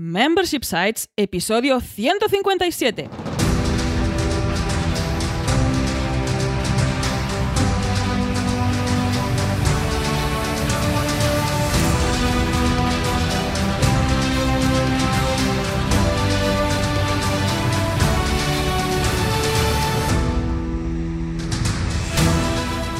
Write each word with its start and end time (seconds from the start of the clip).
Membership 0.00 0.62
Sites, 0.62 1.10
episodio 1.16 1.80
157. 1.80 3.10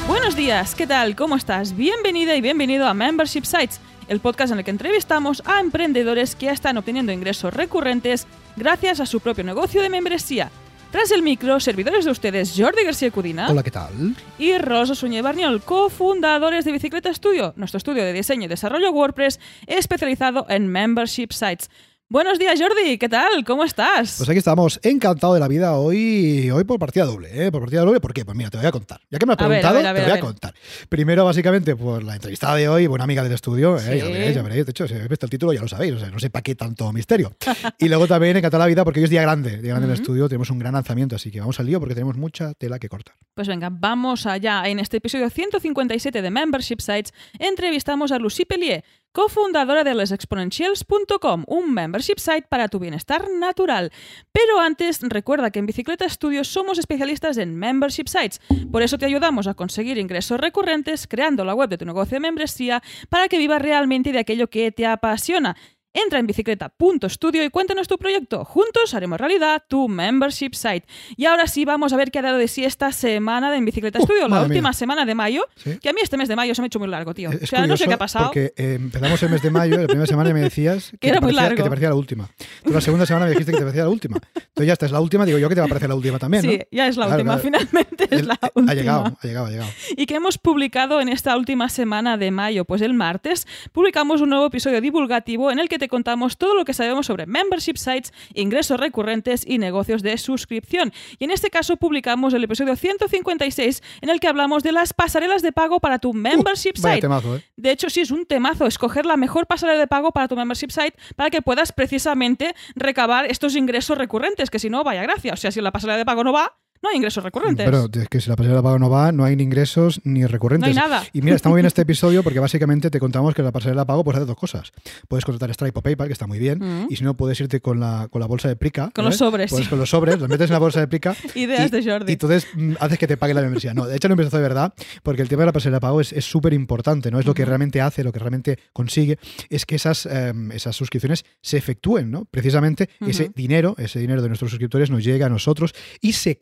Buenos 0.05 0.35
días, 0.35 0.75
¿qué 0.75 0.85
tal? 0.85 1.15
¿Cómo 1.15 1.37
estás? 1.37 1.77
Bienvenida 1.77 2.35
y 2.35 2.41
bienvenido 2.41 2.85
a 2.87 2.93
Membership 2.93 3.45
Sites, 3.45 3.79
el 4.09 4.19
podcast 4.19 4.51
en 4.51 4.59
el 4.59 4.65
que 4.65 4.71
entrevistamos 4.71 5.41
a 5.45 5.61
emprendedores 5.61 6.35
que 6.35 6.47
ya 6.47 6.51
están 6.51 6.77
obteniendo 6.77 7.13
ingresos 7.13 7.53
recurrentes 7.53 8.27
gracias 8.57 8.99
a 8.99 9.05
su 9.05 9.21
propio 9.21 9.45
negocio 9.45 9.81
de 9.81 9.89
membresía. 9.89 10.51
Tras 10.91 11.11
el 11.11 11.21
micro, 11.21 11.59
servidores 11.59 12.05
de 12.05 12.11
ustedes 12.11 12.55
Jordi 12.57 12.83
García 12.83 13.11
Cudina 13.11 13.47
Hola, 13.49 13.61
¿qué 13.61 13.69
tal? 13.69 14.15
y 14.39 14.57
Rosa 14.57 14.95
Suñé 14.95 15.21
Barniol, 15.21 15.61
cofundadores 15.61 16.65
de 16.65 16.71
Bicicleta 16.71 17.13
Studio, 17.13 17.53
nuestro 17.57 17.77
estudio 17.77 18.03
de 18.03 18.11
diseño 18.11 18.45
y 18.45 18.47
desarrollo 18.47 18.91
WordPress 18.91 19.39
especializado 19.67 20.47
en 20.49 20.67
Membership 20.67 21.31
Sites. 21.31 21.69
Buenos 22.11 22.39
días, 22.39 22.59
Jordi, 22.59 22.97
¿qué 22.97 23.07
tal? 23.07 23.45
¿Cómo 23.45 23.63
estás? 23.63 24.15
Pues 24.17 24.27
aquí 24.27 24.39
estamos, 24.39 24.79
encantado 24.81 25.35
de 25.35 25.39
la 25.39 25.47
vida 25.47 25.75
hoy, 25.77 26.49
hoy 26.49 26.63
por 26.63 26.79
partida 26.79 27.05
doble, 27.05 27.29
¿eh? 27.31 27.51
Por 27.51 27.61
partida 27.61 27.81
doble, 27.81 27.99
¿por 27.99 28.13
qué? 28.13 28.25
Pues 28.25 28.35
mira, 28.35 28.49
te 28.49 28.57
voy 28.57 28.65
a 28.65 28.71
contar. 28.71 28.99
Ya 29.11 29.19
que 29.19 29.27
me 29.27 29.33
has 29.33 29.39
A 29.39 29.47
ver, 29.47 29.63
a 29.63 29.69
preguntado, 29.69 29.75
ver, 29.75 29.85
a 29.85 29.93
ver, 29.93 30.03
te 30.05 30.09
voy 30.09 30.17
a 30.17 30.21
contar. 30.21 30.53
Primero, 30.89 31.23
básicamente, 31.23 31.75
por 31.75 32.03
la 32.03 32.15
entrevistada 32.15 32.55
de 32.55 32.67
hoy, 32.67 32.87
buena 32.87 33.03
amiga 33.03 33.21
del 33.21 33.33
estudio, 33.33 33.77
¿eh? 33.77 33.81
Sí. 33.81 33.97
ya 33.99 34.05
veréis, 34.05 34.35
ya 34.35 34.41
veréis. 34.41 34.65
De 34.65 34.71
hecho, 34.71 34.87
si 34.87 34.95
habéis 34.95 35.07
visto 35.09 35.27
el 35.27 35.29
título 35.29 35.53
ya 35.53 35.61
lo 35.61 35.67
sabéis, 35.67 35.93
o 35.93 35.99
sea, 35.99 36.09
no 36.09 36.19
sé 36.19 36.31
para 36.31 36.41
qué 36.41 36.55
tanto 36.55 36.91
misterio. 36.91 37.31
y 37.77 37.87
luego 37.89 38.07
también 38.07 38.35
encantado 38.35 38.63
de 38.63 38.65
la 38.69 38.73
vida 38.73 38.83
porque 38.83 39.01
hoy 39.01 39.03
es 39.03 39.11
día 39.11 39.21
grande, 39.21 39.57
día 39.61 39.69
grande 39.73 39.85
en 39.85 39.91
el 39.91 39.97
Ujú. 39.99 40.01
estudio, 40.01 40.27
tenemos 40.27 40.49
un 40.49 40.57
gran 40.57 40.73
lanzamiento, 40.73 41.15
así 41.15 41.29
que 41.29 41.39
vamos 41.41 41.59
al 41.59 41.67
lío 41.67 41.79
porque 41.79 41.93
tenemos 41.93 42.17
mucha 42.17 42.55
tela 42.55 42.79
que 42.79 42.89
cortar. 42.89 43.13
Pues 43.39 43.47
venga, 43.47 43.69
vamos 43.71 44.25
allá. 44.25 44.63
En 44.65 44.79
este 44.79 44.97
episodio 44.97 45.29
157 45.29 46.21
de 46.21 46.29
Membership 46.29 46.81
Sites 46.81 47.13
entrevistamos 47.39 48.11
a 48.11 48.19
Lucy 48.19 48.43
Pellier, 48.43 48.83
cofundadora 49.13 49.85
de 49.85 49.95
lesexponentials.com, 49.95 51.45
un 51.47 51.73
membership 51.73 52.17
site 52.17 52.47
para 52.49 52.67
tu 52.67 52.79
bienestar 52.79 53.29
natural. 53.31 53.93
Pero 54.33 54.59
antes, 54.59 54.99
recuerda 55.03 55.51
que 55.51 55.59
en 55.59 55.67
Bicicleta 55.67 56.09
Studios 56.09 56.49
somos 56.49 56.79
especialistas 56.79 57.37
en 57.37 57.55
membership 57.55 58.09
sites. 58.09 58.41
Por 58.73 58.81
eso 58.81 58.97
te 58.97 59.05
ayudamos 59.05 59.47
a 59.47 59.53
conseguir 59.53 59.97
ingresos 59.97 60.37
recurrentes 60.37 61.07
creando 61.07 61.45
la 61.45 61.55
web 61.55 61.69
de 61.69 61.77
tu 61.77 61.85
negocio 61.85 62.17
de 62.17 62.19
membresía 62.19 62.83
para 63.07 63.29
que 63.29 63.37
vivas 63.37 63.61
realmente 63.61 64.11
de 64.11 64.19
aquello 64.19 64.49
que 64.49 64.73
te 64.73 64.85
apasiona. 64.85 65.55
Entra 65.91 66.19
en 66.19 66.27
bicicleta.studio 66.27 67.43
y 67.43 67.49
cuéntanos 67.49 67.87
tu 67.87 67.97
proyecto. 67.97 68.45
Juntos 68.45 68.93
haremos 68.93 69.19
realidad 69.19 69.63
tu 69.67 69.87
membership 69.89 70.51
site. 70.53 70.85
Y 71.17 71.25
ahora 71.25 71.47
sí, 71.47 71.65
vamos 71.65 71.93
a 71.93 71.97
ver 71.97 72.11
qué 72.11 72.19
ha 72.19 72.21
dado 72.21 72.37
de 72.37 72.47
sí 72.47 72.63
esta 72.63 72.91
semana 72.91 73.49
de 73.49 73.57
En 73.57 73.65
Bicicleta 73.65 73.97
Uh, 73.99 74.03
Studio, 74.03 74.27
la 74.27 74.41
última 74.43 74.69
mía. 74.69 74.73
semana 74.73 75.03
de 75.05 75.15
mayo. 75.15 75.45
¿Sí? 75.55 75.79
Que 75.81 75.89
a 75.89 75.93
mí 75.93 75.99
este 76.03 76.15
mes 76.15 76.27
de 76.27 76.35
mayo 76.35 76.53
se 76.53 76.61
me 76.61 76.65
ha 76.65 76.67
hecho 76.67 76.77
muy 76.77 76.87
largo, 76.89 77.15
tío. 77.15 77.31
Es 77.31 77.41
o 77.41 77.47
sea, 77.47 77.65
no 77.65 77.75
sé 77.75 77.87
qué 77.87 77.93
ha 77.95 77.97
pasado. 77.97 78.25
Porque 78.27 78.53
eh, 78.55 78.75
empezamos 78.75 79.21
el 79.23 79.29
mes 79.31 79.41
de 79.41 79.49
mayo, 79.49 79.77
la 79.77 79.87
primera 79.87 80.05
semana 80.05 80.31
me 80.31 80.41
decías 80.41 80.91
que, 80.99 81.09
era 81.09 81.19
te 81.19 81.25
muy 81.25 81.33
parecía, 81.33 81.41
largo. 81.41 81.55
que 81.57 81.63
te 81.63 81.69
parecía 81.69 81.89
la 81.89 81.95
última. 81.95 82.29
Tú 82.63 82.71
la 82.71 82.81
segunda 82.81 83.05
semana 83.07 83.25
me 83.25 83.31
dijiste 83.31 83.51
que 83.51 83.57
te 83.57 83.63
parecía 83.63 83.83
la 83.83 83.89
última. 83.89 84.17
Entonces 84.35 84.67
ya 84.67 84.73
esta 84.73 84.85
es 84.85 84.91
la 84.91 85.01
última, 85.01 85.25
digo 85.25 85.39
yo 85.39 85.49
que 85.49 85.55
te 85.55 85.61
va 85.61 85.65
a 85.65 85.69
parecer 85.69 85.89
la 85.89 85.95
última 85.95 86.19
también, 86.19 86.45
¿no? 86.45 86.51
Sí, 86.51 86.59
ya 86.71 86.87
es 86.87 86.97
la 86.97 87.07
Claro, 87.07 87.21
última, 87.23 87.39
claro. 87.41 87.65
finalmente 87.67 88.03
es 88.03 88.11
El- 88.21 88.27
la 88.27 88.35
eh, 88.35 88.47
última. 88.53 88.71
Ha 88.71 88.75
llegado, 88.75 89.17
ha 89.23 89.27
llegado, 89.27 89.45
ha 89.47 89.49
llegado. 89.49 89.69
¿Y 89.97 90.05
qué 90.05 90.13
hemos 90.15 90.37
publicado 90.37 91.01
en 91.01 91.09
esta 91.09 91.35
última 91.35 91.67
semana 91.69 92.15
de 92.17 92.29
mayo? 92.29 92.63
Pues 92.65 92.83
el 92.83 92.93
martes 92.93 93.47
publicamos 93.71 94.21
un 94.21 94.29
nuevo 94.29 94.45
episodio 94.45 94.81
divulgativo 94.81 95.49
en 95.49 95.57
el 95.59 95.67
que 95.67 95.78
te 95.79 95.87
contamos 95.87 96.37
todo 96.37 96.53
lo 96.53 96.65
que 96.65 96.73
sabemos 96.73 97.07
sobre 97.07 97.25
membership 97.25 97.77
sites, 97.77 98.13
ingresos 98.33 98.79
recurrentes 98.79 99.43
y 99.47 99.57
negocios 99.57 100.03
de 100.03 100.17
suscripción. 100.17 100.93
Y 101.17 101.23
en 101.23 101.31
este 101.31 101.49
caso 101.49 101.77
publicamos 101.77 102.33
el 102.33 102.43
episodio 102.43 102.75
156 102.75 103.81
en 104.01 104.09
el 104.09 104.19
que 104.19 104.27
hablamos 104.27 104.63
de 104.63 104.71
las 104.71 104.93
pasarelas 104.93 105.41
de 105.41 105.51
pago 105.51 105.79
para 105.79 105.99
tu 105.99 106.13
membership 106.13 106.73
Uh, 106.77 106.81
site. 106.81 107.01
temazo, 107.01 107.37
¿eh? 107.37 107.43
De 107.55 107.71
hecho, 107.71 107.89
sí 107.89 108.01
es 108.01 108.11
un 108.11 108.25
temazo 108.25 108.65
escoger 108.65 109.05
la 109.05 109.17
mejor 109.17 109.47
pasarela 109.47 109.79
de 109.79 109.87
pago 109.87 110.11
para 110.11 110.27
tu 110.27 110.35
membership 110.35 110.69
site 110.71 110.93
para 111.15 111.29
que 111.29 111.41
puedas 111.41 111.71
precisamente 111.71 112.53
recabar 112.75 113.25
estos 113.25 113.55
ingresos 113.55 113.97
recurrentes, 113.97 114.49
que 114.49 114.59
si 114.59 114.69
no, 114.69 114.83
vaya 114.83 115.01
gracia. 115.03 115.33
O 115.33 115.37
sea, 115.37 115.51
si 115.51 115.61
la 115.61 115.71
pasarela 115.71 115.97
de 115.97 116.05
pago 116.05 116.23
no 116.23 116.33
va, 116.33 116.57
no 116.81 116.89
hay 116.89 116.97
ingresos 116.97 117.23
recurrentes. 117.23 117.65
Pero 117.65 117.87
es 117.91 118.07
que 118.09 118.21
si 118.21 118.29
la 118.29 118.35
pasarela 118.35 118.57
de 118.59 118.63
pago 118.63 118.79
no 118.79 118.89
va, 118.89 119.11
no 119.11 119.25
hay 119.25 119.35
ni 119.35 119.43
ingresos 119.43 120.01
ni 120.03 120.25
recurrentes. 120.25 120.75
No 120.75 120.81
hay 120.81 120.89
nada. 120.89 121.03
Y 121.13 121.21
mira, 121.21 121.35
está 121.35 121.49
muy 121.49 121.57
bien 121.57 121.65
este 121.65 121.81
episodio 121.83 122.23
porque 122.23 122.39
básicamente 122.39 122.89
te 122.89 122.99
contamos 122.99 123.33
que 123.35 123.43
la 123.43 123.51
pasarela 123.51 123.81
de 123.81 123.85
pago 123.87 124.03
puedes 124.03 124.17
hacer 124.17 124.27
dos 124.27 124.37
cosas. 124.37 124.71
Puedes 125.07 125.25
contratar 125.25 125.53
Stripe 125.53 125.77
o 125.79 125.81
PayPal, 125.81 126.07
que 126.07 126.13
está 126.13 126.27
muy 126.27 126.39
bien, 126.39 126.59
Mm. 126.59 126.87
y 126.89 126.95
si 126.95 127.03
no, 127.03 127.15
puedes 127.15 127.39
irte 127.39 127.61
con 127.61 127.79
la, 127.79 128.07
con 128.09 128.19
la 128.21 128.27
bolsa 128.27 128.47
de 128.47 128.55
Prica. 128.55 128.91
Con 128.93 129.05
los 129.05 129.17
sobres, 129.17 129.51
sí. 129.51 129.65
con 129.65 129.79
los 129.79 129.89
sobres, 129.89 130.19
los 130.19 130.29
metes 130.29 130.49
en 130.49 130.53
la 130.53 130.59
bolsa 130.59 130.79
de 130.79 130.87
Prica. 130.87 131.15
Ideas 131.35 131.67
y, 131.67 131.71
de 131.71 131.83
Jordi. 131.91 132.11
Y 132.11 132.13
entonces 132.13 132.47
mm, 132.53 132.73
haces 132.79 132.97
que 132.97 133.07
te 133.07 133.17
pague 133.17 133.33
la 133.33 133.41
membresía. 133.41 133.73
No, 133.73 133.85
de 133.85 133.95
hecho, 133.95 134.07
lo 134.07 134.13
empezó 134.13 134.37
de 134.37 134.43
verdad, 134.43 134.73
porque 135.03 135.21
el 135.21 135.29
tema 135.29 135.43
de 135.43 135.47
la 135.47 135.53
pasarela 135.53 135.79
pago 135.79 136.01
es 136.01 136.25
súper 136.25 136.53
importante, 136.53 137.11
¿no? 137.11 137.19
Es 137.19 137.25
lo 137.25 137.33
que 137.33 137.45
realmente 137.45 137.81
hace, 137.81 138.03
lo 138.03 138.11
que 138.11 138.19
realmente 138.19 138.59
consigue, 138.73 139.19
es 139.49 139.65
que 139.65 139.75
esas, 139.75 140.05
em, 140.05 140.51
esas 140.51 140.75
suscripciones 140.75 141.25
se 141.41 141.57
efectúen, 141.57 142.11
¿no? 142.11 142.25
Precisamente 142.25 142.89
ese 143.05 143.31
dinero, 143.35 143.75
ese 143.77 143.99
dinero 143.99 144.21
de 144.21 144.27
nuestros 144.27 144.51
suscriptores 144.51 144.89
nos 144.89 145.03
llega 145.03 145.25
a 145.25 145.29
nosotros 145.29 145.73
y 146.01 146.13
se 146.13 146.37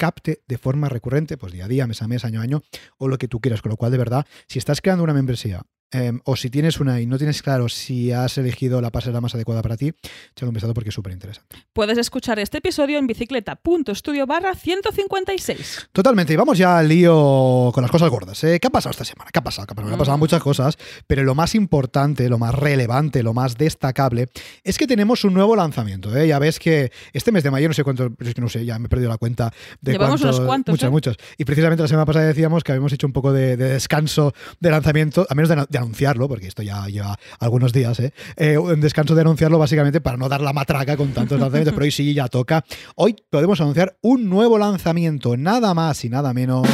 de 0.48 0.58
forma 0.58 0.90
recurrente, 0.90 1.38
pues 1.38 1.54
día 1.54 1.66
a 1.66 1.68
día, 1.68 1.88
mes 1.88 2.02
a 2.02 2.08
mes, 2.08 2.26
año 2.26 2.40
a 2.40 2.44
año, 2.44 2.62
o 2.98 3.08
lo 3.08 3.18
que 3.18 3.28
tú 3.28 3.40
quieras. 3.40 3.62
Con 3.62 3.72
lo 3.72 3.78
cual, 3.78 3.92
de 3.92 3.98
verdad, 3.98 4.26
si 4.48 4.60
estás 4.60 4.82
creando 4.82 5.04
una 5.04 5.14
membresía 5.14 5.64
em, 5.92 6.20
o 6.26 6.36
si 6.36 6.50
tienes 6.50 6.80
una 6.80 7.00
y 7.02 7.06
no 7.06 7.18
tienes 7.18 7.42
claro 7.42 7.70
si 7.70 8.12
has 8.12 8.38
elegido 8.38 8.82
la 8.82 8.92
pasarela 8.92 9.22
más 9.22 9.34
adecuada 9.36 9.62
para 9.62 9.78
ti, 9.78 9.88
échale 10.32 10.50
un 10.50 10.54
vistazo 10.54 10.74
porque 10.74 10.90
es 10.90 10.96
súper 10.96 11.14
interesante. 11.14 11.56
Puedes 11.74 11.98
escuchar 11.98 12.40
este 12.40 12.58
episodio 12.60 12.98
en 13.00 13.08
bicicleta.studio 13.08 14.26
barra 14.26 14.54
156. 14.56 15.90
Totalmente, 15.92 16.34
y 16.34 16.36
vamos 16.36 16.58
ya 16.58 16.78
al 16.78 16.88
lío 16.88 17.72
con 17.74 17.82
las 17.82 17.92
cosas 17.92 18.10
gordas. 18.10 18.44
¿eh? 18.44 18.60
¿Qué 18.60 18.68
ha 18.68 18.72
pasado 18.72 18.92
esta 18.92 19.06
semana? 19.06 19.30
¿Qué 19.32 19.40
ha 19.40 19.44
pasado? 19.44 19.66
¿Qué 19.68 19.74
ha 19.74 19.76
pasado? 19.76 19.94
Han 19.94 20.00
pasado 20.00 20.18
Mm. 20.18 20.20
muchas 20.20 20.42
cosas, 20.42 20.78
pero 21.06 21.24
lo 21.24 21.36
más 21.36 21.56
importante, 21.56 22.28
lo 22.30 22.38
más 22.38 22.54
relevante, 22.56 23.24
lo 23.24 23.34
más 23.34 23.58
destacable 23.58 24.28
es 24.64 24.78
que 24.78 24.88
tenemos 24.88 25.24
un 25.24 25.34
nuevo 25.34 25.56
lanzamiento. 25.56 26.16
¿eh? 26.16 26.28
Ya 26.28 26.40
ves 26.40 26.60
que 26.60 26.92
este 27.14 27.32
mes 27.32 27.44
de 27.44 27.52
mayo, 27.52 27.68
no 27.68 27.74
sé 27.74 27.84
cuántos, 27.84 28.12
es 28.20 28.34
que 28.34 28.42
no 28.42 28.50
sé, 28.50 28.66
ya 28.66 28.80
me 28.80 28.88
he 28.88 28.90
perdido 28.90 29.10
la 29.10 29.18
cuenta 29.18 29.52
de 29.82 29.94
Llevamos 29.94 30.22
cuántos, 30.22 30.38
unos 30.38 30.48
cuantos, 30.48 30.74
Muchos, 30.74 30.88
¿eh? 30.88 30.92
muchos. 30.92 31.18
Y 31.38 31.46
precisamente 31.46 31.82
la 31.84 31.88
semana 31.88 32.06
pasada 32.06 32.26
decíamos 32.26 32.64
que 32.64 32.72
habíamos 32.72 32.92
hecho 32.94 33.08
un 33.08 33.14
poco 33.14 33.32
de, 33.34 33.58
de 33.58 33.70
descanso 33.74 34.34
de 34.60 34.72
lanzamiento, 34.72 35.26
a 35.30 35.36
menos 35.36 35.50
de, 35.50 35.66
de 35.70 35.77
anunciarlo, 35.78 36.28
porque 36.28 36.48
esto 36.48 36.64
ya 36.64 36.88
lleva 36.88 37.18
algunos 37.40 37.74
días, 37.74 38.00
¿eh? 38.00 38.14
Eh, 38.36 38.58
descanso 38.78 39.16
de 39.16 39.22
anunciarlo 39.22 39.60
básicamente 39.60 40.02
para 40.02 40.18
no 40.18 40.30
dar 40.30 40.42
la 40.42 40.54
matraca 40.54 40.98
con 40.98 41.12
tantos 41.14 41.40
lanzamientos, 41.40 41.74
pero 41.74 41.84
hoy 41.84 41.92
sí 41.92 42.14
ya 42.14 42.28
toca. 42.28 42.64
Hoy 42.96 43.16
podemos 43.30 43.60
anunciar 43.62 43.98
un 44.02 44.30
nuevo 44.30 44.58
lanzamiento, 44.58 45.38
nada 45.38 45.74
más 45.74 46.04
y 46.06 46.10
nada 46.10 46.34
menos. 46.34 46.68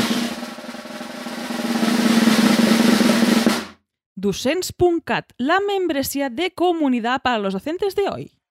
Docents.cat, 4.16 5.32
la 5.38 5.60
membresía 5.60 6.30
de 6.30 6.52
comunidad 6.54 7.22
para 7.22 7.40
los 7.40 7.54
docentes 7.54 7.96
de 7.96 8.04
hoy. 8.10 8.43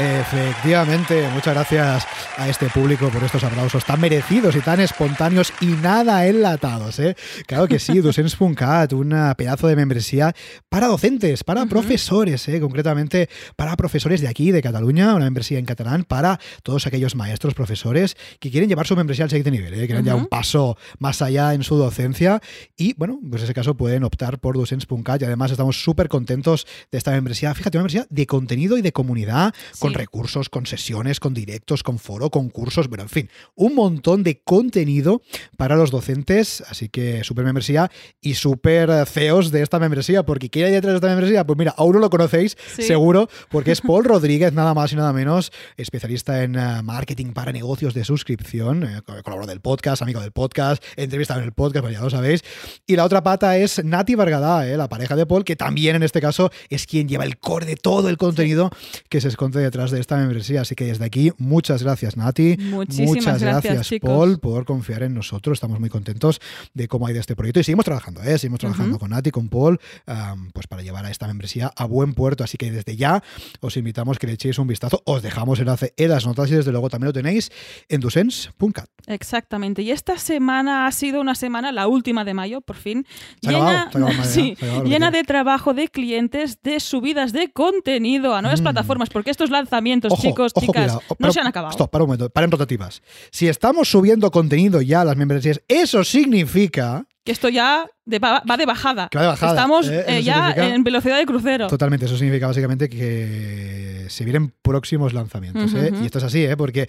Efectivamente, 0.00 1.28
muchas 1.34 1.52
gracias 1.52 2.06
a 2.38 2.48
este 2.48 2.70
público 2.70 3.10
por 3.10 3.22
estos 3.22 3.44
aplausos 3.44 3.84
tan 3.84 4.00
merecidos 4.00 4.56
y 4.56 4.60
tan 4.60 4.80
espontáneos 4.80 5.52
y 5.60 5.66
nada 5.66 6.26
enlatados. 6.26 6.98
¿eh? 7.00 7.14
Claro 7.46 7.68
que 7.68 7.78
sí, 7.78 7.98
Docents.cat, 8.00 8.94
un 8.94 9.34
pedazo 9.36 9.66
de 9.66 9.76
membresía 9.76 10.34
para 10.70 10.86
docentes, 10.86 11.44
para 11.44 11.66
profesores, 11.66 12.48
¿eh? 12.48 12.60
concretamente 12.60 13.28
para 13.56 13.76
profesores 13.76 14.22
de 14.22 14.28
aquí, 14.28 14.52
de 14.52 14.62
Cataluña, 14.62 15.14
una 15.14 15.26
membresía 15.26 15.58
en 15.58 15.66
catalán 15.66 16.04
para 16.04 16.40
todos 16.62 16.86
aquellos 16.86 17.14
maestros, 17.14 17.52
profesores 17.52 18.16
que 18.38 18.50
quieren 18.50 18.70
llevar 18.70 18.86
su 18.86 18.96
membresía 18.96 19.24
al 19.24 19.30
siguiente 19.30 19.50
nivel, 19.50 19.74
¿eh? 19.74 19.86
quieren 19.86 20.06
ya 20.06 20.14
un 20.14 20.28
paso 20.28 20.78
más 20.98 21.20
allá 21.20 21.52
en 21.52 21.62
su 21.62 21.76
docencia 21.76 22.40
y 22.74 22.94
bueno, 22.94 23.20
pues 23.28 23.42
en 23.42 23.44
ese 23.44 23.54
caso 23.54 23.76
pueden 23.76 24.04
optar 24.04 24.38
por 24.38 24.56
Docents.cat 24.56 25.20
y 25.20 25.26
además 25.26 25.50
estamos 25.50 25.84
súper 25.84 26.08
contentos 26.08 26.66
de 26.90 26.96
esta 26.96 27.10
membresía. 27.10 27.54
Fíjate, 27.54 27.76
una 27.76 27.82
membresía 27.82 28.06
de 28.08 28.26
contenido 28.26 28.78
y 28.78 28.82
de 28.82 28.92
comunidad 28.92 29.52
con 29.78 29.89
Sí. 29.92 29.96
recursos, 29.98 30.48
con 30.48 30.66
sesiones, 30.66 31.20
con 31.20 31.34
directos, 31.34 31.82
con 31.82 31.98
foro, 31.98 32.30
concursos, 32.30 32.88
bueno, 32.88 33.02
en 33.04 33.08
fin, 33.08 33.30
un 33.54 33.74
montón 33.74 34.22
de 34.22 34.40
contenido 34.42 35.22
para 35.56 35.76
los 35.76 35.90
docentes, 35.90 36.62
así 36.68 36.88
que 36.88 37.24
súper 37.24 37.44
membresía 37.44 37.90
y 38.20 38.34
súper 38.34 38.90
eh, 38.90 39.04
CEOs 39.06 39.50
de 39.50 39.62
esta 39.62 39.78
membresía, 39.78 40.24
porque 40.24 40.48
¿qué 40.48 40.64
hay 40.64 40.72
detrás 40.72 40.92
de 40.92 40.96
esta 40.96 41.08
membresía? 41.08 41.44
Pues 41.44 41.58
mira, 41.58 41.74
aún 41.76 41.92
no 41.94 41.98
lo 42.00 42.10
conocéis, 42.10 42.56
Sí. 42.76 42.82
seguro, 42.82 43.28
porque 43.50 43.72
es 43.72 43.80
Paul 43.82 44.04
Rodríguez, 44.04 44.52
nada 44.52 44.74
más 44.74 44.92
y 44.92 44.96
nada 44.96 45.12
menos, 45.12 45.52
especialista 45.76 46.42
en 46.42 46.56
eh, 46.56 46.82
marketing 46.82 47.32
para 47.32 47.52
negocios 47.52 47.94
de 47.94 48.04
suscripción, 48.04 48.84
eh, 48.84 49.02
colaborador 49.04 49.46
del 49.46 49.60
podcast, 49.60 50.02
amigo 50.02 50.20
del 50.20 50.32
podcast, 50.32 50.82
entrevistado 50.96 51.40
en 51.40 51.46
el 51.46 51.52
podcast, 51.52 51.88
ya 51.90 52.00
lo 52.00 52.10
sabéis. 52.10 52.42
Y 52.86 52.96
la 52.96 53.04
otra 53.04 53.22
pata 53.22 53.56
es 53.56 53.82
Nati 53.84 54.14
Vargada, 54.14 54.68
eh, 54.68 54.76
la 54.76 54.88
pareja 54.88 55.16
de 55.16 55.26
Paul, 55.26 55.44
que 55.44 55.56
también 55.56 55.96
en 55.96 56.02
este 56.02 56.20
caso 56.20 56.50
es 56.68 56.86
quien 56.86 57.08
lleva 57.08 57.24
el 57.24 57.38
core 57.38 57.66
de 57.66 57.76
todo 57.76 58.08
el 58.08 58.16
contenido 58.16 58.70
que 59.08 59.20
se 59.20 59.28
esconde 59.28 59.60
detrás 59.60 59.79
detrás 59.80 59.90
de 59.92 60.00
esta 60.00 60.16
membresía. 60.16 60.60
Así 60.60 60.74
que 60.74 60.84
desde 60.84 61.04
aquí, 61.04 61.32
muchas 61.38 61.82
gracias, 61.82 62.16
Nati. 62.16 62.56
Muchísimas 62.58 63.08
muchas 63.16 63.42
gracias. 63.42 63.90
Paul, 64.02 64.38
por 64.38 64.64
confiar 64.66 65.02
en 65.02 65.14
nosotros. 65.14 65.56
Estamos 65.56 65.80
muy 65.80 65.88
contentos 65.88 66.40
de 66.74 66.86
cómo 66.86 67.06
ha 67.06 67.10
ido 67.10 67.20
este 67.20 67.34
proyecto 67.34 67.60
y 67.60 67.64
seguimos 67.64 67.84
trabajando, 67.86 68.22
¿eh? 68.22 68.36
Seguimos 68.38 68.60
trabajando 68.60 68.98
con 68.98 69.10
Nati, 69.10 69.30
con 69.30 69.48
Paul, 69.48 69.80
um, 70.06 70.50
pues 70.52 70.66
para 70.66 70.82
llevar 70.82 71.06
a 71.06 71.10
esta 71.10 71.26
membresía 71.26 71.72
a 71.74 71.84
buen 71.86 72.12
puerto. 72.12 72.44
Así 72.44 72.58
que 72.58 72.70
desde 72.70 72.96
ya 72.96 73.22
os 73.60 73.76
invitamos 73.76 74.18
que 74.18 74.26
le 74.26 74.34
echéis 74.34 74.58
un 74.58 74.66
vistazo. 74.66 75.02
Os 75.06 75.22
dejamos 75.22 75.58
el 75.58 75.62
enlace 75.62 75.94
en 75.96 76.10
las 76.10 76.26
notas 76.26 76.50
y 76.50 76.54
desde 76.56 76.72
luego 76.72 76.90
también 76.90 77.06
lo 77.06 77.12
tenéis 77.14 77.50
en 77.88 78.00
dusens.cat. 78.00 78.88
Exactamente. 79.06 79.80
Y 79.82 79.92
esta 79.92 80.18
semana 80.18 80.86
ha 80.86 80.92
sido 80.92 81.20
una 81.22 81.34
semana, 81.34 81.72
la 81.72 81.88
última 81.88 82.24
de 82.24 82.34
mayo, 82.34 82.60
por 82.60 82.76
fin, 82.76 83.06
Se 83.42 83.50
llena, 83.50 83.82
acabado, 83.82 84.06
acabado, 84.08 84.24
sí, 84.24 84.56
llena 84.84 85.10
de 85.10 85.22
trabajo 85.24 85.72
de 85.72 85.88
clientes, 85.88 86.58
de 86.62 86.80
subidas 86.80 87.32
de 87.32 87.50
contenido 87.50 88.34
a 88.34 88.42
nuevas 88.42 88.60
Mm. 88.60 88.64
plataformas, 88.64 89.08
porque 89.08 89.30
estos 89.30 89.50
lanzamientos, 89.70 90.12
Ojo, 90.12 90.22
chicos, 90.22 90.52
ojo, 90.54 90.66
chicas, 90.66 90.92
cuidado. 90.92 91.02
no 91.18 91.32
se 91.32 91.40
han 91.40 91.46
acabado. 91.46 91.70
Stop, 91.72 91.90
para 91.90 92.04
un 92.04 92.08
momento, 92.08 92.28
paren 92.30 92.50
rotativas. 92.50 93.02
Si 93.30 93.48
estamos 93.48 93.88
subiendo 93.90 94.30
contenido 94.30 94.82
ya 94.82 95.02
a 95.02 95.04
las 95.04 95.16
membresías, 95.16 95.60
eso 95.68 96.02
significa 96.04 97.06
Que 97.24 97.32
esto 97.32 97.48
ya 97.48 97.86
de- 98.04 98.18
va, 98.18 98.42
va 98.48 98.56
de 98.56 98.66
bajada. 98.66 99.08
Que 99.10 99.18
va 99.18 99.22
de 99.22 99.28
bajada, 99.28 99.52
Estamos 99.52 99.88
¿eh? 99.88 100.04
eh, 100.08 100.22
ya 100.22 100.52
en 100.56 100.82
velocidad 100.82 101.18
de 101.18 101.26
crucero. 101.26 101.66
Totalmente, 101.68 102.06
eso 102.06 102.16
significa 102.16 102.46
básicamente 102.46 102.88
que 102.88 104.06
se 104.08 104.24
vienen 104.24 104.52
próximos 104.62 105.12
lanzamientos. 105.12 105.72
¿eh? 105.74 105.92
Y 106.02 106.06
esto 106.06 106.18
es 106.18 106.24
así, 106.24 106.44
¿eh? 106.44 106.56
porque 106.56 106.88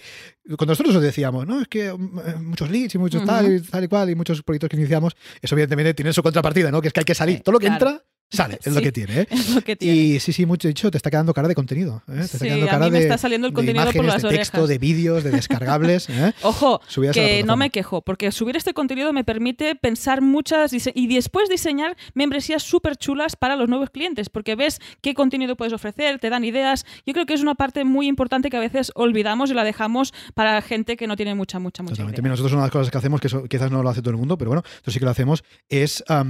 cuando 0.56 0.72
nosotros 0.72 0.96
os 0.96 1.02
decíamos, 1.02 1.46
no, 1.46 1.60
es 1.60 1.68
que 1.68 1.92
mm, 1.92 2.44
muchos 2.48 2.70
leads 2.70 2.94
y 2.94 2.98
muchos 2.98 3.24
tal, 3.24 3.54
y 3.56 3.60
tal 3.60 3.84
y 3.84 3.88
cual, 3.88 4.10
y 4.10 4.14
muchos 4.14 4.42
proyectos 4.42 4.68
que 4.70 4.76
iniciamos, 4.76 5.14
eso 5.40 5.54
evidentemente 5.54 5.94
tiene 5.94 6.12
su 6.12 6.22
contrapartida, 6.22 6.70
¿no? 6.70 6.80
que 6.82 6.88
es 6.88 6.94
que 6.94 7.00
hay 7.00 7.04
que 7.04 7.14
salir. 7.14 7.42
Todo 7.42 7.52
lo 7.52 7.58
que 7.60 7.66
claro. 7.66 7.88
entra, 7.90 8.04
sale, 8.32 8.58
es 8.62 8.72
lo 8.72 8.78
Sí. 8.78 8.84
que 8.84 8.92
tiene. 8.92 9.20
¿eh? 9.20 9.26
Es 9.30 9.54
lo 9.54 9.60
que 9.62 9.76
tiene. 9.76 9.96
Y 9.96 10.20
sí, 10.20 10.32
sí, 10.32 10.46
mucho 10.46 10.68
dicho, 10.68 10.90
te 10.90 10.96
está 10.96 11.10
quedando 11.10 11.34
cara 11.34 11.48
de 11.48 11.54
contenido. 11.54 12.02
¿eh? 12.08 12.12
Te 12.14 12.20
está 12.22 12.38
Sí, 12.38 12.44
quedando 12.46 12.70
a 12.70 12.78
mí 12.78 12.90
me 12.90 12.98
de, 12.98 13.04
está 13.04 13.18
saliendo 13.18 13.46
el 13.46 13.52
de 13.52 13.54
contenido 13.54 13.84
por 13.84 13.94
imágenes, 13.96 14.12
las 14.14 14.22
de 14.32 14.38
texto, 14.38 14.56
orejas. 14.58 14.68
de 14.68 14.78
vídeos, 14.78 15.24
de 15.24 15.30
descargables. 15.30 16.08
¿eh? 16.08 16.32
Ojo, 16.42 16.80
Subidas 16.88 17.14
que 17.14 17.42
no 17.44 17.56
me 17.56 17.70
quejo, 17.70 18.02
porque 18.02 18.32
subir 18.32 18.56
este 18.56 18.74
contenido 18.74 19.12
me 19.12 19.24
permite 19.24 19.74
pensar 19.76 20.20
muchas 20.22 20.72
y 20.72 21.14
después 21.14 21.48
diseñar 21.48 21.96
membresías 22.14 22.62
súper 22.62 22.96
chulas 22.96 23.36
para 23.36 23.56
los 23.56 23.68
nuevos 23.68 23.90
clientes, 23.90 24.28
porque 24.30 24.54
ves 24.56 24.80
qué 25.00 25.14
contenido 25.14 25.56
puedes 25.56 25.72
ofrecer, 25.72 26.18
te 26.18 26.30
dan 26.30 26.44
ideas. 26.44 26.84
Yo 27.06 27.12
creo 27.12 27.26
que 27.26 27.34
es 27.34 27.42
una 27.42 27.54
parte 27.54 27.84
muy 27.84 28.06
importante 28.06 28.48
que 28.50 28.56
a 28.56 28.60
veces 28.60 28.92
olvidamos 28.94 29.50
y 29.50 29.54
la 29.54 29.64
dejamos 29.64 30.12
para 30.34 30.60
gente 30.62 30.96
que 30.96 31.06
no 31.06 31.16
tiene 31.16 31.34
mucha, 31.34 31.58
mucha, 31.58 31.82
mucha 31.82 31.92
Totalmente. 31.92 32.20
idea. 32.20 32.22
Mira, 32.22 32.32
nosotros 32.32 32.52
una 32.52 32.62
de 32.62 32.66
las 32.66 32.72
cosas 32.72 32.90
que 32.90 32.98
hacemos, 32.98 33.20
que 33.20 33.26
eso 33.26 33.44
quizás 33.44 33.70
no 33.70 33.82
lo 33.82 33.88
hace 33.88 34.00
todo 34.00 34.10
el 34.10 34.16
mundo, 34.16 34.38
pero 34.38 34.50
bueno, 34.50 34.62
esto 34.76 34.90
sí 34.90 34.98
que 34.98 35.04
lo 35.04 35.10
hacemos, 35.10 35.44
es 35.68 36.02
ah, 36.08 36.24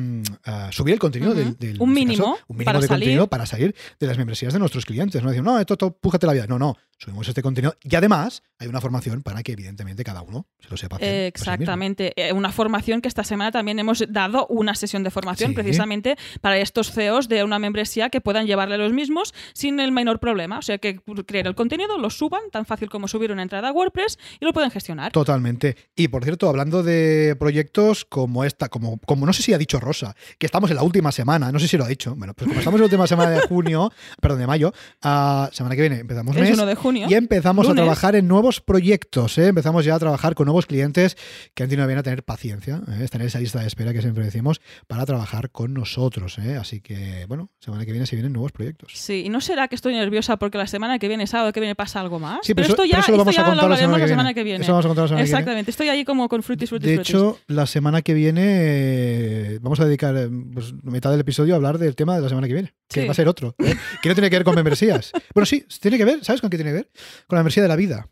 subir 0.71 0.95
el 0.95 1.01
contenido 1.01 1.35
del- 1.35 1.57
Un 1.93 2.07
mínimo 2.09 2.33
caso, 2.35 2.45
un 2.49 2.57
mínimo 2.57 2.65
para 2.67 2.81
de 2.81 2.87
salir. 2.87 3.01
contenido 3.07 3.27
para 3.29 3.47
salir 3.47 3.75
de 4.01 4.07
las 4.07 4.19
membresías 4.19 4.53
de 4.53 4.59
nuestros 4.59 4.85
clientes. 4.87 5.23
No 5.23 5.31
decimos, 5.31 5.53
no, 5.53 5.59
esto, 5.61 5.75
esto, 5.75 5.93
pújate 5.97 6.27
la 6.27 6.33
vida. 6.33 6.47
No, 6.47 6.59
no, 6.59 6.77
subimos 6.99 7.27
este 7.29 7.43
contenido 7.43 7.75
y 7.83 7.95
además 7.97 8.43
hay 8.59 8.69
una 8.69 8.81
formación 8.81 9.23
para 9.23 9.43
que 9.43 9.53
evidentemente 9.53 10.05
cada 10.05 10.23
uno 10.23 10.47
se 10.61 10.69
lo 10.71 10.77
sepa 10.77 10.97
hacer. 10.97 11.09
sí. 11.09 11.27
Exactamente. 11.27 12.13
Eh, 12.17 12.33
Una 12.33 12.53
formación 12.53 13.01
que 13.01 13.09
esta 13.09 13.25
semana 13.25 13.51
también 13.51 13.79
hemos 13.79 14.05
dado 14.09 14.47
una 14.49 14.75
sesión 14.75 15.03
de 15.03 15.11
formación 15.11 15.51
Sí. 15.51 15.55
precisamente 15.55 16.17
para 16.41 16.59
estos 16.59 16.93
CEOs 16.93 17.29
de 17.29 17.43
una 17.45 17.59
membresía 17.59 18.09
que 18.11 18.21
puedan 18.21 18.47
llevarle 18.47 18.79
los 18.79 18.93
mismos 18.93 19.35
sin 19.53 19.81
el 19.81 19.93
menor 19.93 20.21
problema. 20.21 20.59
O 20.59 20.63
sea, 20.63 20.79
que 20.79 21.01
creen 21.27 21.47
el 21.47 21.55
contenido, 21.55 21.99
lo 21.99 22.11
suban, 22.11 22.43
tan 22.51 22.65
fácil 22.67 22.89
como 22.89 23.09
subir 23.09 23.33
una 23.33 23.43
entrada 23.43 23.69
a 23.69 23.73
WordPress 23.73 24.19
y 24.41 24.45
lo 24.45 24.53
pueden 24.53 24.71
gestionar. 24.71 25.13
Totalmente. 25.13 25.77
Y 25.97 26.09
por 26.09 26.23
cierto, 26.25 26.49
hablando 26.49 26.83
de 26.83 27.37
proyectos 27.39 28.05
como 28.05 28.45
esta, 28.45 28.69
como, 28.69 28.99
como 28.99 29.27
no 29.27 29.33
sé 29.33 29.43
si 29.43 29.53
ha 29.53 29.59
dicho 29.59 29.81
Rosa, 29.81 30.15
que 30.39 30.47
estamos 30.47 30.71
en 30.71 30.77
la 30.77 30.83
última 30.83 31.11
semana, 31.13 31.51
no 31.53 31.59
sé 31.59 31.69
si 31.69 31.77
lo 31.77 31.82
ha 31.85 31.89
dicho. 31.89 32.15
Bueno, 32.17 32.35
pues 32.35 32.49
como 32.49 32.59
estamos 32.61 32.79
en 32.79 32.81
la 32.83 32.87
última 32.87 33.07
semana 33.07 33.31
de 33.31 33.41
junio, 33.43 33.93
perdón, 34.21 34.41
de 34.41 34.47
mayo, 34.47 34.73
a 35.03 35.51
semana 35.53 35.75
que 35.75 35.83
viene 35.83 36.01
empezamos 36.01 36.37
Es 36.37 36.43
mes. 36.43 36.55
1 36.55 36.67
de 36.67 36.75
junio. 36.75 37.07
Y 37.09 37.15
empezamos 37.15 37.69
a 37.69 37.75
trabajar 37.75 38.17
en 38.17 38.29
nuevos 38.29 38.61
proyectos, 38.61 39.39
¿eh? 39.39 39.49
empezamos 39.49 39.85
ya 39.85 39.95
a 39.95 39.99
trabajar 39.99 40.35
con 40.35 40.47
nuevos 40.47 40.67
clientes 40.67 41.17
que 41.55 41.63
han 41.63 41.69
tenido 41.69 41.87
bien 41.87 41.99
a 41.99 42.03
tener 42.03 42.23
paciencia, 42.25 42.81
¿eh? 42.89 43.05
estar 43.05 43.21
en 43.21 43.27
esa 43.27 43.39
lista 43.41 43.61
de 43.61 43.67
espera 43.67 43.93
que 43.93 44.03
siempre 44.03 44.25
decimos, 44.25 44.61
para 44.87 45.05
trabajar 45.07 45.51
con 45.51 45.75
nosotros. 45.75 46.39
¿eh? 46.39 46.57
Así 46.57 46.81
que, 46.81 47.25
bueno, 47.29 47.51
semana 47.61 47.85
que 47.85 47.93
viene 47.93 48.07
se 48.07 48.17
vienen 48.17 48.33
nuevos 48.33 48.53
proyectos. 48.53 48.93
Sí, 48.95 49.23
y 49.27 49.29
no 49.29 49.41
será 49.41 49.69
que 49.69 49.75
estoy 49.75 49.95
nerviosa 49.95 50.37
porque 50.37 50.59
la 50.59 50.67
semana 50.67 50.99
que 50.99 51.09
viene, 51.09 51.27
sábado 51.27 51.53
que 51.53 51.61
viene, 51.61 51.75
pasa 51.75 52.01
algo 52.01 52.19
más. 52.19 52.41
Sí, 52.43 52.55
pero 52.55 52.69
esto 52.69 52.85
ya, 52.85 52.99
eso 52.99 53.13
lo 53.13 53.19
vamos 53.19 53.33
esto 53.33 53.43
a 53.43 53.45
ya 53.45 53.51
contar 53.51 53.57
la 53.57 53.75
hablaremos 53.75 53.81
semana 53.81 53.97
que 53.97 54.03
la 54.03 54.09
semana 54.09 54.29
viene. 54.29 54.35
que 54.35 54.45
viene. 54.45 54.63
Eso 54.65 54.73
vamos 54.73 54.85
a 54.85 54.89
contar 54.89 55.03
la 55.05 55.09
semana 55.09 55.23
que 55.23 55.25
viene. 55.27 55.39
Exactamente, 55.39 55.71
estoy 55.71 55.89
ahí 55.89 56.05
como 56.05 56.29
con 56.29 56.43
frutis, 56.43 56.69
frutis, 56.69 56.89
De 56.89 56.95
frutis. 56.97 57.11
hecho, 57.15 57.39
la 57.49 57.67
semana 57.67 58.03
que 58.03 58.15
viene 58.15 58.43
eh, 58.45 59.59
vamos 59.63 59.81
a 59.81 59.85
dedicar 59.85 60.29
pues, 60.53 60.73
mitad 60.83 61.11
del 61.11 61.21
episodio 61.21 61.55
a 61.55 61.57
hablar 61.57 61.72
del 61.79 61.95
tema 61.97 62.17
de 62.17 62.23
la 62.23 62.29
semana 62.29 62.47
que 62.47 62.55
viene, 62.55 62.75
que 62.89 63.01
Sí. 63.03 63.07
va 63.07 63.13
a 63.13 63.15
ser 63.15 63.29
otro, 63.29 63.55
¿eh? 63.59 63.75
que 64.03 64.09
no 64.09 64.15
tiene 64.15 64.31
que 64.31 64.37
ver 64.37 64.45
con 64.45 64.55
membresías. 64.55 65.13
Bueno, 65.35 65.47
sí, 65.47 65.67
tiene 65.81 65.99
que 65.99 66.05
ver, 66.05 66.25
¿sabes 66.25 66.41
con 66.41 66.51
qué 66.51 66.57
tiene 66.57 66.71
que 66.71 66.77
ver? 66.77 66.91
Con 67.27 67.37
la 67.37 67.41
membresía 67.41 67.63
de 67.63 67.69
la 67.69 67.77
vida. 67.77 68.09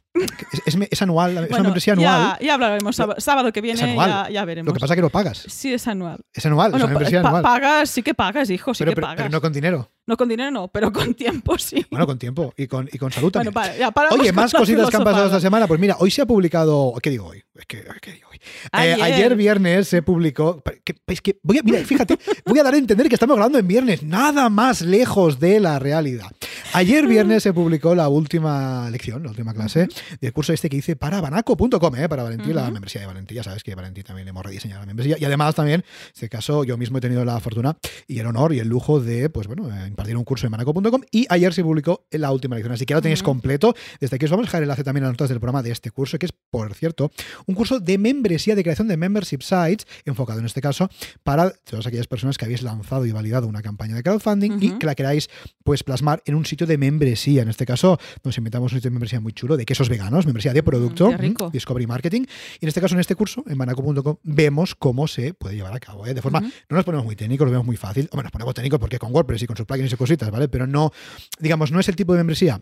Es, 0.66 0.74
es- 0.74 0.88
es 0.90 1.02
anual, 1.02 1.38
es 1.44 1.50
una 1.50 1.62
membresía 1.62 1.92
anual. 1.92 2.36
Ya, 2.40 2.54
hablaremos 2.54 2.96
sábado, 2.96 3.20
sábado 3.20 3.52
que 3.52 3.60
viene, 3.60 3.94
ya, 3.96 4.28
ya 4.28 4.44
veremos. 4.44 4.66
Lo 4.68 4.74
que 4.74 4.80
pasa 4.80 4.94
es 4.94 4.96
que 4.96 5.02
no 5.02 5.10
pagas. 5.10 5.44
Sí, 5.48 5.72
es 5.72 5.86
anual. 5.86 6.18
Es 6.34 6.44
anual, 6.46 6.72
Bueno, 6.72 6.84
es 6.86 6.88
una 6.90 6.94
membresía 6.98 7.22
pa- 7.22 7.28
anual. 7.28 7.42
pagas, 7.44 7.90
sí 7.90 8.02
que 8.02 8.14
pagas, 8.14 8.50
hijo, 8.50 8.74
sí 8.74 8.78
pero, 8.80 8.90
que 8.90 8.94
pero- 8.96 9.06
pagas. 9.06 9.16
pero 9.18 9.30
no 9.30 9.40
con 9.40 9.52
dinero. 9.52 9.90
No 10.10 10.16
con 10.16 10.28
dinero 10.28 10.50
no, 10.50 10.66
pero 10.66 10.92
con 10.92 11.14
tiempo 11.14 11.56
sí. 11.56 11.86
Bueno, 11.88 12.04
con 12.04 12.18
tiempo 12.18 12.52
y 12.56 12.66
con, 12.66 12.88
y 12.92 12.98
con 12.98 13.12
salud 13.12 13.30
Bueno, 13.32 13.52
también. 13.52 13.54
para, 13.72 13.78
ya, 13.78 13.90
paramos 13.92 14.18
Oye, 14.18 14.32
más 14.32 14.52
la 14.52 14.58
cositas 14.58 14.90
que 14.90 14.96
han 14.96 15.04
pasado 15.04 15.26
esta 15.26 15.38
semana. 15.40 15.68
Pues 15.68 15.78
mira, 15.78 15.96
hoy 16.00 16.10
se 16.10 16.20
ha 16.22 16.26
publicado. 16.26 16.94
¿Qué 17.00 17.10
digo 17.10 17.26
hoy? 17.26 17.44
Es 17.54 17.66
que, 17.66 17.84
¿qué 18.02 18.12
digo 18.14 18.28
hoy? 18.30 18.38
Eh, 18.38 18.96
Ayer. 19.00 19.36
viernes 19.36 19.86
se 19.86 20.02
publicó. 20.02 20.62
que- 20.84 20.96
es 21.06 21.20
que 21.20 21.38
voy 21.44 21.58
a, 21.58 21.62
mira, 21.62 21.78
fíjate, 21.84 22.18
voy 22.44 22.58
a 22.58 22.64
dar 22.64 22.74
a 22.74 22.76
entender 22.78 23.08
que 23.08 23.14
estamos 23.14 23.36
grabando 23.36 23.58
en 23.58 23.68
viernes, 23.68 24.02
nada 24.02 24.48
más 24.50 24.80
lejos 24.80 25.38
de 25.38 25.60
la 25.60 25.78
realidad. 25.78 26.26
Ayer 26.72 27.06
viernes 27.06 27.42
se 27.44 27.52
publicó 27.52 27.94
la 27.94 28.08
última 28.08 28.88
lección, 28.90 29.22
la 29.22 29.30
última 29.30 29.52
clase 29.54 29.86
del 30.20 30.32
curso 30.32 30.52
este 30.52 30.68
que 30.68 30.76
hice 30.76 30.96
para 30.96 31.20
banaco.com, 31.20 31.96
¿eh? 31.96 32.08
para 32.08 32.22
Valentí, 32.24 32.52
la 32.52 32.62
Ujú. 32.64 32.72
membresía 32.72 33.00
de 33.02 33.06
Valentí. 33.06 33.34
Ya 33.34 33.42
sabes 33.44 33.62
que 33.62 33.74
Valentí 33.76 34.02
también 34.02 34.26
hemos 34.28 34.44
rediseñado 34.44 34.80
la 34.80 34.86
membresía. 34.86 35.16
Y 35.20 35.24
además 35.24 35.54
también, 35.54 35.80
en 35.80 36.10
este 36.14 36.28
caso, 36.28 36.64
yo 36.64 36.76
mismo 36.76 36.98
he 36.98 37.00
tenido 37.00 37.24
la 37.24 37.38
fortuna 37.40 37.76
y 38.08 38.18
el 38.18 38.26
honor 38.26 38.52
y 38.54 38.58
el 38.60 38.68
lujo 38.68 39.00
de, 39.00 39.30
pues 39.30 39.46
bueno, 39.46 39.68
eh, 39.68 39.86
impartir 40.00 40.16
un 40.16 40.24
curso 40.24 40.46
en 40.46 40.52
banaco.com 40.52 41.02
y 41.10 41.26
ayer 41.28 41.52
se 41.52 41.62
publicó 41.62 42.06
la 42.10 42.32
última 42.32 42.56
lección. 42.56 42.72
Así 42.72 42.86
que 42.86 42.92
ya 42.92 42.96
lo 42.96 43.02
tenéis 43.02 43.22
completo. 43.22 43.74
Desde 44.00 44.16
aquí 44.16 44.24
os 44.24 44.30
vamos 44.30 44.44
a 44.44 44.48
dejar 44.48 44.62
el 44.62 44.64
enlace 44.64 44.84
también 44.84 45.04
a 45.04 45.08
las 45.08 45.14
notas 45.14 45.28
del 45.28 45.38
programa 45.38 45.62
de 45.62 45.70
este 45.70 45.90
curso, 45.90 46.18
que 46.18 46.26
es, 46.26 46.32
por 46.32 46.72
cierto, 46.74 47.10
un 47.46 47.54
curso 47.54 47.80
de 47.80 47.98
membresía, 47.98 48.54
de 48.54 48.62
creación 48.62 48.88
de 48.88 48.96
membership 48.96 49.42
sites, 49.42 49.86
enfocado 50.04 50.40
en 50.40 50.46
este 50.46 50.60
caso 50.60 50.88
para 51.22 51.50
todas 51.50 51.86
aquellas 51.86 52.06
personas 52.06 52.38
que 52.38 52.46
habéis 52.46 52.62
lanzado 52.62 53.04
y 53.04 53.12
validado 53.12 53.46
una 53.46 53.62
campaña 53.62 53.94
de 53.94 54.02
crowdfunding 54.02 54.58
y 54.60 54.70
que 54.78 54.86
la 54.86 54.94
queráis 54.94 55.28
pues 55.64 55.84
plasmar 55.84 56.22
en 56.24 56.34
un 56.34 56.46
sitio 56.46 56.66
de 56.66 56.78
membresía. 56.78 57.42
En 57.42 57.48
este 57.48 57.66
caso, 57.66 57.98
nos 58.24 58.36
inventamos 58.38 58.72
un 58.72 58.78
sitio 58.78 58.90
de 58.90 58.94
membresía 58.94 59.20
muy 59.20 59.32
chulo 59.32 59.56
de 59.56 59.66
quesos 59.66 59.88
veganos, 59.88 60.24
membresía 60.24 60.52
de 60.52 60.62
producto, 60.62 61.10
rico. 61.16 61.50
Discovery 61.50 61.86
Marketing. 61.86 62.22
Y 62.60 62.64
en 62.64 62.68
este 62.68 62.80
caso, 62.80 62.94
en 62.94 63.00
este 63.00 63.14
curso, 63.14 63.44
en 63.46 63.58
banaco.com, 63.58 64.16
vemos 64.22 64.74
cómo 64.74 65.06
se 65.06 65.34
puede 65.34 65.56
llevar 65.56 65.74
a 65.74 65.80
cabo. 65.80 66.06
¿eh? 66.06 66.14
De 66.14 66.22
forma, 66.22 66.40
no 66.40 66.76
nos 66.76 66.84
ponemos 66.84 67.04
muy 67.04 67.16
técnicos, 67.16 67.44
lo 67.46 67.50
vemos 67.50 67.66
muy 67.66 67.76
fácil. 67.76 68.08
Hombre, 68.12 68.24
nos 68.24 68.32
ponemos 68.32 68.54
técnicos 68.54 68.78
porque 68.78 68.98
con 68.98 69.12
WordPress 69.14 69.42
y 69.42 69.46
con 69.46 69.56
sus 69.56 69.66
plugins 69.66 69.79
y 69.80 69.96
cositas, 69.96 70.30
¿vale? 70.30 70.48
Pero 70.48 70.66
no, 70.66 70.92
digamos, 71.38 71.72
no 71.72 71.80
es 71.80 71.88
el 71.88 71.96
tipo 71.96 72.12
de 72.12 72.18
membresía 72.18 72.60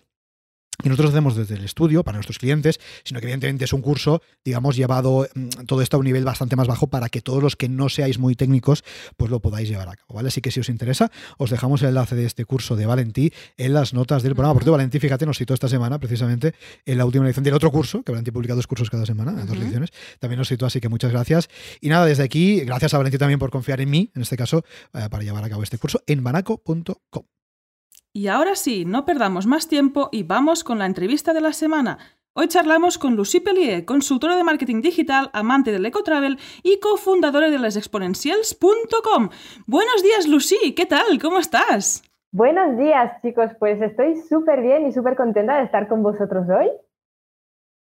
que 0.82 0.88
nosotros 0.88 1.10
hacemos 1.10 1.34
desde 1.34 1.56
el 1.56 1.64
estudio 1.64 2.04
para 2.04 2.18
nuestros 2.18 2.38
clientes, 2.38 2.78
sino 3.02 3.18
que 3.18 3.26
evidentemente 3.26 3.64
es 3.64 3.72
un 3.72 3.82
curso, 3.82 4.22
digamos, 4.44 4.76
llevado 4.76 5.26
mm, 5.34 5.64
todo 5.66 5.82
esto 5.82 5.96
a 5.96 6.00
un 6.00 6.06
nivel 6.06 6.24
bastante 6.24 6.54
más 6.54 6.68
bajo 6.68 6.86
para 6.86 7.08
que 7.08 7.20
todos 7.20 7.42
los 7.42 7.56
que 7.56 7.68
no 7.68 7.88
seáis 7.88 8.18
muy 8.18 8.36
técnicos, 8.36 8.84
pues 9.16 9.30
lo 9.30 9.40
podáis 9.40 9.68
llevar 9.68 9.88
a 9.88 9.96
cabo, 9.96 10.14
¿vale? 10.14 10.28
Así 10.28 10.40
que 10.40 10.52
si 10.52 10.60
os 10.60 10.68
interesa, 10.68 11.10
os 11.36 11.50
dejamos 11.50 11.82
el 11.82 11.88
enlace 11.88 12.14
de 12.14 12.26
este 12.26 12.44
curso 12.44 12.76
de 12.76 12.86
Valentí 12.86 13.32
en 13.56 13.74
las 13.74 13.92
notas 13.92 14.22
del 14.22 14.34
programa. 14.34 14.54
Por 14.54 14.62
cierto, 14.62 14.72
Valentí, 14.72 15.00
fíjate, 15.00 15.26
nos 15.26 15.38
citó 15.38 15.52
esta 15.52 15.68
semana 15.68 15.98
precisamente 15.98 16.54
en 16.86 16.96
la 16.96 17.04
última 17.04 17.24
lección 17.24 17.42
del 17.42 17.54
otro 17.54 17.72
curso, 17.72 18.04
que 18.04 18.12
Valentí 18.12 18.30
publica 18.30 18.54
dos 18.54 18.68
cursos 18.68 18.88
cada 18.88 19.04
semana, 19.04 19.32
dos 19.32 19.50
Ujú. 19.50 19.60
lecciones, 19.60 19.90
también 20.20 20.38
nos 20.38 20.48
citó, 20.48 20.66
así 20.66 20.80
que 20.80 20.88
muchas 20.88 21.10
gracias. 21.10 21.48
Y 21.80 21.88
nada, 21.88 22.06
desde 22.06 22.22
aquí, 22.22 22.60
gracias 22.60 22.94
a 22.94 22.98
Valentí 22.98 23.18
también 23.18 23.40
por 23.40 23.50
confiar 23.50 23.80
en 23.80 23.90
mí, 23.90 24.12
en 24.14 24.22
este 24.22 24.36
caso, 24.36 24.64
eh, 24.94 25.08
para 25.10 25.24
llevar 25.24 25.42
a 25.42 25.48
cabo 25.48 25.64
este 25.64 25.78
curso 25.78 26.00
en 26.06 26.22
banaco.com. 26.22 27.24
Y 28.12 28.28
ahora 28.28 28.54
sí, 28.54 28.84
no 28.84 29.04
perdamos 29.04 29.46
más 29.46 29.68
tiempo 29.68 30.08
y 30.12 30.22
vamos 30.22 30.64
con 30.64 30.78
la 30.78 30.86
entrevista 30.86 31.34
de 31.34 31.40
la 31.40 31.52
semana. 31.52 31.98
Hoy 32.32 32.48
charlamos 32.48 32.98
con 32.98 33.16
Lucy 33.16 33.40
Pellier, 33.40 33.84
consultora 33.84 34.36
de 34.36 34.44
marketing 34.44 34.80
digital, 34.80 35.28
amante 35.32 35.72
del 35.72 35.84
ecotravel 35.84 36.38
y 36.62 36.78
cofundadora 36.78 37.50
de 37.50 37.58
lesexponentials.com. 37.58 39.28
Buenos 39.66 40.02
días, 40.02 40.28
Lucy, 40.28 40.74
¿qué 40.74 40.86
tal? 40.86 41.18
¿Cómo 41.20 41.38
estás? 41.38 42.02
Buenos 42.30 42.78
días, 42.78 43.20
chicos. 43.22 43.50
Pues 43.58 43.80
estoy 43.82 44.16
súper 44.16 44.62
bien 44.62 44.86
y 44.86 44.92
súper 44.92 45.16
contenta 45.16 45.58
de 45.58 45.64
estar 45.64 45.88
con 45.88 46.02
vosotros 46.02 46.46
hoy. 46.48 46.68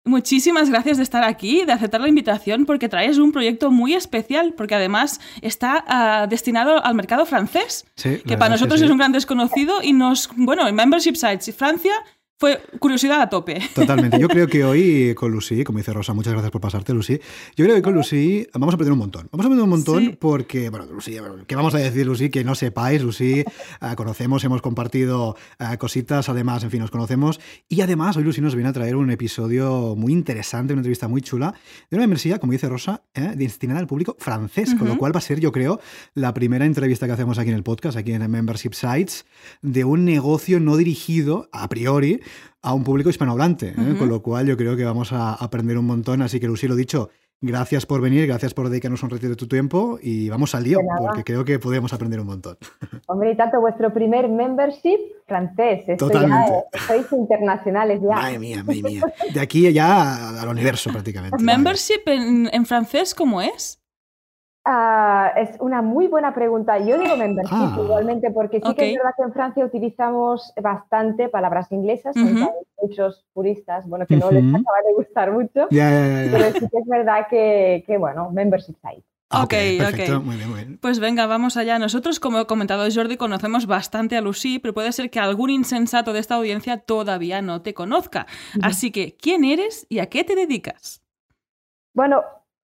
Muchísimas 0.08 0.70
gracias 0.70 0.98
de 0.98 1.04
estar 1.04 1.24
aquí, 1.24 1.66
de 1.66 1.72
aceptar 1.72 2.00
la 2.00 2.08
invitación, 2.08 2.68
porque 2.68 2.88
traes 2.88 3.18
un 3.18 3.32
proyecto 3.32 3.72
muy 3.72 3.96
especial, 3.96 4.54
porque 4.56 4.76
además 4.76 5.20
está 5.42 5.84
ah, 5.88 6.28
destinado 6.30 6.86
al 6.86 6.94
mercado 6.94 7.26
francés, 7.26 7.88
Sí, 7.96 8.22
que 8.24 8.38
para 8.38 8.52
nosotros 8.52 8.80
es 8.82 8.92
un 8.92 9.00
gran 9.00 9.12
desconocido 9.12 9.82
y 9.82 9.94
nos, 9.94 10.30
bueno, 10.36 10.68
en 10.68 10.76
Membership 10.76 11.16
Sites 11.16 11.48
y 11.48 11.54
Francia 11.54 11.94
fue 12.38 12.62
curiosidad 12.80 13.22
a 13.22 13.30
tope. 13.30 13.62
Totalmente. 13.74 14.20
Yo 14.20 14.28
creo 14.28 14.48
que 14.48 14.64
hoy 14.66 15.16
con 15.16 15.32
Lucy, 15.32 15.64
como 15.64 15.78
dice 15.78 15.94
Rosa, 15.94 16.14
muchas 16.14 16.34
gracias 16.34 16.52
por 16.52 16.60
pasarte, 16.60 16.94
Lucy. 16.94 17.20
Yo 17.56 17.64
creo 17.64 17.76
que 17.76 17.82
con 17.82 17.94
Lucy 17.94 18.46
vamos 18.54 18.74
a 18.74 18.76
aprender 18.76 18.92
un 18.92 19.00
montón. 19.00 19.30
Vamos 19.32 19.46
a 19.46 19.48
aprender 19.48 19.64
un 19.64 19.70
montón 19.70 20.18
porque, 20.20 20.70
bueno, 20.70 20.86
Lucy, 20.92 21.18
¿qué 21.48 21.56
vamos 21.56 21.74
a 21.76 21.78
decir, 21.78 22.06
Lucy? 22.06 22.30
Que 22.30 22.44
no 22.44 22.54
sepáis, 22.54 23.02
Lucy, 23.02 23.40
eh, 23.40 23.46
conocemos, 23.96 24.44
hemos 24.44 24.62
compartido 24.62 25.38
eh, 25.60 25.78
cositas, 25.78 26.28
además, 26.28 26.64
en 26.64 26.72
fin, 26.72 26.82
nos 26.82 26.92
conocemos. 26.92 27.40
Y 27.70 27.80
además, 27.82 28.18
hoy 28.18 28.24
Lucy 28.24 28.42
nos 28.42 28.54
viene 28.54 28.70
a 28.70 28.74
traer 28.74 28.98
un 28.98 29.10
episodio 29.12 29.96
muy 29.96 30.12
interesante, 30.12 30.74
una 30.74 30.82
entrevista 30.82 31.08
muy 31.08 31.22
chula, 31.22 31.54
de 31.90 31.96
una 31.96 32.04
membresía, 32.04 32.40
como 32.40 32.52
dice 32.52 32.68
Rosa, 32.68 33.04
eh, 33.14 33.32
destinada 33.38 33.80
al 33.80 33.88
público 33.88 34.18
francés, 34.20 34.76
con 34.76 34.90
lo 34.90 34.98
cual 34.98 35.16
va 35.16 35.20
a 35.20 35.22
ser, 35.22 35.40
yo 35.40 35.54
creo, 35.54 35.80
la 36.14 36.34
primera 36.34 36.66
entrevista 36.66 37.06
que 37.06 37.14
hacemos 37.14 37.40
aquí 37.40 37.50
en 37.50 37.56
el 37.56 37.64
podcast, 37.64 37.98
aquí 37.98 38.12
en 38.12 38.30
Membership 38.30 38.74
Sites, 38.74 39.26
de 39.62 39.86
un 39.86 40.04
negocio 40.04 40.60
no 40.60 40.76
dirigido, 40.76 41.48
a 41.54 41.70
priori, 41.70 42.20
a 42.62 42.74
un 42.74 42.84
público 42.84 43.10
hispanohablante, 43.10 43.70
¿eh? 43.70 43.96
con 43.98 44.10
lo 44.10 44.22
cual 44.22 44.48
yo 44.48 44.58
creo 44.58 44.76
que 44.76 44.84
vamos 44.84 45.14
a 45.14 45.34
aprender 45.34 45.78
un 45.78 45.86
montón. 45.86 46.22
Así 46.22 46.40
que, 46.40 46.48
Lucy, 46.48 46.68
lo 46.68 46.76
dicho, 46.76 47.10
gracias 47.42 47.86
por 47.86 48.02
venir, 48.02 48.28
gracias 48.28 48.54
por 48.54 48.70
dedicarnos 48.70 49.04
un 49.04 49.10
ratito 49.10 49.30
de 49.30 49.36
tu 49.36 49.48
tiempo 49.48 50.00
y 50.02 50.30
vamos 50.30 50.56
al 50.56 50.64
lío, 50.64 50.80
porque 51.00 51.24
creo 51.24 51.46
que 51.46 51.60
podemos 51.60 51.94
aprender 51.94 52.20
un 52.20 52.28
montón. 52.28 52.58
Hombre, 53.08 53.32
y 53.32 53.38
tanto 53.38 53.60
vuestro 53.60 53.94
primer 53.94 54.30
membership 54.30 54.98
francés. 55.28 55.86
Totalmente. 55.98 56.64
sois 56.88 57.12
internacionales 57.12 58.02
ya. 58.02 58.16
Madre 58.16 58.40
mía, 58.40 58.64
madre 58.64 58.82
mía. 58.82 59.02
De 59.34 59.40
aquí 59.40 59.72
ya 59.72 60.42
al 60.42 60.50
universo 60.50 60.92
prácticamente. 60.92 61.38
¿Membership 61.44 62.02
en, 62.08 62.50
en 62.52 62.66
francés 62.66 63.14
cómo 63.14 63.42
es? 63.42 63.80
Ah, 64.68 65.32
es 65.38 65.58
una 65.60 65.84
muy 65.84 66.08
buena 66.08 66.34
pregunta. 66.34 66.80
Yo 66.80 66.98
digo 66.98 67.16
membership 67.16 67.54
ah. 67.54 67.78
igualmente 67.80 68.32
porque 68.32 68.60
sí 68.60 68.74
que 68.74 68.90
es 68.90 68.98
verdad 68.98 69.12
que 69.16 69.24
en 69.24 69.34
Francia 69.34 69.64
utilizamos 69.64 70.52
bastante 70.60 71.30
palabras 71.30 71.72
inglesas, 71.72 72.18
hay 72.18 72.48
muchos 72.82 73.28
puristas, 73.34 73.88
bueno, 73.88 74.08
que 74.08 74.18
no 74.18 74.32
les 74.32 74.44
acaba 74.44 74.78
de 74.88 74.94
gustar 74.96 75.32
mucho, 75.32 75.68
pero 75.70 76.52
sí 76.52 76.60
que 76.60 76.78
es 76.80 76.88
verdad 76.88 77.28
que, 77.30 77.84
que 77.86 77.98
bueno, 77.98 78.32
membership 78.32 78.76
site. 78.82 79.04
Ok, 79.30 79.54
ok. 79.82 80.24
Muy 80.24 80.36
bien, 80.38 80.50
muy 80.50 80.60
bien. 80.64 80.78
Pues 80.80 81.00
venga, 81.00 81.26
vamos 81.28 81.58
allá. 81.58 81.78
Nosotros, 81.78 82.20
como 82.20 82.40
he 82.40 82.48
comentado 82.48 82.88
Jordi, 82.92 83.18
conocemos 83.18 83.66
bastante 83.66 84.16
a 84.18 84.22
Lucy, 84.22 84.60
pero 84.60 84.74
puede 84.74 84.92
ser 84.92 85.10
que 85.10 85.20
algún 85.20 85.50
insensato 85.50 86.14
de 86.14 86.20
esta 86.20 86.36
audiencia 86.36 86.78
todavía 86.78 87.42
no 87.42 87.62
te 87.62 87.74
conozca. 87.74 88.28
Así 88.62 88.92
que, 88.92 89.16
¿quién 89.16 89.44
eres 89.44 89.86
y 89.90 90.00
a 90.00 90.08
qué 90.08 90.24
te 90.24 90.36
dedicas? 90.36 91.02
Bueno, 91.94 92.24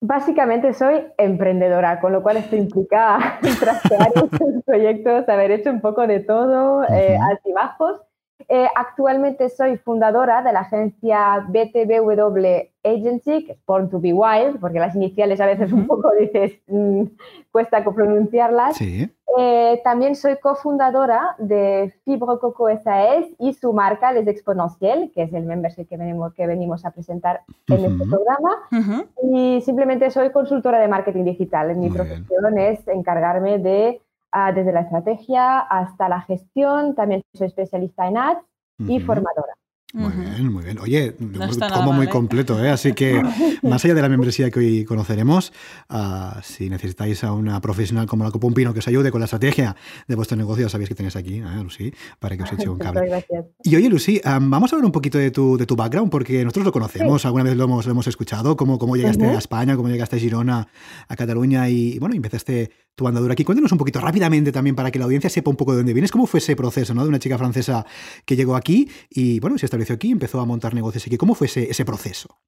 Básicamente 0.00 0.74
soy 0.74 1.06
emprendedora, 1.16 2.00
con 2.00 2.12
lo 2.12 2.22
cual 2.22 2.36
estoy 2.36 2.58
implicada 2.58 3.38
en 3.42 3.56
trastear 3.58 4.10
muchos 4.16 4.64
proyectos, 4.64 5.28
haber 5.28 5.50
hecho 5.50 5.70
un 5.70 5.80
poco 5.80 6.06
de 6.06 6.20
todo, 6.20 6.84
eh, 6.84 7.16
altibajos. 7.30 8.00
Eh, 8.48 8.68
actualmente 8.76 9.48
soy 9.48 9.76
fundadora 9.76 10.42
de 10.42 10.52
la 10.52 10.60
agencia 10.60 11.44
BTBW 11.48 12.70
Agency, 12.84 13.44
que 13.44 13.52
es 13.52 13.66
Born 13.66 13.90
to 13.90 14.00
Be 14.00 14.12
Wild, 14.12 14.60
porque 14.60 14.78
las 14.78 14.94
iniciales 14.94 15.40
a 15.40 15.46
veces 15.46 15.72
un 15.72 15.86
poco 15.86 16.10
dices, 16.20 16.52
mm, 16.68 17.02
cuesta 17.50 17.82
pronunciarlas. 17.84 18.80
Eh, 19.38 19.80
también 19.84 20.14
soy 20.14 20.36
cofundadora 20.36 21.34
de 21.38 21.92
Fibro 22.04 22.38
Coco 22.38 22.68
SAS 22.82 23.26
y 23.38 23.52
su 23.52 23.72
marca 23.72 24.12
Les 24.12 24.26
Exponentiel, 24.26 25.10
que 25.12 25.24
es 25.24 25.32
el 25.34 25.44
membership 25.44 25.86
que 25.86 25.96
venimos, 25.96 26.32
que 26.32 26.46
venimos 26.46 26.86
a 26.86 26.92
presentar 26.92 27.42
en 27.68 27.84
este 27.84 28.06
programa. 28.06 29.02
Y 29.30 29.60
simplemente 29.62 30.10
soy 30.10 30.30
consultora 30.30 30.78
de 30.78 30.88
marketing 30.88 31.24
digital. 31.24 31.74
Mi 31.76 31.90
profesión 31.90 32.56
es 32.58 32.86
encargarme 32.88 33.58
de 33.58 34.00
Ah, 34.38 34.52
desde 34.52 34.70
la 34.70 34.82
estrategia 34.82 35.60
hasta 35.60 36.10
la 36.10 36.20
gestión. 36.20 36.94
También 36.94 37.22
soy 37.32 37.46
especialista 37.46 38.06
en 38.06 38.18
ads 38.18 38.44
y 38.80 39.00
formadora. 39.00 39.54
Muy 39.94 40.12
bien, 40.12 40.52
muy 40.52 40.62
bien. 40.62 40.78
Oye, 40.78 41.14
como 41.72 41.94
muy 41.94 42.06
completo, 42.06 42.62
¿eh? 42.62 42.68
Así 42.68 42.92
que, 42.92 43.22
más 43.62 43.82
allá 43.82 43.94
de 43.94 44.02
la 44.02 44.10
membresía 44.10 44.50
que 44.50 44.58
hoy 44.58 44.84
conoceremos, 44.84 45.54
uh, 45.88 46.38
si 46.42 46.68
necesitáis 46.68 47.24
a 47.24 47.32
una 47.32 47.62
profesional 47.62 48.06
como 48.06 48.24
la 48.24 48.30
Copumpino 48.30 48.74
que 48.74 48.80
os 48.80 48.88
ayude 48.88 49.10
con 49.10 49.22
la 49.22 49.24
estrategia 49.24 49.74
de 50.06 50.14
vuestro 50.16 50.36
negocio, 50.36 50.68
sabéis 50.68 50.90
que 50.90 50.94
tenéis 50.94 51.16
aquí, 51.16 51.38
¿eh, 51.38 51.62
Lucy, 51.62 51.94
para 52.18 52.36
que 52.36 52.42
os 52.42 52.52
eche 52.52 52.68
un 52.68 52.78
cable. 52.78 53.08
Gracias. 53.08 53.46
Y 53.62 53.74
oye, 53.74 53.88
Lucy, 53.88 54.20
um, 54.26 54.50
vamos 54.50 54.70
a 54.70 54.76
hablar 54.76 54.84
un 54.84 54.92
poquito 54.92 55.16
de 55.16 55.30
tu, 55.30 55.56
de 55.56 55.64
tu 55.64 55.76
background, 55.76 56.10
porque 56.10 56.44
nosotros 56.44 56.66
lo 56.66 56.72
conocemos, 56.72 57.24
alguna 57.24 57.44
vez 57.44 57.56
lo 57.56 57.64
hemos, 57.64 57.86
lo 57.86 57.92
hemos 57.92 58.06
escuchado, 58.06 58.54
cómo, 58.54 58.78
cómo 58.78 58.96
llegaste 58.96 59.24
a 59.24 59.38
España, 59.38 59.76
cómo 59.76 59.88
llegaste 59.88 60.16
a 60.16 60.18
Girona, 60.18 60.68
a 61.08 61.16
Cataluña 61.16 61.70
y, 61.70 61.98
bueno, 61.98 62.14
empezaste 62.14 62.85
tu 62.96 63.06
andadura 63.06 63.34
aquí. 63.34 63.44
Cuéntanos 63.44 63.70
un 63.70 63.78
poquito 63.78 64.00
rápidamente 64.00 64.50
también 64.50 64.74
para 64.74 64.90
que 64.90 64.98
la 64.98 65.04
audiencia 65.04 65.30
sepa 65.30 65.50
un 65.50 65.56
poco 65.56 65.72
de 65.72 65.78
dónde 65.78 65.92
vienes, 65.92 66.10
cómo 66.10 66.26
fue 66.26 66.38
ese 66.38 66.56
proceso, 66.56 66.94
¿no? 66.94 67.02
De 67.02 67.08
una 67.08 67.18
chica 67.18 67.38
francesa 67.38 67.86
que 68.24 68.34
llegó 68.34 68.56
aquí 68.56 68.90
y, 69.10 69.38
bueno, 69.38 69.58
se 69.58 69.66
estableció 69.66 69.94
aquí, 69.94 70.10
empezó 70.10 70.40
a 70.40 70.46
montar 70.46 70.74
negocios 70.74 71.06
aquí. 71.06 71.16
¿Cómo 71.16 71.34
fue 71.34 71.46
ese, 71.46 71.70
ese 71.70 71.84
proceso? 71.84 72.38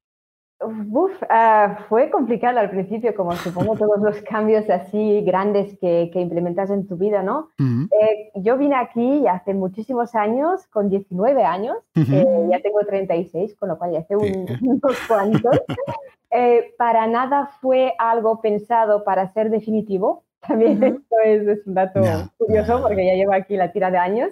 Uf, 0.61 1.11
ah, 1.29 1.85
fue 1.87 2.09
complicado 2.09 2.59
al 2.59 2.69
principio, 2.69 3.15
como 3.15 3.33
supongo 3.33 3.77
todos 3.77 4.01
los 4.01 4.21
cambios 4.23 4.69
así 4.69 5.21
grandes 5.21 5.77
que, 5.79 6.09
que 6.11 6.19
implementas 6.19 6.69
en 6.69 6.85
tu 6.85 6.97
vida, 6.97 7.23
¿no? 7.23 7.49
Eh, 7.57 8.31
yo 8.35 8.57
vine 8.57 8.75
aquí 8.75 9.25
hace 9.27 9.53
muchísimos 9.53 10.15
años, 10.15 10.67
con 10.67 10.89
19 10.89 11.45
años, 11.45 11.77
eh, 11.95 12.47
ya 12.51 12.59
tengo 12.61 12.79
36, 12.85 13.55
con 13.55 13.69
lo 13.69 13.77
cual 13.77 13.93
ya 13.93 13.99
hace 13.99 14.15
unos 14.61 14.97
cuantos. 15.07 15.61
Eh, 16.31 16.75
para 16.77 17.07
nada 17.07 17.49
fue 17.59 17.95
algo 17.97 18.39
pensado 18.39 19.03
para 19.03 19.33
ser 19.33 19.49
definitivo. 19.49 20.25
También 20.47 20.83
esto 20.83 21.15
es, 21.25 21.67
un 21.67 21.73
dato 21.73 22.01
curioso 22.37 22.81
porque 22.81 23.05
ya 23.05 23.13
llevo 23.13 23.33
aquí 23.33 23.57
la 23.57 23.71
tira 23.71 23.91
de 23.91 23.97
años. 23.97 24.31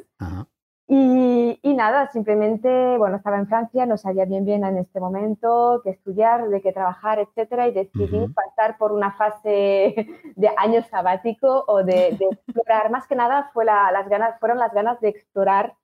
Y, 0.89 1.59
y, 1.61 1.73
nada, 1.73 2.09
simplemente, 2.11 2.97
bueno, 2.97 3.17
estaba 3.17 3.37
en 3.37 3.47
Francia, 3.47 3.85
no 3.85 3.97
sabía 3.97 4.23
bien 4.23 4.45
bien 4.45 4.63
en 4.63 4.77
este 4.77 5.01
momento 5.01 5.81
qué 5.83 5.89
estudiar, 5.89 6.47
de 6.47 6.61
qué 6.61 6.71
trabajar, 6.71 7.19
etcétera, 7.19 7.67
y 7.67 7.73
decidí 7.73 8.25
pasar 8.29 8.77
por 8.77 8.93
una 8.93 9.11
fase 9.11 10.07
de 10.37 10.49
año 10.55 10.81
sabático 10.83 11.65
o 11.67 11.83
de, 11.83 12.15
de 12.17 12.27
explorar. 12.31 12.89
Más 12.89 13.05
que 13.05 13.17
nada 13.17 13.49
fue 13.53 13.65
la, 13.65 13.91
las 13.91 14.07
ganas, 14.07 14.39
fueron 14.39 14.59
las 14.59 14.73
ganas 14.73 15.01
de 15.01 15.09
explorar 15.09 15.75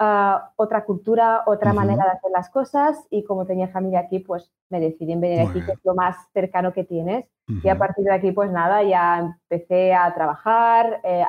uh, 0.00 0.40
otra 0.56 0.84
cultura, 0.84 1.42
otra 1.46 1.72
manera 1.72 2.04
de 2.04 2.10
hacer 2.10 2.30
las 2.32 2.50
cosas, 2.50 3.06
y 3.10 3.22
como 3.24 3.46
tenía 3.46 3.68
familia 3.68 4.00
aquí, 4.00 4.18
pues 4.18 4.50
me 4.70 4.80
decidí 4.80 5.12
en 5.12 5.20
venir 5.20 5.40
aquí, 5.40 5.64
que 5.64 5.72
es 5.72 5.84
lo 5.84 5.94
más 5.94 6.16
cercano 6.32 6.72
que 6.72 6.84
tienes. 6.84 7.26
Y 7.62 7.68
a 7.68 7.76
partir 7.76 8.04
de 8.04 8.14
aquí, 8.14 8.32
pues 8.32 8.50
nada, 8.50 8.82
ya 8.82 9.18
empecé 9.18 9.92
a 9.92 10.12
trabajar, 10.14 11.00
eh, 11.02 11.24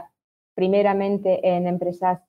primeramente 0.54 1.40
en 1.48 1.66
empresas, 1.66 2.22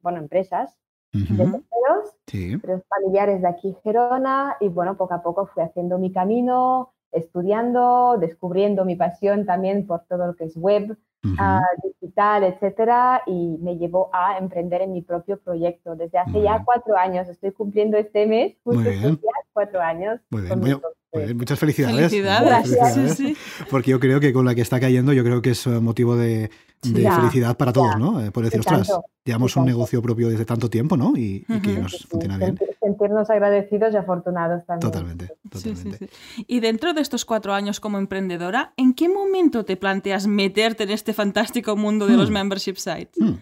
bueno, 0.00 0.18
empresas 0.18 0.78
de 1.12 1.36
terceros, 1.36 2.84
familiares 2.88 3.42
de 3.42 3.48
aquí 3.48 3.76
Gerona, 3.82 4.56
y 4.60 4.68
bueno, 4.68 4.96
poco 4.96 5.14
a 5.14 5.22
poco 5.22 5.46
fui 5.46 5.62
haciendo 5.62 5.98
mi 5.98 6.12
camino, 6.12 6.92
estudiando, 7.10 8.16
descubriendo 8.18 8.84
mi 8.84 8.94
pasión 8.94 9.46
también 9.46 9.86
por 9.86 10.04
todo 10.04 10.26
lo 10.26 10.36
que 10.36 10.44
es 10.44 10.56
web, 10.56 10.96
digital, 11.22 12.44
etcétera, 12.44 13.22
y 13.26 13.58
me 13.60 13.76
llevó 13.76 14.10
a 14.12 14.38
emprender 14.38 14.82
en 14.82 14.92
mi 14.92 15.02
propio 15.02 15.38
proyecto. 15.38 15.96
Desde 15.96 16.18
hace 16.18 16.42
ya 16.42 16.62
cuatro 16.64 16.96
años, 16.96 17.28
estoy 17.28 17.52
cumpliendo 17.52 17.96
este 17.96 18.26
mes, 18.26 18.56
justo 18.64 18.90
ya 18.90 19.16
cuatro 19.52 19.80
años. 19.80 20.20
Muy 20.30 20.42
bien. 20.42 21.36
muchas 21.36 21.58
felicidades. 21.58 22.10
Felicidades. 22.10 23.38
Porque 23.70 23.90
yo 23.90 24.00
creo 24.00 24.20
que 24.20 24.32
con 24.32 24.44
la 24.44 24.54
que 24.54 24.60
está 24.60 24.80
cayendo, 24.80 25.12
yo 25.12 25.24
creo 25.24 25.42
que 25.42 25.50
es 25.50 25.66
motivo 25.66 26.16
de, 26.16 26.50
de 26.82 27.10
felicidad 27.10 27.56
para 27.56 27.72
todos, 27.72 27.98
¿no? 27.98 28.20
Eh, 28.24 28.30
por 28.30 28.44
decir, 28.44 28.60
ostras, 28.60 28.90
llevamos 29.24 29.56
un 29.56 29.64
negocio 29.64 30.00
propio 30.02 30.28
desde 30.28 30.44
tanto 30.44 30.70
tiempo, 30.70 30.96
¿no? 30.96 31.16
Y, 31.16 31.44
que 31.62 31.78
nos 31.78 32.06
funciona 32.06 32.38
bien. 32.38 32.58
Sentirnos 32.80 33.28
agradecidos 33.30 33.94
y 33.94 33.96
afortunados 33.96 34.64
también. 34.66 34.90
Totalmente, 34.90 35.28
totalmente. 35.50 36.08
y 36.46 36.60
dentro 36.60 36.94
de 36.94 37.00
estos 37.00 37.24
cuatro 37.24 37.52
años 37.52 37.80
como 37.80 37.98
emprendedora, 37.98 38.72
¿en 38.76 38.94
qué 38.94 39.08
momento 39.08 39.64
te 39.64 39.76
planteas 39.76 40.26
meterte 40.26 40.84
en 40.84 40.90
este 40.90 41.12
fantástico 41.12 41.76
mundo 41.76 42.06
de 42.06 42.16
los 42.16 42.30
hmm. 42.30 42.34
membership 42.34 42.76
sites? 42.76 43.18
Hmm. 43.18 43.34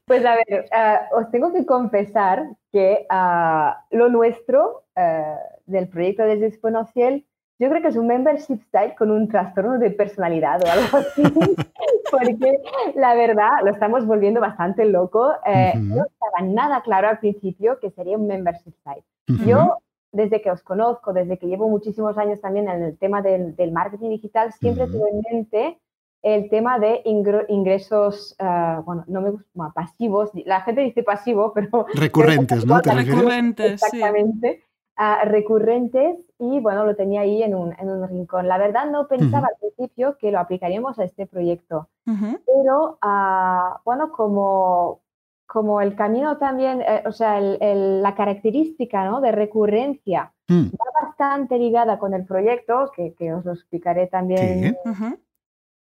Pues 0.05 0.27
a 0.27 0.35
ver, 0.35 0.49
eh, 0.51 0.99
os 1.17 1.31
tengo 1.31 1.53
que 1.53 1.65
confesar 1.65 2.45
que 2.73 3.07
ah, 3.09 3.87
lo 3.93 4.09
nuestro 4.09 4.83
eh, 4.97 5.37
del 5.67 5.89
proyecto 5.89 6.25
de 6.25 6.45
Exponential 6.45 7.25
yo 7.63 7.69
creo 7.69 7.81
que 7.81 7.89
es 7.89 7.97
un 7.97 8.09
membership 8.09 8.61
site 8.73 8.97
con 8.99 9.13
un 9.13 9.29
trastorno 9.29 9.79
de 9.79 9.93
personalidad 9.93 10.61
o 10.65 10.69
algo 10.69 10.99
así, 10.99 11.23
porque 12.13 12.61
la 12.95 13.15
verdad 13.15 13.51
lo 13.65 13.71
estamos 13.71 14.07
volviendo 14.07 14.41
bastante 14.41 14.85
loco. 14.85 15.33
Eh, 15.47 15.73
no 15.77 16.05
estaba 16.05 16.43
nada 16.45 16.83
claro 16.83 17.09
al 17.09 17.19
principio 17.19 17.81
que 17.81 17.91
sería 17.91 18.19
un 18.19 18.27
membership 18.27 18.75
site. 18.85 19.05
Yo, 19.47 19.79
desde 20.13 20.43
que 20.43 20.51
os 20.51 20.63
conozco, 20.63 21.13
desde 21.13 21.39
que 21.39 21.47
llevo 21.47 21.69
muchísimos 21.69 22.19
años 22.19 22.41
también 22.41 22.69
en 22.69 22.83
el 22.83 22.99
tema 22.99 23.23
del, 23.23 23.73
marketing 23.73 24.11
digital, 24.11 24.53
siempre 24.53 24.87
tuve 24.87 25.09
en 25.11 25.23
mente 25.33 25.79
el 26.23 26.49
tema 26.51 26.79
de 26.79 27.03
ingresos, 27.05 28.37
uh, 28.39 28.83
bueno, 28.83 29.05
no 29.09 29.21
me 29.21 29.31
gusta, 29.31 29.73
pasivos. 29.75 30.31
La 30.45 30.61
gente 30.61 30.83
dice 30.83 31.03
pasivo, 31.03 31.53
pero... 31.53 31.87
Recurrentes, 31.95 32.65
¿no? 32.67 32.81
recurrentes, 32.81 33.83
Exactamente. 33.83 34.63
Uh, 34.99 35.27
recurrentes 35.27 36.19
y 36.43 36.59
bueno, 36.59 36.85
lo 36.85 36.97
tenía 36.97 37.21
ahí 37.21 37.41
en 37.41 37.55
un, 37.55 37.73
en 37.79 37.89
un 37.89 38.09
rincón. 38.09 38.49
La 38.49 38.59
verdad 38.59 38.91
no 38.91 39.07
pensaba 39.07 39.47
al 39.47 39.57
principio 39.61 40.19
que 40.19 40.33
lo 40.33 40.41
aplicaríamos 40.41 40.99
a 40.99 41.05
este 41.05 41.25
proyecto, 41.25 41.89
pero 42.05 42.99
uh, 43.01 43.79
bueno, 43.85 44.11
como, 44.11 45.01
como 45.47 45.81
el 45.81 45.95
camino 45.95 46.39
también, 46.39 46.81
eh, 46.83 47.05
o 47.07 47.13
sea, 47.13 47.41
la 47.41 48.15
característica 48.17 49.05
¿no? 49.05 49.21
de 49.21 49.31
recurrencia 49.31 50.33
mm. 50.49 50.65
va 50.71 51.07
bastante 51.07 51.59
ligada 51.59 52.01
con 52.01 52.13
el 52.13 52.27
proyecto, 52.27 52.91
que, 52.97 53.33
os 53.33 53.45
lo 53.45 53.53
explicaré 53.53 54.09
también 54.09 54.77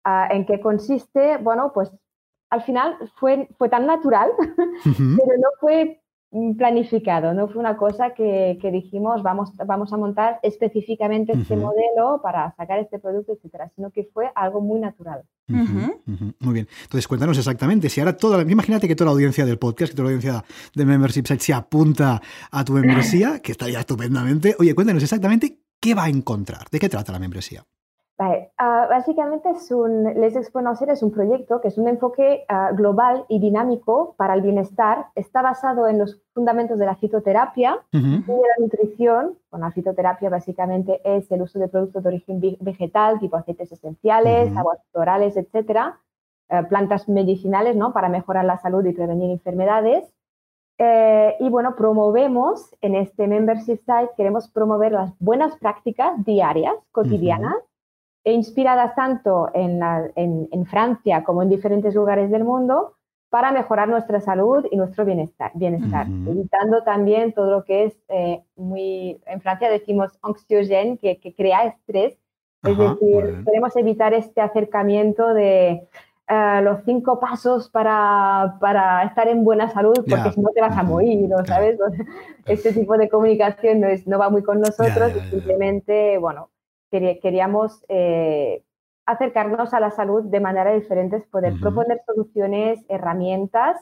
en 0.04 0.46
qué 0.46 0.60
consiste. 0.60 1.38
Bueno, 1.38 1.72
pues 1.74 1.94
al 2.50 2.62
final 2.64 2.98
fue, 3.16 3.48
fue 3.58 3.70
tan 3.70 3.86
natural, 3.86 4.32
pero 4.84 5.38
no 5.38 5.48
fue 5.62 6.01
planificado, 6.58 7.34
no 7.34 7.50
fue 7.50 7.58
una 7.58 7.76
cosa 7.76 8.14
que, 8.14 8.58
dijimos 8.72 9.22
vamos, 9.22 9.52
vamos 9.66 9.92
a 9.92 9.98
montar 9.98 10.40
específicamente 10.44 11.34
este 11.34 11.58
modelo 11.58 12.22
para 12.24 12.56
sacar 12.56 12.80
este 12.80 13.00
producto, 13.00 13.34
etcétera, 13.34 13.70
sino 13.76 13.92
que 13.92 14.06
fue 14.14 14.32
algo 14.36 14.62
muy 14.62 14.80
natural. 14.80 15.24
Muy 15.48 16.54
bien. 16.54 16.68
Entonces, 16.84 17.08
cuéntanos 17.08 17.38
exactamente, 17.38 17.90
si 17.90 18.00
ahora 18.00 18.16
toda, 18.16 18.42
imagínate 18.44 18.88
que 18.88 18.96
toda 18.96 19.08
la 19.08 19.12
audiencia 19.12 19.46
del 19.46 19.60
podcast, 19.60 19.92
que 19.92 19.98
toda 19.98 20.10
la 20.10 20.16
audiencia 20.16 20.46
de 20.74 20.86
Membership 20.86 21.26
Site 21.26 21.44
se 21.44 21.54
apunta 21.54 22.22
a 22.50 22.64
tu 22.64 22.74
membresía, 22.74 23.40
que 23.40 23.52
estaría 23.52 23.82
estupendamente. 23.82 24.56
Oye, 24.58 24.74
cuéntanos 24.74 25.04
exactamente 25.04 25.60
qué 25.82 25.94
va 25.94 26.06
a 26.06 26.10
encontrar, 26.10 26.70
de 26.72 26.80
qué 26.80 26.88
trata 26.88 27.12
la 27.12 27.20
membresía. 27.20 27.66
Ah, 28.58 28.88
básicamente 28.88 29.50
es 29.50 29.72
un, 29.72 30.04
les 30.04 30.36
Exponocer 30.36 30.90
es 30.90 31.02
un 31.02 31.12
proyecto 31.12 31.60
que 31.60 31.70
es 31.70 31.78
un 31.78 31.88
enfoque 31.88 32.46
ah, 32.48 32.72
global 32.72 33.26
y 33.30 33.40
dinámico 33.40 34.14
para 34.18 34.36
el 34.36 34.42
bienestar. 34.42 35.08
Está 35.16 35.42
basado 35.42 35.88
en 35.88 35.98
los 35.98 36.22
fundamentos 36.34 36.78
de 36.78 36.86
la 36.86 36.96
fitoterapia 36.96 37.80
y 37.92 38.00
de 38.00 38.34
la 38.34 38.56
nutrición. 38.60 39.38
Con 39.50 39.62
la 39.62 39.72
fitoterapia 39.72 40.30
básicamente 40.30 41.02
es 41.04 41.32
el 41.32 41.42
uso 41.42 41.58
de 41.58 41.68
productos 41.68 42.04
de 42.04 42.10
origen 42.10 42.40
vegetal, 42.60 43.20
tipo 43.20 43.38
aceites 43.38 43.72
esenciales, 43.72 44.56
aguas 44.56 44.80
florales, 44.92 45.36
etcétera, 45.36 46.00
eh, 46.50 46.64
plantas 46.70 47.10
medicinales, 47.10 47.76
¿no? 47.76 47.92
Para 47.92 48.10
mejorar 48.10 48.46
la 48.46 48.58
salud 48.58 48.86
y 48.86 48.94
prevenir 48.94 49.32
enfermedades. 49.32 50.14
Eh, 50.78 51.36
y 51.40 51.50
bueno, 51.50 51.76
promovemos 51.76 52.76
en 52.82 52.96
este 52.96 53.28
membership 53.28 53.80
site, 53.86 54.12
queremos 54.16 54.48
promover 54.50 54.92
las 54.92 55.14
buenas 55.20 55.56
prácticas 55.58 56.24
diarias, 56.26 56.74
cotidianas, 56.92 57.56
inspiradas 58.24 58.96
tanto 58.96 59.50
en, 59.54 60.66
Francia 60.66 61.24
como 61.24 61.42
en 61.42 61.50
diferentes 61.50 61.96
lugares 61.96 62.30
del 62.30 62.44
mundo 62.44 62.94
para 63.30 63.52
mejorar 63.52 63.88
nuestra 63.88 64.20
salud 64.20 64.66
y 64.70 64.76
nuestro 64.76 65.06
bienestar, 65.06 65.52
bienestar 65.56 66.06
evitando 66.08 66.84
también 66.84 67.34
todo 67.34 67.50
lo 67.50 67.64
que 67.64 67.86
es 67.86 67.98
eh, 68.10 68.44
muy, 68.56 69.20
en 69.26 69.42
Francia 69.42 69.70
decimos 69.70 70.12
anxiogène, 70.22 70.98
que, 70.98 71.34
crea 71.36 71.66
estrés, 71.66 72.18
es 72.64 72.78
decir, 72.78 73.44
queremos 73.44 73.76
evitar 73.76 74.14
este 74.14 74.40
acercamiento 74.40 75.34
de 75.34 75.88
eh, 76.28 76.62
los 76.62 76.84
cinco 76.86 77.20
pasos 77.20 77.70
para, 77.70 78.58
para, 78.60 79.04
estar 79.04 79.28
en 79.28 79.44
buena 79.44 79.70
salud, 79.70 79.96
porque 80.08 80.32
si 80.32 80.40
no 80.40 80.50
te 80.54 80.62
vas 80.62 80.78
a 80.78 80.84
morir, 80.84 81.28
¿no? 81.28 81.44
¿sabes? 81.46 81.80
Este 82.46 82.72
tipo 82.74 82.98
de 82.98 83.10
comunicación 83.10 83.82
no, 83.82 83.88
es, 83.88 84.08
no 84.08 84.18
va 84.18 84.30
muy 84.30 84.44
con 84.44 84.62
nosotros, 84.62 85.12
simplemente, 85.30 86.18
bueno, 86.18 86.51
queríamos 86.92 87.84
eh, 87.88 88.64
acercarnos 89.06 89.74
a 89.74 89.80
la 89.80 89.92
salud 89.92 90.24
de 90.24 90.40
manera 90.40 90.74
diferente, 90.74 91.20
poder 91.32 91.54
proponer 91.60 92.02
soluciones, 92.06 92.84
herramientas 92.90 93.78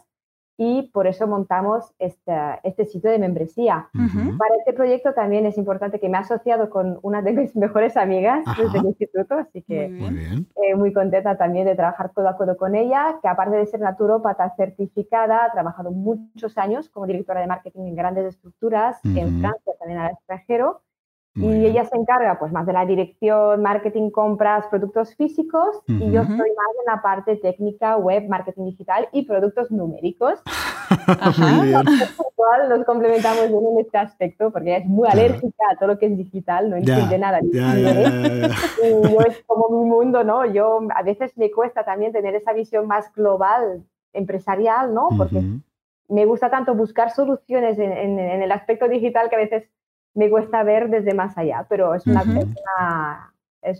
y 0.61 0.91
por 0.91 1.07
eso 1.07 1.25
montamos 1.25 1.93
este, 1.99 2.33
este 2.63 2.85
sitio 2.85 3.09
de 3.09 3.17
membresía. 3.17 3.89
Para 3.93 4.55
este 4.57 4.73
proyecto 4.73 5.13
también 5.13 5.45
es 5.45 5.57
importante 5.57 6.01
que 6.01 6.09
me 6.09 6.17
he 6.17 6.21
asociado 6.21 6.69
con 6.69 6.99
una 7.01 7.21
de 7.21 7.31
mis 7.31 7.55
mejores 7.55 7.95
amigas 7.95 8.43
desde 8.57 8.79
el 8.79 8.87
instituto, 8.87 9.35
así 9.35 9.61
que 9.61 9.87
muy, 9.87 10.47
eh, 10.61 10.75
muy, 10.75 10.91
contenta 10.91 11.37
también 11.37 11.65
de 11.65 11.75
trabajar 11.75 12.11
todo 12.13 12.27
a 12.27 12.35
codo 12.35 12.57
con 12.57 12.75
ella, 12.75 13.19
que 13.21 13.29
aparte 13.29 13.55
de 13.55 13.67
ser 13.67 13.79
naturópata 13.79 14.53
certificada, 14.57 15.45
ha 15.45 15.51
trabajado 15.53 15.91
muchos 15.91 16.57
años 16.57 16.89
como 16.89 17.07
directora 17.07 17.39
de 17.39 17.47
marketing 17.47 17.87
en 17.87 17.95
grandes 17.95 18.25
estructuras, 18.25 18.99
en 19.05 19.39
Francia, 19.39 19.73
también 19.79 19.99
al 19.99 20.11
extranjero, 20.11 20.81
y 21.41 21.65
ella 21.65 21.85
se 21.85 21.95
encarga 21.95 22.37
pues 22.37 22.51
más 22.51 22.65
de 22.65 22.73
la 22.73 22.85
dirección, 22.85 23.61
marketing, 23.61 24.09
compras, 24.09 24.65
productos 24.67 25.15
físicos 25.15 25.81
y 25.87 26.11
yo 26.11 26.21
estoy 26.21 26.37
más 26.37 26.47
en 26.79 26.85
la 26.85 27.01
parte 27.01 27.35
técnica, 27.37 27.97
web, 27.97 28.27
marketing 28.27 28.65
digital 28.65 29.07
y 29.11 29.23
productos 29.23 29.71
numéricos. 29.71 30.41
Ajá. 31.07 31.83
cual 32.35 32.69
nos 32.69 32.85
complementamos 32.85 33.47
bien 33.47 33.63
en 33.73 33.79
este 33.79 33.97
aspecto 33.97 34.51
porque 34.51 34.69
ella 34.69 34.77
es 34.79 34.85
muy 34.85 35.07
alérgica 35.07 35.63
a 35.71 35.75
todo 35.75 35.89
lo 35.89 35.99
que 35.99 36.07
es 36.07 36.17
digital, 36.17 36.69
no 36.69 36.77
entiende 36.77 37.17
nada. 37.17 37.39
y 37.43 37.53
yo 37.53 39.19
es 39.27 39.43
como 39.45 39.69
mi 39.69 39.89
mundo, 39.89 40.23
¿no? 40.23 40.45
Yo 40.45 40.81
a 40.95 41.03
veces 41.03 41.37
me 41.37 41.51
cuesta 41.51 41.83
también 41.83 42.11
tener 42.11 42.35
esa 42.35 42.53
visión 42.53 42.87
más 42.87 43.13
global, 43.13 43.83
empresarial, 44.13 44.93
¿no? 44.93 45.09
Porque 45.17 45.41
me 46.07 46.25
gusta 46.25 46.49
tanto 46.49 46.73
buscar 46.73 47.11
soluciones 47.11 47.77
en, 47.77 47.91
en 47.91 48.41
el 48.41 48.51
aspecto 48.51 48.87
digital 48.87 49.29
que 49.29 49.35
a 49.35 49.39
veces 49.39 49.69
me 50.19 50.29
cuesta 50.29 50.63
ver 50.63 50.89
desde 50.89 51.13
más 51.13 51.37
allá, 51.37 51.65
pero 51.69 51.95
es 51.95 52.05
una, 52.05 53.33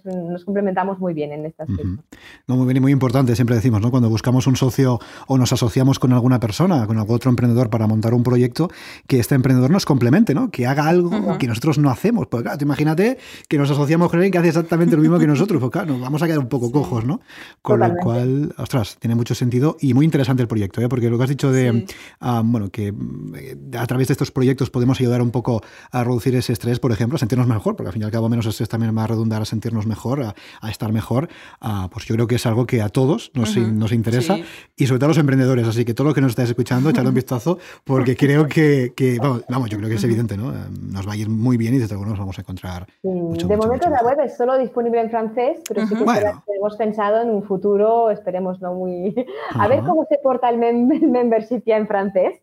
nos 0.04 0.46
complementamos 0.46 1.00
muy 1.00 1.14
bien 1.14 1.32
en 1.32 1.46
este 1.46 1.64
aspecto. 1.64 2.04
no, 2.48 2.56
muy 2.56 2.66
bien 2.66 2.78
y 2.78 2.80
muy 2.80 2.92
importante, 2.92 3.36
siempre 3.36 3.56
decimos, 3.56 3.82
¿no? 3.82 3.92
Cuando 3.92 4.10
buscamos 4.10 4.46
un 4.48 4.56
socio 4.56 5.00
o 5.28 5.38
nos 5.38 5.54
asociamos 5.54 6.00
con 6.00 6.14
alguna 6.14 6.40
persona, 6.40 6.86
con 6.86 6.98
algún 6.98 7.16
otro 7.16 7.30
emprendedor 7.30 7.70
para 7.70 7.88
montar 7.88 8.14
un 8.14 8.24
proyecto, 8.24 8.70
que 9.08 9.20
este 9.20 9.36
emprendedor 9.36 9.72
nos 9.72 9.86
complemente, 9.86 10.34
¿no? 10.34 10.52
Que 10.52 10.68
haga 10.68 10.88
algo 10.88 11.38
que 11.38 11.48
nosotros 11.48 11.78
no 11.78 11.90
hacemos. 11.90 12.28
Pues 12.28 12.44
claro, 12.44 12.58
imagínate 12.62 13.18
que 13.48 13.58
nos 13.58 13.72
asociamos 13.72 14.10
con 14.10 14.20
alguien 14.20 14.32
que 14.32 14.38
hace 14.38 14.50
exactamente 14.50 14.96
lo 14.96 15.02
mismo 15.02 15.18
que 15.18 15.28
nosotros, 15.28 15.60
pues 15.60 15.72
claro, 15.72 15.94
nos 15.94 16.02
vamos 16.02 16.22
a 16.22 16.28
quedar 16.28 16.40
un 16.40 16.50
poco 16.50 16.72
cojos, 16.72 17.06
¿no? 17.06 17.22
Con 17.62 17.80
lo 17.80 17.96
cual, 17.96 18.54
ostras, 18.58 18.98
tiene 19.00 19.16
mucho 19.16 19.34
sentido 19.34 19.78
y 19.80 19.94
muy 19.94 20.06
interesante 20.06 20.42
el 20.42 20.48
proyecto, 20.48 20.82
¿eh? 20.82 20.90
Porque 20.90 21.10
lo 21.10 21.18
que 21.18 21.24
has 21.24 21.30
dicho 21.30 21.52
de, 21.52 21.86
ah, 22.20 22.42
bueno, 22.44 22.70
que 22.70 22.94
eh, 23.36 23.58
a 23.78 23.88
través 23.88 24.08
de 24.08 24.14
estos 24.14 24.32
proyectos 24.32 24.70
podemos 24.70 25.00
ayudar 25.00 25.22
un 25.22 25.32
poco 25.32 25.62
a 25.92 26.04
reducir 26.04 26.36
ese 26.36 26.54
estrés, 26.54 26.80
por 26.80 26.92
ejemplo, 26.92 27.16
a 27.16 27.20
sentirnos 27.20 27.48
mejor, 27.48 27.76
porque 27.76 27.88
al 27.88 27.94
fin 27.94 28.02
y 28.02 28.06
al 28.06 28.12
cabo 28.12 28.30
menos 28.30 28.46
estrés 28.46 28.70
también 28.70 28.96
va 28.98 29.04
a 29.04 29.08
redundar 29.08 29.42
a 29.42 29.46
sentir 29.46 29.69
mejor, 29.74 30.22
a, 30.62 30.70
estar 30.70 30.92
mejor, 30.92 31.30
pues 31.92 32.06
yo 32.06 32.16
creo 32.16 32.28
que 32.28 32.36
es 32.36 32.46
algo 32.46 32.66
que 32.66 32.82
a 32.82 32.90
todos 32.90 33.32
nos, 33.34 33.56
nos 33.58 33.92
interesa 33.92 34.38
y 34.76 34.88
sobre 34.88 35.00
todo 35.00 35.08
a 35.08 35.10
los 35.10 35.18
emprendedores. 35.18 35.68
Así 35.68 35.86
que 35.86 35.94
todo 35.94 36.08
lo 36.08 36.14
que 36.14 36.22
nos 36.22 36.32
estáis 36.32 36.50
escuchando, 36.50 36.90
echadle 36.90 37.10
un 37.10 37.16
vistazo 37.16 37.58
porque 37.84 38.16
creo 38.16 38.48
que, 38.48 38.94
vamos, 39.50 39.70
yo 39.70 39.78
creo 39.78 39.90
que 39.90 39.96
es 39.96 40.04
evidente, 40.04 40.38
¿no? 40.38 40.52
Nos 40.70 41.08
va 41.08 41.14
a 41.14 41.16
ir 41.16 41.30
muy 41.30 41.58
bien 41.58 41.74
y 41.76 41.80
desde 41.80 41.96
luego 41.96 42.10
nos 42.10 42.20
vamos 42.20 42.38
a 42.38 42.42
encontrar. 42.42 42.88
de 43.04 43.58
momento 43.58 43.90
la 43.90 44.04
web 44.04 44.20
es 44.24 44.38
solo 44.38 44.58
disponible 44.58 45.02
en 45.02 45.10
francés, 45.10 45.62
pero 45.68 45.86
sí 45.88 45.96
que 45.96 46.04
hemos 46.58 46.76
pensado 46.78 47.22
en 47.22 47.30
un 47.30 47.44
futuro, 47.44 48.12
esperemos 48.12 48.62
no 48.62 48.74
muy... 48.74 49.16
a 49.56 49.68
ver 49.68 49.84
cómo 49.84 50.06
se 50.06 50.18
porta 50.22 50.50
el 50.50 50.58
membership 50.58 51.64
ya 51.66 51.78
en 51.78 51.88
francés. 51.88 52.40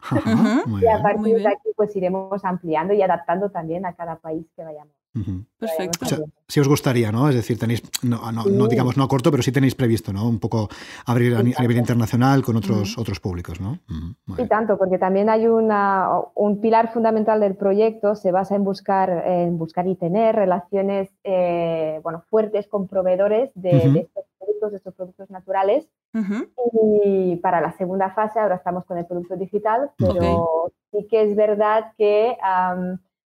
y 0.81 0.87
a 0.87 1.03
partir 1.03 1.39
de 1.39 1.49
aquí 1.49 1.69
pues 1.77 1.95
iremos 1.97 2.45
ampliando 2.45 2.95
y 2.95 3.03
adaptando 3.03 3.51
también 3.51 3.87
a 3.87 3.95
cada 3.95 4.17
país 4.17 4.47
que 4.57 4.65
vayamos. 4.65 4.93
Perfecto. 5.59 6.25
si 6.47 6.61
os 6.61 6.69
gustaría, 6.69 7.11
¿no? 7.11 7.29
Es 7.29 7.35
decir, 7.35 7.59
tenéis, 7.59 7.83
no, 8.03 8.21
no, 8.31 8.69
digamos 8.69 8.97
no 8.97 9.05
a 9.05 9.09
corto, 9.09 9.31
pero 9.31 9.43
sí 9.43 9.53
tenéis 9.53 9.75
previsto, 9.75 10.13
¿no? 10.13 10.29
Un 10.29 10.39
poco 10.39 10.69
abrir 11.07 11.35
a, 11.35 11.43
nivel 11.43 11.79
internacional 11.79 12.43
con 12.43 12.57
otros, 12.57 12.99
otros 12.99 13.21
públicos, 13.21 13.61
¿no? 13.61 13.79
y 14.39 14.47
tanto, 14.47 14.77
porque 14.77 14.99
también 14.99 15.31
hay 15.31 15.47
una, 15.47 16.09
un 16.35 16.61
pilar 16.61 16.93
fundamental 16.93 17.41
del 17.41 17.57
proyecto, 17.57 18.15
se 18.15 18.33
basa 18.33 18.55
en 18.55 18.65
buscar, 18.65 19.11
en 19.27 19.57
buscar 19.59 19.87
y 19.87 19.95
tener 19.95 20.35
relaciones 20.37 21.11
eh, 21.25 22.01
bueno, 22.03 22.23
fuertes 22.29 22.67
con 22.69 22.87
proveedores 22.87 23.51
de, 23.55 23.79
estos 24.01 24.25
productos, 24.39 24.71
de 24.71 24.77
estos 24.77 24.95
productos 24.95 25.31
naturales. 25.31 25.89
Y 26.73 27.37
para 27.37 27.61
la 27.61 27.73
segunda 27.73 28.11
fase, 28.11 28.41
ahora 28.41 28.57
estamos 28.57 28.87
con 28.87 28.97
el 28.97 29.05
producto 29.05 29.37
digital, 29.37 29.91
pero 29.99 30.73
sí 30.91 31.07
que 31.11 31.25
es 31.25 31.37
verdad 31.37 31.93
que 31.99 32.37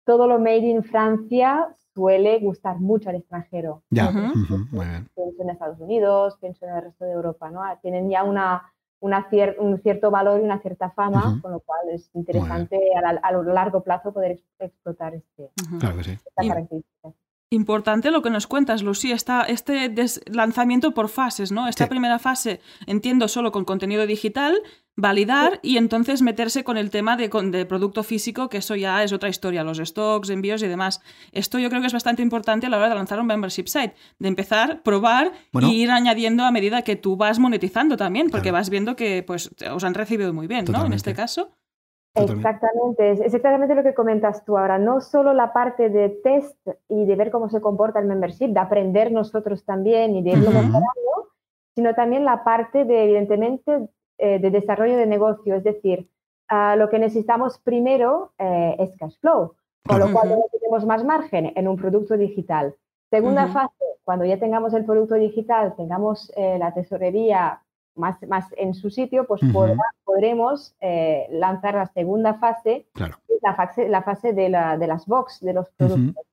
todo 0.09 0.25
lo 0.25 0.39
made 0.39 0.65
in 0.65 0.83
Francia 0.83 1.67
suele 1.93 2.39
gustar 2.39 2.79
mucho 2.79 3.09
al 3.09 3.17
extranjero. 3.17 3.83
Ya, 3.91 4.09
Pienso 4.09 5.43
en 5.43 5.49
Estados 5.51 5.79
Unidos, 5.79 6.35
pienso 6.41 6.65
en 6.65 6.75
el 6.75 6.81
resto 6.81 7.05
de 7.05 7.11
Europa, 7.11 7.51
¿no? 7.51 7.61
Tienen 7.83 8.09
ya 8.09 8.23
una, 8.23 8.73
una 9.01 9.27
un 9.59 9.79
cierto 9.83 10.09
valor 10.09 10.41
y 10.41 10.45
una 10.45 10.59
cierta 10.61 10.89
fama, 10.89 11.39
con 11.43 11.51
lo 11.51 11.59
cual 11.59 11.81
es 11.91 12.09
interesante 12.15 12.79
a, 13.21 13.31
lo 13.31 13.43
largo 13.43 13.83
plazo 13.83 14.11
poder 14.11 14.39
explotar 14.57 15.13
este, 15.13 15.51
esta 15.55 16.47
característica. 16.47 17.13
Importante 17.51 18.11
lo 18.11 18.21
que 18.21 18.29
nos 18.29 18.45
cuentas, 18.45 18.83
Lucía, 18.83 19.15
este 19.47 19.91
lanzamiento 20.27 20.93
por 20.93 21.09
fases, 21.09 21.51
¿no? 21.51 21.67
Esta 21.67 21.89
primera 21.89 22.19
fase, 22.19 22.61
entiendo, 22.85 23.27
solo 23.27 23.51
con 23.51 23.65
contenido 23.65 24.05
digital, 24.05 24.61
validar 24.95 25.59
y 25.63 25.77
entonces 25.77 26.21
meterse 26.21 26.63
con 26.63 26.77
el 26.77 26.91
tema 26.91 27.17
de, 27.17 27.27
de, 27.27 27.65
producto 27.65 28.03
físico, 28.03 28.49
que 28.49 28.57
eso 28.57 28.75
ya 28.75 29.03
es 29.03 29.13
otra 29.13 29.29
historia, 29.29 29.63
los 29.63 29.79
stocks, 29.79 30.29
envíos 30.29 30.61
y 30.61 30.67
demás. 30.67 31.01
Esto 31.31 31.57
yo 31.57 31.69
creo 31.69 31.81
que 31.81 31.87
es 31.87 31.93
bastante 31.93 32.21
importante 32.21 32.67
a 32.67 32.69
la 32.69 32.77
hora 32.77 32.89
de 32.89 32.93
lanzar 32.93 33.19
un 33.19 33.25
membership 33.25 33.65
site, 33.65 33.95
de 34.19 34.27
empezar, 34.27 34.83
probar 34.83 35.31
y 35.53 35.81
ir 35.81 35.89
añadiendo 35.89 36.43
a 36.43 36.51
medida 36.51 36.83
que 36.83 36.97
tú 36.97 37.17
vas 37.17 37.39
monetizando 37.39 37.97
también, 37.97 38.29
porque 38.29 38.51
vas 38.51 38.69
viendo 38.69 38.95
que 38.95 39.23
pues 39.23 39.49
os 39.71 39.83
han 39.83 39.95
recibido 39.95 40.31
muy 40.33 40.45
bien, 40.45 40.65
¿no? 40.65 40.85
En 40.85 40.93
este 40.93 41.15
caso. 41.15 41.55
Exactamente, 42.15 43.11
es 43.11 43.21
exactamente 43.21 43.75
lo 43.75 43.83
que 43.83 43.93
comentas 43.93 44.43
tú 44.43 44.57
ahora. 44.57 44.77
No 44.77 44.99
solo 44.99 45.33
la 45.33 45.53
parte 45.53 45.89
de 45.89 46.09
test 46.09 46.57
y 46.87 47.05
de 47.05 47.15
ver 47.15 47.31
cómo 47.31 47.49
se 47.49 47.61
comporta 47.61 47.99
el 47.99 48.07
membership, 48.07 48.49
de 48.49 48.59
aprender 48.59 49.11
nosotros 49.11 49.63
también 49.63 50.15
y 50.15 50.23
de 50.23 50.31
irlo 50.31 50.49
mejorando, 50.49 51.29
sino 51.75 51.93
también 51.95 52.25
la 52.25 52.43
parte 52.43 52.83
de, 52.83 53.03
evidentemente, 53.03 53.89
eh, 54.17 54.39
de 54.39 54.49
desarrollo 54.49 54.97
de 54.97 55.05
negocio, 55.05 55.55
es 55.55 55.63
decir, 55.63 56.09
lo 56.77 56.89
que 56.89 56.97
necesitamos 56.97 57.59
primero 57.59 58.33
eh, 58.39 58.75
es 58.79 58.97
cash 58.97 59.19
flow, 59.19 59.53
con 59.87 59.99
lo 59.99 60.11
cual 60.11 60.35
tenemos 60.51 60.83
más 60.83 61.03
margen 61.05 61.53
en 61.55 61.67
un 61.67 61.77
producto 61.77 62.17
digital. 62.17 62.75
Segunda 63.11 63.47
fase, 63.47 63.85
cuando 64.03 64.25
ya 64.25 64.39
tengamos 64.39 64.73
el 64.73 64.83
producto 64.83 65.13
digital, 65.13 65.75
tengamos 65.75 66.33
la 66.35 66.73
tesorería 66.73 67.61
más, 67.99 68.17
más 68.27 68.47
en 68.57 68.73
su 68.73 68.89
sitio, 68.89 69.27
pues 69.27 69.41
podremos 70.03 70.75
lanzar 71.29 71.75
la 71.75 71.87
segunda 71.87 72.35
fase, 72.35 72.87
la 73.41 73.55
fase, 73.55 73.87
la 73.87 74.01
fase 74.01 74.33
de, 74.33 74.49
la, 74.49 74.77
de 74.77 74.87
las 74.87 75.05
box, 75.05 75.39
de 75.41 75.53
los 75.53 75.69
productos. 75.71 76.25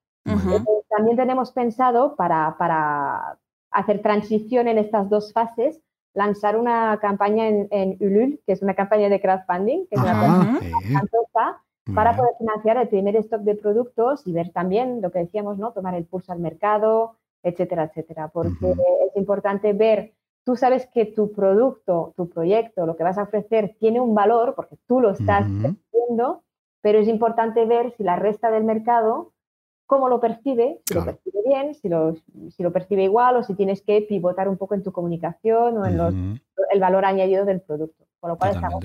También 0.88 1.16
tenemos 1.16 1.52
pensado 1.52 2.16
para, 2.16 2.56
para 2.58 3.38
hacer 3.70 4.00
transición 4.00 4.68
en 4.68 4.78
estas 4.78 5.08
dos 5.10 5.32
fases, 5.32 5.80
lanzar 6.14 6.56
una 6.56 6.98
campaña 7.00 7.46
en, 7.48 7.68
en, 7.70 7.96
Ulul, 8.00 8.40
que 8.46 8.52
es 8.52 8.62
una 8.62 8.74
campaña 8.74 9.08
de 9.08 9.20
crowdfunding, 9.20 9.86
que 9.86 9.96
es 9.96 10.00
una 10.00 10.12
campaña 10.12 10.60
para 11.94 12.16
poder 12.16 12.32
financiar 12.38 12.78
el 12.78 12.88
primer 12.88 13.14
stock 13.16 13.42
de 13.42 13.54
productos 13.54 14.26
y 14.26 14.32
ver 14.32 14.50
también 14.50 15.00
lo 15.00 15.12
que 15.12 15.20
decíamos, 15.20 15.58
¿no? 15.58 15.72
Tomar 15.72 15.94
el 15.94 16.04
pulso 16.04 16.32
al 16.32 16.40
mercado, 16.40 17.16
etcétera, 17.42 17.84
etcétera. 17.84 18.28
Porque 18.28 18.70
es 18.70 19.16
importante 19.16 19.72
ver, 19.72 20.14
tú 20.46 20.54
sabes 20.54 20.86
que 20.94 21.04
tu 21.04 21.32
producto, 21.32 22.14
tu 22.16 22.30
proyecto, 22.30 22.86
lo 22.86 22.96
que 22.96 23.02
vas 23.02 23.18
a 23.18 23.24
ofrecer 23.24 23.76
tiene 23.80 24.00
un 24.00 24.14
valor 24.14 24.54
porque 24.54 24.76
tú 24.86 25.00
lo 25.00 25.10
estás 25.10 25.44
viendo, 25.92 26.44
pero 26.80 27.00
es 27.00 27.08
importante 27.08 27.66
ver 27.66 27.92
si 27.96 28.04
la 28.04 28.14
resta 28.14 28.52
del 28.52 28.62
mercado 28.62 29.32
cómo 29.86 30.08
lo 30.08 30.20
percibe, 30.20 30.80
si 30.86 30.94
lo 30.94 31.04
percibe 31.04 31.40
bien, 31.44 31.74
si 31.74 31.88
lo, 31.88 32.14
si 32.50 32.62
lo, 32.62 32.72
percibe 32.72 33.02
igual 33.02 33.36
o 33.36 33.42
si 33.42 33.54
tienes 33.54 33.82
que 33.82 34.02
pivotar 34.02 34.48
un 34.48 34.56
poco 34.56 34.74
en 34.74 34.84
tu 34.84 34.92
comunicación 34.92 35.78
o 35.78 35.84
en 35.84 36.40
el 36.70 36.80
valor 36.80 37.04
añadido 37.04 37.44
del 37.44 37.60
producto. 37.60 38.04
Con 38.20 38.30
lo 38.30 38.38
cual 38.38 38.54
estamos 38.54 38.84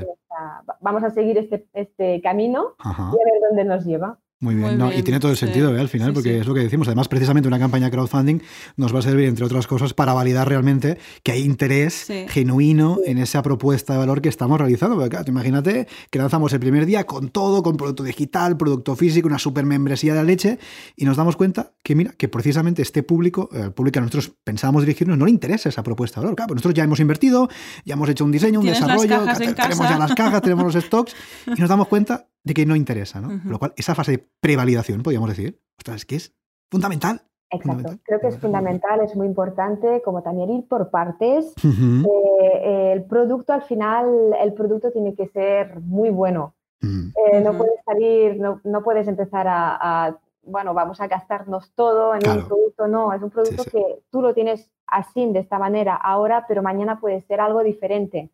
vamos 0.80 1.04
a 1.04 1.12
seguir 1.12 1.38
este, 1.38 1.68
este 1.74 2.22
camino 2.22 2.76
y 2.84 2.88
a 2.88 3.10
ver 3.12 3.42
dónde 3.48 3.66
nos 3.66 3.86
lleva. 3.86 4.20
Muy 4.42 4.56
bien, 4.56 4.82
y 4.98 5.04
tiene 5.04 5.20
todo 5.20 5.30
el 5.30 5.38
sentido 5.38 5.78
¿eh? 5.78 5.80
al 5.80 5.88
final, 5.88 6.14
porque 6.14 6.40
es 6.40 6.48
lo 6.48 6.56
que 6.56 6.62
decimos. 6.62 6.88
Además, 6.88 7.08
precisamente 7.08 7.48
una 7.48 7.60
campaña 7.60 7.92
crowdfunding 7.92 8.40
nos 8.76 8.92
va 8.92 8.98
a 8.98 9.02
servir, 9.04 9.28
entre 9.28 9.46
otras 9.46 9.68
cosas, 9.68 9.94
para 9.94 10.14
validar 10.14 10.50
realmente 10.50 10.98
que 11.22 11.32
hay 11.32 11.44
interés 11.44 12.08
genuino 12.28 12.98
en 13.06 13.20
esa 13.20 13.44
propuesta 13.44 13.94
de 13.94 14.00
valor 14.00 14.20
que 14.20 14.30
estamos 14.30 14.60
realizando. 14.60 14.96
Porque, 14.96 15.12
claro, 15.12 15.26
imagínate 15.28 15.88
que 16.10 16.18
lanzamos 16.18 16.52
el 16.54 16.60
primer 16.60 16.88
día 16.88 17.04
con 17.06 17.30
todo, 17.30 17.62
con 17.62 17.78
producto 17.78 18.04
digital, 18.04 18.58
producto 18.58 18.96
físico, 18.96 19.28
una 19.28 19.38
super 19.38 19.64
membresía 19.64 20.14
de 20.14 20.18
la 20.18 20.24
leche, 20.24 20.58
y 20.96 21.06
nos 21.06 21.18
damos 21.18 21.36
cuenta 21.36 21.74
que, 21.84 21.94
mira, 21.94 22.12
que 22.18 22.28
precisamente 22.28 22.82
este 22.82 23.04
público, 23.04 23.48
el 23.54 23.74
público 23.74 23.94
que 23.94 24.02
nosotros 24.02 24.32
pensábamos 24.44 24.82
dirigirnos, 24.88 25.20
no 25.20 25.26
le 25.26 25.32
interesa 25.32 25.70
esa 25.70 25.84
propuesta 25.84 26.20
de 26.20 26.26
valor. 26.26 26.36
Claro, 26.36 26.48
pues 26.48 26.56
nosotros 26.56 26.74
ya 26.74 26.84
hemos 26.84 27.00
invertido, 27.00 27.48
ya 27.86 27.94
hemos 27.94 28.10
hecho 28.10 28.26
un 28.26 28.32
diseño, 28.32 28.60
un 28.60 28.66
desarrollo, 28.66 29.24
tenemos 29.38 29.88
ya 29.88 30.00
las 30.00 30.16
cajas, 30.16 30.42
tenemos 30.42 30.74
los 30.74 30.84
stocks, 30.84 31.16
y 31.46 31.60
nos 31.62 31.70
damos 31.70 31.88
cuenta 31.88 32.26
de 32.44 32.54
que 32.54 32.66
no 32.66 32.76
interesa, 32.76 33.22
¿no? 33.22 33.40
Lo 33.46 33.60
cual, 33.60 33.74
esa 33.76 33.96
fase 33.96 34.12
de 34.12 34.28
prevalidación, 34.40 35.04
podríamos 35.04 35.30
decir, 35.30 35.62
ostras, 35.78 35.98
es 35.98 36.06
que 36.06 36.16
es 36.16 36.36
fundamental. 36.70 37.22
Exacto, 37.54 38.00
creo 38.04 38.20
que 38.22 38.28
es 38.28 38.40
fundamental, 38.40 39.02
es 39.02 39.14
muy 39.16 39.28
importante, 39.28 40.02
como 40.04 40.24
también 40.24 40.50
ir 40.52 40.68
por 40.68 40.90
partes. 40.90 41.54
Eh, 41.64 42.92
el 42.94 43.04
producto 43.04 43.52
al 43.52 43.62
final, 43.64 44.34
el 44.42 44.54
producto 44.54 44.92
tiene 44.92 45.16
que 45.16 45.28
ser 45.28 45.82
muy 45.82 46.10
bueno. 46.10 46.56
Eh, 46.82 47.42
no 47.42 47.56
puedes 47.58 47.84
salir, 47.86 48.40
no, 48.40 48.62
no 48.64 48.82
puedes 48.82 49.08
empezar 49.08 49.46
a, 49.50 50.18
bueno, 50.44 50.74
vamos 50.74 51.00
a 51.02 51.08
gastarnos 51.08 51.72
todo 51.76 52.16
en 52.16 52.28
un 52.28 52.48
producto, 52.48 52.88
no, 52.88 53.14
es 53.14 53.22
un 53.22 53.30
producto 53.30 53.64
que 53.66 54.00
tú 54.10 54.22
lo 54.22 54.34
tienes 54.34 54.72
así, 54.88 55.32
de 55.32 55.40
esta 55.40 55.60
manera, 55.60 55.96
ahora, 55.96 56.46
pero 56.48 56.64
mañana 56.64 57.00
puede 57.00 57.22
ser 57.22 57.40
algo 57.40 57.64
diferente 57.64 58.32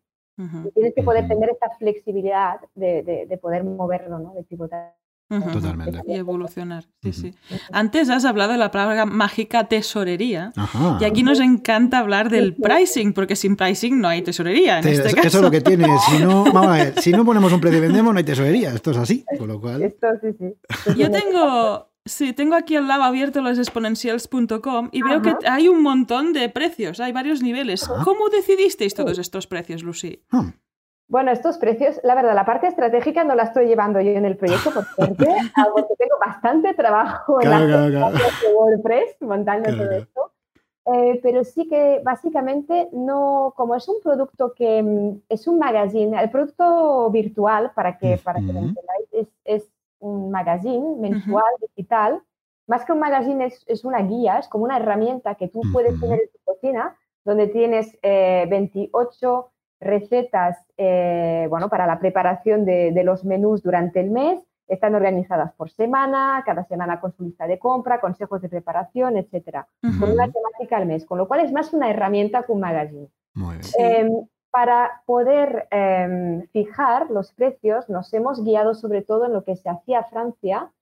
tienes 0.74 0.94
que 0.94 1.02
poder 1.02 1.26
tener 1.26 1.50
esta 1.50 1.70
flexibilidad 1.78 2.60
de, 2.74 3.38
poder 3.42 3.64
moverlo, 3.64 4.18
¿no? 4.18 4.34
de 4.34 4.44
pivotar. 4.44 4.94
Totalmente. 5.28 6.00
Y 6.06 6.14
evolucionar. 6.14 6.84
Sí, 7.02 7.12
sí. 7.12 7.34
Antes 7.70 8.08
has 8.08 8.24
hablado 8.24 8.52
de 8.52 8.58
la 8.58 8.70
palabra 8.70 9.04
mágica 9.04 9.64
tesorería. 9.64 10.52
Y 11.00 11.04
aquí 11.04 11.22
nos 11.22 11.40
encanta 11.40 11.98
hablar 11.98 12.30
del 12.30 12.54
pricing, 12.54 13.12
porque 13.12 13.36
sin 13.36 13.56
pricing 13.56 14.00
no 14.00 14.08
hay 14.08 14.22
tesorería. 14.22 14.78
En 14.78 14.88
este 14.88 15.14
caso. 15.14 15.28
Eso 15.28 15.38
es 15.38 15.44
lo 15.44 15.50
que 15.50 15.60
tiene. 15.60 15.86
Si 16.08 16.24
no, 16.24 16.46
si 16.96 17.12
no 17.12 17.26
ponemos 17.26 17.52
un 17.52 17.60
precio 17.60 17.78
y 17.78 17.82
vendemos, 17.82 18.14
no 18.14 18.18
hay 18.18 18.24
tesorería. 18.24 18.72
Esto 18.72 18.92
es 18.92 18.96
así. 18.96 19.24
Con 19.38 19.48
lo 19.48 19.60
cual. 19.60 19.82
Esto 19.82 20.06
sí, 20.22 20.28
sí. 20.38 20.94
Yo 20.96 21.10
tengo, 21.10 21.90
Sí, 22.04 22.32
tengo 22.32 22.54
aquí 22.54 22.76
al 22.76 22.88
lado 22.88 23.02
abierto 23.02 23.42
los 23.42 23.58
exponencials.com 23.58 24.88
y 24.92 25.02
veo 25.02 25.20
que 25.20 25.34
hay 25.46 25.68
un 25.68 25.82
montón 25.82 26.32
de 26.32 26.48
precios, 26.48 27.00
hay 27.00 27.12
varios 27.12 27.42
niveles. 27.42 27.86
¿Cómo 28.04 28.30
decidisteis 28.30 28.94
todos 28.94 29.18
estos 29.18 29.46
precios, 29.46 29.82
Lucy? 29.82 30.24
Hmm. 30.30 30.50
Bueno, 31.08 31.30
estos 31.30 31.56
precios, 31.56 31.98
la 32.02 32.14
verdad, 32.14 32.34
la 32.34 32.44
parte 32.44 32.66
estratégica 32.66 33.24
no 33.24 33.34
la 33.34 33.44
estoy 33.44 33.66
llevando 33.66 33.98
yo 34.00 34.10
en 34.10 34.26
el 34.26 34.36
proyecto 34.36 34.70
porque 34.74 35.24
tengo 35.24 36.18
bastante 36.24 36.74
trabajo 36.74 37.40
en 37.40 37.50
la 37.50 38.12
WordPress 38.54 39.16
montando 39.20 39.70
todo 39.70 39.90
esto. 39.90 40.32
Eh, 40.90 41.20
pero 41.22 41.44
sí 41.44 41.68
que 41.68 42.00
básicamente 42.02 42.88
no, 42.92 43.52
como 43.56 43.74
es 43.74 43.86
un 43.88 43.96
producto 44.02 44.54
que 44.54 44.82
mm, 44.82 45.20
es 45.28 45.46
un 45.46 45.58
magazine, 45.58 46.18
el 46.18 46.30
producto 46.30 47.10
virtual, 47.10 47.72
para 47.74 47.98
que, 47.98 48.16
para 48.16 48.40
que 48.40 48.46
lo 48.46 48.58
entendáis, 48.60 49.08
es, 49.12 49.28
es 49.44 49.68
un 50.00 50.30
magazine 50.30 50.96
mensual, 50.98 51.44
digital. 51.60 52.22
Más 52.66 52.84
que 52.84 52.92
un 52.92 53.00
magazine 53.00 53.46
es, 53.66 53.84
una 53.84 54.02
guía, 54.02 54.38
es 54.38 54.48
como 54.48 54.64
una 54.64 54.76
herramienta 54.76 55.34
que 55.36 55.48
tú 55.48 55.62
puedes 55.72 55.98
tener 55.98 56.20
en 56.20 56.28
tu 56.30 56.38
cocina, 56.44 56.96
donde 57.24 57.46
tienes 57.48 57.98
28 58.02 59.50
eh, 59.50 59.58
recetas 59.80 60.58
eh, 60.76 61.46
bueno, 61.48 61.68
para 61.68 61.86
la 61.86 61.98
preparación 61.98 62.64
de, 62.64 63.02
los 63.04 63.24
menús 63.24 63.62
durante 63.62 64.00
el 64.00 64.10
mes. 64.10 64.44
Están 64.66 64.94
organizadas 64.94 65.54
por 65.54 65.70
semana, 65.70 66.42
cada 66.44 66.62
semana 66.64 67.00
con 67.00 67.12
su 67.12 67.24
lista 67.24 67.46
de 67.46 67.58
compra, 67.58 68.00
consejos 68.00 68.42
de 68.42 68.50
preparación, 68.50 69.16
etcétera, 69.16 69.66
con 69.80 70.12
una 70.12 70.30
temática 70.30 70.76
al 70.76 70.84
mes, 70.84 71.06
con 71.06 71.16
lo 71.16 71.26
cual 71.26 71.40
es 71.40 71.52
más 71.52 71.72
una 71.72 71.88
herramienta 71.88 72.42
que 72.42 72.52
un 72.52 72.60
magazine. 72.60 73.08
Em, 73.78 74.26
para 74.50 75.02
poder 75.06 75.68
em, 75.70 76.46
fijar 76.48 77.10
los 77.10 77.32
precios, 77.32 77.88
nos 77.88 78.12
hemos 78.14 78.42
guiado 78.44 78.74
sobre 78.74 79.02
todo 79.02 79.26
en 79.26 79.32
lo 79.32 79.44
que 79.44 79.56
se 79.56 79.68
hacía 79.68 80.04
Francia, 80.04 80.72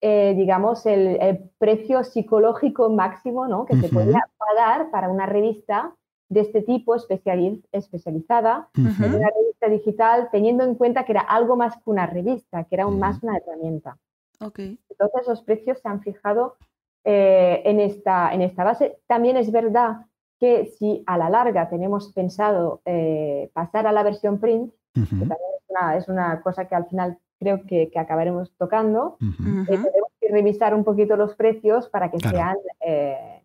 eh, 0.00 0.34
digamos, 0.36 0.86
el, 0.86 1.50
precio 1.58 2.02
psicológico 2.04 2.88
máximo 2.88 3.46
¿no? 3.46 3.66
que 3.66 3.76
se 3.76 3.88
podía 3.90 4.24
pagar 4.38 4.90
para 4.90 5.10
una 5.10 5.26
revista 5.26 5.94
de 6.30 6.40
este 6.40 6.62
tipo 6.62 6.94
especializada, 6.94 8.68
una 8.76 9.28
revista 9.28 9.68
digital, 9.68 10.28
teniendo 10.30 10.64
en 10.64 10.76
cuenta 10.76 11.04
que 11.04 11.12
era 11.12 11.22
algo 11.22 11.56
más 11.56 11.74
que 11.76 11.90
una 11.90 12.06
revista, 12.06 12.64
que 12.64 12.76
era 12.76 12.84
aún 12.84 12.98
más 12.98 13.22
una 13.22 13.36
herramienta. 13.36 13.98
Entonces 14.40 15.26
los 15.26 15.42
precios 15.42 15.80
se 15.80 15.88
han 15.88 16.00
fijado 16.00 16.56
eh, 17.04 17.62
en, 17.64 17.80
esta, 17.80 18.32
en 18.32 18.42
esta 18.42 18.64
base. 18.64 19.00
También 19.06 19.36
es 19.36 19.50
verdad 19.50 20.06
que 20.40 20.72
si 20.78 21.04
a 21.06 21.18
la 21.18 21.28
larga 21.28 21.68
tenemos 21.68 22.12
pensado 22.14 22.80
eh, 22.86 23.50
pasar 23.52 23.86
a 23.86 23.92
la 23.92 24.02
versión 24.02 24.40
print, 24.40 24.72
que 24.94 25.00
también 25.02 25.38
es 25.96 26.08
una, 26.08 26.40
cosa 26.40 26.66
que 26.66 26.74
al 26.74 26.86
final 26.86 27.18
creo 27.38 27.62
que, 27.66 27.92
acabaremos 27.94 28.50
tocando, 28.56 29.18
eh, 29.20 29.66
tenemos 29.68 30.10
que 30.18 30.28
revisar 30.32 30.74
un 30.74 30.82
poquito 30.82 31.16
los 31.16 31.34
precios 31.36 31.88
para 31.90 32.10
que 32.10 32.18
sean 32.18 32.56
eh, 32.80 33.42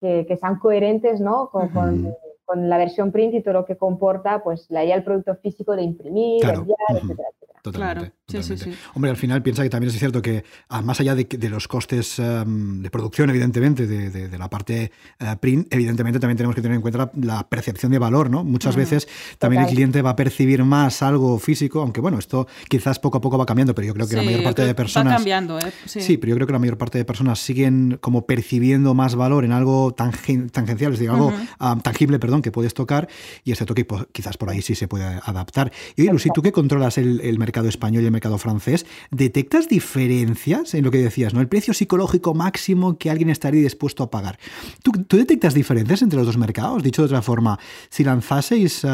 que, 0.00 0.36
sean 0.36 0.58
coherentes 0.58 1.20
¿no? 1.20 1.50
con, 1.50 1.68
con, 1.68 2.14
la 2.56 2.78
versión 2.78 3.12
print 3.12 3.34
y 3.34 3.42
todo 3.42 3.54
lo 3.54 3.64
que 3.64 3.76
comporta 3.76 4.42
pues 4.42 4.66
la 4.70 4.84
ya 4.84 4.94
el 4.94 5.04
producto 5.04 5.34
físico 5.36 5.74
de 5.74 5.82
imprimir, 5.82 6.44
enviar, 6.44 6.76
etcétera, 6.90 7.28
Totalmente. 7.64 8.12
Claro. 8.26 8.44
Sí, 8.44 8.56
sí, 8.56 8.72
Hombre, 8.94 9.10
al 9.10 9.16
final 9.16 9.42
piensa 9.42 9.62
que 9.62 9.70
también 9.70 9.90
es 9.90 9.98
cierto 9.98 10.20
que, 10.20 10.44
ah, 10.68 10.82
más 10.82 11.00
allá 11.00 11.14
de, 11.14 11.48
los 11.48 11.66
costes 11.66 12.18
em, 12.18 12.82
de 12.82 12.90
producción, 12.90 13.30
evidentemente, 13.30 13.86
de, 13.86 14.38
la 14.38 14.50
parte 14.50 14.92
eh, 15.18 15.36
print, 15.40 15.72
evidentemente 15.72 16.18
también 16.18 16.36
tenemos 16.36 16.54
que 16.54 16.60
tener 16.60 16.74
en 16.74 16.82
cuenta 16.82 17.10
la, 17.20 17.48
percepción 17.48 17.90
de 17.92 17.98
valor, 17.98 18.28
¿no? 18.28 18.44
Muchas 18.44 18.76
veces 18.76 19.08
también 19.38 19.62
el 19.62 19.68
cliente 19.68 20.02
va 20.02 20.10
a 20.10 20.16
percibir 20.16 20.62
más 20.64 21.02
algo 21.02 21.38
físico, 21.38 21.80
aunque 21.80 22.02
bueno, 22.02 22.18
esto 22.18 22.46
quizás 22.68 22.98
poco 22.98 23.18
a 23.18 23.20
poco 23.22 23.38
va 23.38 23.46
cambiando, 23.46 23.74
pero 23.74 23.88
yo 23.88 23.94
creo 23.94 24.08
que 24.08 24.16
la 24.16 24.22
mayor 24.22 24.42
parte 24.42 24.64
de 24.64 24.74
personas. 24.74 25.12
Va 25.12 25.16
cambiando, 25.16 25.58
¿eh? 25.58 25.72
Sí. 25.86 26.18
pero 26.18 26.30
yo 26.30 26.36
creo 26.36 26.46
que 26.46 26.52
la 26.52 26.58
mayor 26.58 26.76
parte 26.76 26.98
de 26.98 27.04
personas 27.06 27.38
siguen 27.38 27.98
como 28.00 28.26
percibiendo 28.26 28.92
más 28.92 29.14
valor 29.14 29.44
en 29.44 29.52
algo 29.52 29.94
tangencial, 29.94 30.92
es 30.92 30.98
decir, 30.98 31.08
algo 31.08 31.32
ah, 31.58 31.78
tangible, 31.82 32.18
perdón, 32.18 32.33
que 32.42 32.52
puedes 32.52 32.74
tocar, 32.74 33.08
y 33.44 33.52
este 33.52 33.66
toque 33.66 33.84
pues, 33.84 34.06
quizás 34.12 34.36
por 34.36 34.50
ahí 34.50 34.62
sí 34.62 34.74
se 34.74 34.88
puede 34.88 35.04
adaptar. 35.04 35.72
Y 35.96 36.02
oye, 36.02 36.12
Lucy, 36.12 36.30
tú 36.32 36.42
que 36.42 36.52
controlas 36.52 36.98
el, 36.98 37.20
el 37.20 37.38
mercado 37.38 37.68
español 37.68 38.02
y 38.02 38.06
el 38.06 38.12
mercado 38.12 38.38
francés, 38.38 38.86
¿detectas 39.10 39.68
diferencias 39.68 40.74
en 40.74 40.84
lo 40.84 40.90
que 40.90 40.98
decías, 40.98 41.34
¿no? 41.34 41.40
El 41.40 41.48
precio 41.48 41.74
psicológico 41.74 42.34
máximo 42.34 42.98
que 42.98 43.10
alguien 43.10 43.30
estaría 43.30 43.62
dispuesto 43.62 44.02
a 44.02 44.10
pagar. 44.10 44.38
¿Tú, 44.82 44.92
detectas 45.16 45.54
diferencias 45.54 46.02
entre 46.02 46.18
los 46.18 46.26
dos 46.26 46.36
mercados? 46.36 46.82
Dicho 46.82 47.02
de 47.02 47.06
otra 47.06 47.22
forma, 47.22 47.58
si 47.88 48.04
lanzaseis 48.04 48.86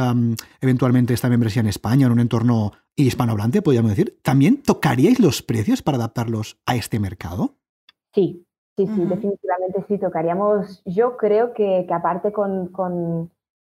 eventualmente 0.61 1.15
esta 1.15 1.29
membresía 1.29 1.61
en 1.61 1.69
España, 1.69 2.07
en 2.07 2.13
un 2.13 2.21
entorno 2.21 2.73
hispanohablante, 2.97 3.63
podríamos 3.63 3.91
decir, 3.91 4.19
¿también 4.23 4.63
tocaríais 4.63 5.21
los 5.21 5.43
precios 5.43 5.83
para 5.83 5.97
adaptarlos 5.97 6.59
a 6.67 6.77
este 6.77 7.01
mercado? 7.01 7.57
Sí, 8.15 8.47
sí, 8.87 8.95
sí, 8.95 9.05
definitivamente 9.05 9.85
sí, 9.89 9.99
tocaríamos. 9.99 10.83
Yo 10.85 11.17
creo 11.17 11.53
que, 11.53 11.87
aparte 11.91 12.33
con 12.33 12.71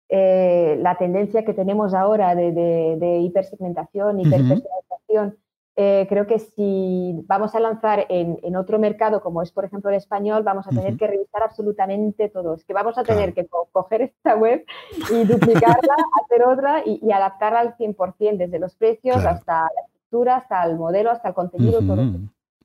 eh, 0.10 0.78
la 0.82 0.98
tendencia 0.98 1.44
que 1.44 1.54
tenemos 1.54 1.94
ahora 1.94 2.34
de, 2.34 2.52
de, 2.54 3.20
hipersegmentación, 3.20 4.22
hiperpersonalización, 4.22 5.38
eh, 5.76 6.06
creo 6.08 6.26
que 6.26 6.40
si 6.40 7.14
vamos 7.28 7.54
a 7.54 7.60
lanzar 7.60 8.06
en, 8.10 8.56
otro 8.56 8.80
mercado, 8.80 9.22
como 9.22 9.42
es 9.42 9.52
por 9.52 9.66
ejemplo 9.66 9.90
el 9.90 9.98
español, 9.98 10.44
vamos 10.44 10.66
a 10.66 10.70
tener 10.70 10.96
que 10.96 11.08
revisar 11.08 11.44
absolutamente 11.44 12.30
todo. 12.30 12.54
Es 12.54 12.64
que 12.64 12.74
vamos 12.74 12.98
a 12.98 13.04
tener 13.04 13.34
que 13.34 13.48
coger 13.72 14.02
esta 14.02 14.36
web 14.36 14.66
y 15.12 15.26
duplicarla, 15.26 15.96
hacer 16.24 16.44
otra 16.44 16.84
y, 16.86 17.12
adaptarla 17.12 17.60
al 17.60 17.78
100%, 17.78 18.38
desde 18.38 18.60
los 18.60 18.76
precios 18.76 19.18
hasta 19.18 19.64
la 19.64 19.82
estructura, 19.86 20.38
hasta 20.38 20.64
el 20.64 20.78
modelo, 20.78 21.12
hasta 21.12 21.28
el 21.28 21.34
contenido, 21.34 21.80
todo. 21.82 22.02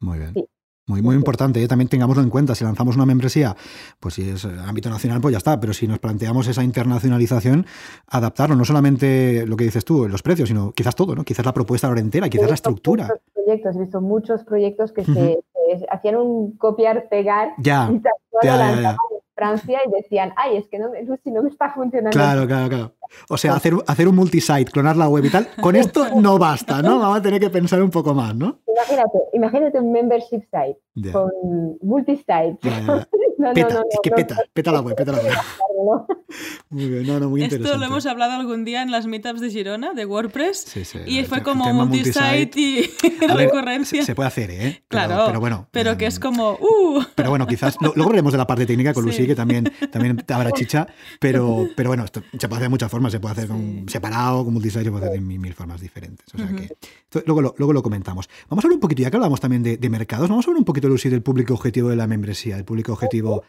Muy 0.01 0.19
bien. 0.19 0.49
Muy, 0.89 1.01
muy 1.01 1.15
importante, 1.15 1.63
¿eh? 1.63 1.69
también 1.69 1.89
tengámoslo 1.89 2.25
en 2.25 2.31
cuenta. 2.31 2.57
Si 2.57 2.65
lanzamos 2.65 2.97
una 2.97 3.07
membresía, 3.07 3.55
pues 4.01 4.15
si 4.15 4.29
es 4.29 4.45
ámbito 4.45 4.91
nacional, 4.91 5.21
pues 5.21 5.31
ya 5.31 5.39
está. 5.39 5.61
Pero 5.61 5.73
si 5.73 5.87
nos 5.87 6.01
planteamos 6.01 6.49
esa 6.49 6.65
internacionalización, 6.65 7.67
adaptarlo, 8.09 8.57
no 8.57 8.65
solamente 8.65 9.47
lo 9.47 9.57
que 9.57 9.65
dices 9.65 9.85
tú, 9.85 10.09
los 10.09 10.23
precios, 10.23 10.49
sino 10.49 10.73
quizás 10.73 10.97
todo, 10.97 11.15
¿no? 11.15 11.23
Quizás 11.23 11.47
la 11.47 11.55
propuesta 11.55 11.89
entera, 11.97 12.29
quizás 12.29 12.49
la 12.49 12.55
estructura. 12.55 13.09
Proyectos, 13.33 13.77
he 13.77 13.81
visto 13.81 14.01
muchos 14.01 14.43
proyectos 14.43 14.93
que 14.93 15.05
se, 15.05 15.39
hacían 15.89 16.17
un 16.17 16.57
copiar-pegar 16.57 17.55
ya, 17.59 17.89
y 17.93 18.01
ya, 18.43 18.81
ya, 18.81 18.97
Francia 19.35 19.81
y 19.87 20.03
decían, 20.03 20.33
ay, 20.37 20.57
es 20.57 20.69
que 20.69 20.79
no, 20.79 20.89
no 20.89 21.43
me 21.43 21.49
está 21.49 21.71
funcionando. 21.71 22.11
Claro, 22.11 22.47
claro, 22.47 22.69
claro. 22.69 22.93
O 23.29 23.37
sea, 23.37 23.55
hacer, 23.55 23.75
hacer 23.87 24.09
un 24.09 24.17
multisite, 24.17 24.71
clonar 24.71 24.97
la 24.97 25.09
web 25.09 25.25
y 25.25 25.31
tal, 25.31 25.49
con 25.61 25.77
esto 25.77 26.07
no 26.21 26.39
basta, 26.39 26.83
¿no? 26.83 26.99
Vamos 26.99 27.19
a 27.19 27.23
tener 27.23 27.41
que 27.41 27.51
pensar 27.51 27.83
un 27.83 27.91
poco 27.91 28.15
más, 28.15 28.35
¿no? 28.35 28.61
Imagínate, 28.67 29.19
imagínate 29.33 29.79
un 29.79 29.93
membership 29.93 30.43
site 30.51 31.13
con 31.13 31.31
multisite. 31.81 32.59
no, 33.39 33.53
peta, 33.55 33.75
no, 33.75 33.81
no, 33.81 33.87
es 33.91 33.99
que 34.03 34.11
peta, 34.11 34.37
peta 34.53 34.73
la 34.73 34.81
web, 34.81 34.97
peta 34.97 35.13
la 35.13 35.19
web. 35.19 35.33
Muy 36.71 36.89
bien, 36.89 37.07
no, 37.07 37.21
no, 37.21 37.29
muy 37.29 37.43
interesante. 37.43 37.69
Esto 37.69 37.79
lo 37.79 37.87
hemos 37.87 38.07
hablado 38.07 38.33
algún 38.33 38.65
día 38.65 38.83
en 38.83 38.91
las 38.91 39.07
meetups 39.07 39.41
de 39.41 39.51
Girona, 39.51 39.93
de 39.93 40.07
WordPress, 40.07 40.59
sí, 40.59 40.85
sí, 40.85 40.99
y 41.05 41.25
fue 41.25 41.43
como 41.43 41.73
multisite, 41.73 42.51
y 42.59 42.91
recurrencia. 43.29 44.05
Se, 44.05 44.15
puede 44.15 44.29
hacer, 44.29 44.51
¿eh? 44.51 44.83
claro, 44.89 45.25
pero 45.27 45.41
bueno. 45.41 45.69
Pero 45.71 45.99
que 45.99 46.07
es 46.07 46.17
em, 46.17 46.23
como, 46.23 46.53
¡uh! 46.53 47.03
Pero 47.15 47.31
bueno, 47.31 47.47
quizás, 47.47 47.77
luego 47.81 48.03
hablaremos 48.05 48.33
de 48.33 48.39
la 48.39 48.47
parte 48.47 48.65
técnica 48.65 48.95
con 48.95 49.05
Lucy, 49.05 49.27
que 49.27 49.35
también, 49.35 49.71
también 49.91 50.25
habrá 50.29 50.53
chicha, 50.53 50.87
pero, 51.21 51.69
pero 51.77 51.91
bueno, 51.91 52.05
esto 52.05 52.23
se 52.39 52.49
puede 52.49 52.59
hacer 52.59 52.63
de 52.63 52.71
muchas 52.71 52.91
formas, 52.91 53.02
se 53.11 53.21
puede 53.21 53.33
hacer 53.33 53.49
con, 53.49 53.89
separado, 53.89 54.45
con 54.45 54.53
multisite, 54.53 54.85
se 54.85 54.91
puede 54.91 55.07
hacer 55.07 55.21
de 55.21 55.39
mil, 55.39 55.55
formas 55.55 55.81
diferentes. 55.81 56.27
O 56.35 56.39
sea 56.39 56.49
que, 56.49 56.69
luego, 57.27 57.43
lo, 57.43 57.55
luego 57.59 57.73
lo 57.73 57.83
comentamos. 57.83 58.29
Vamos 58.49 58.65
a 58.65 58.67
hablar 58.67 58.77
un 58.77 58.81
poquito, 58.81 59.03
ya 59.03 59.11
que 59.11 59.17
hablamos 59.17 59.41
también 59.41 59.63
de, 59.63 59.77
de 59.77 59.91
mercados, 59.91 60.29
vamos 60.29 60.47
a 60.47 60.51
hablar 60.51 60.59
un 60.59 60.65
poquito, 60.65 60.89
Lucy, 60.89 61.09
del 61.09 61.23
público 61.23 61.55
objetivo 61.55 61.89
de 61.89 61.97
la 61.97 62.07
membresía, 62.07 62.57
el 62.57 62.65
público 62.65 62.93
objetivo 62.93 63.43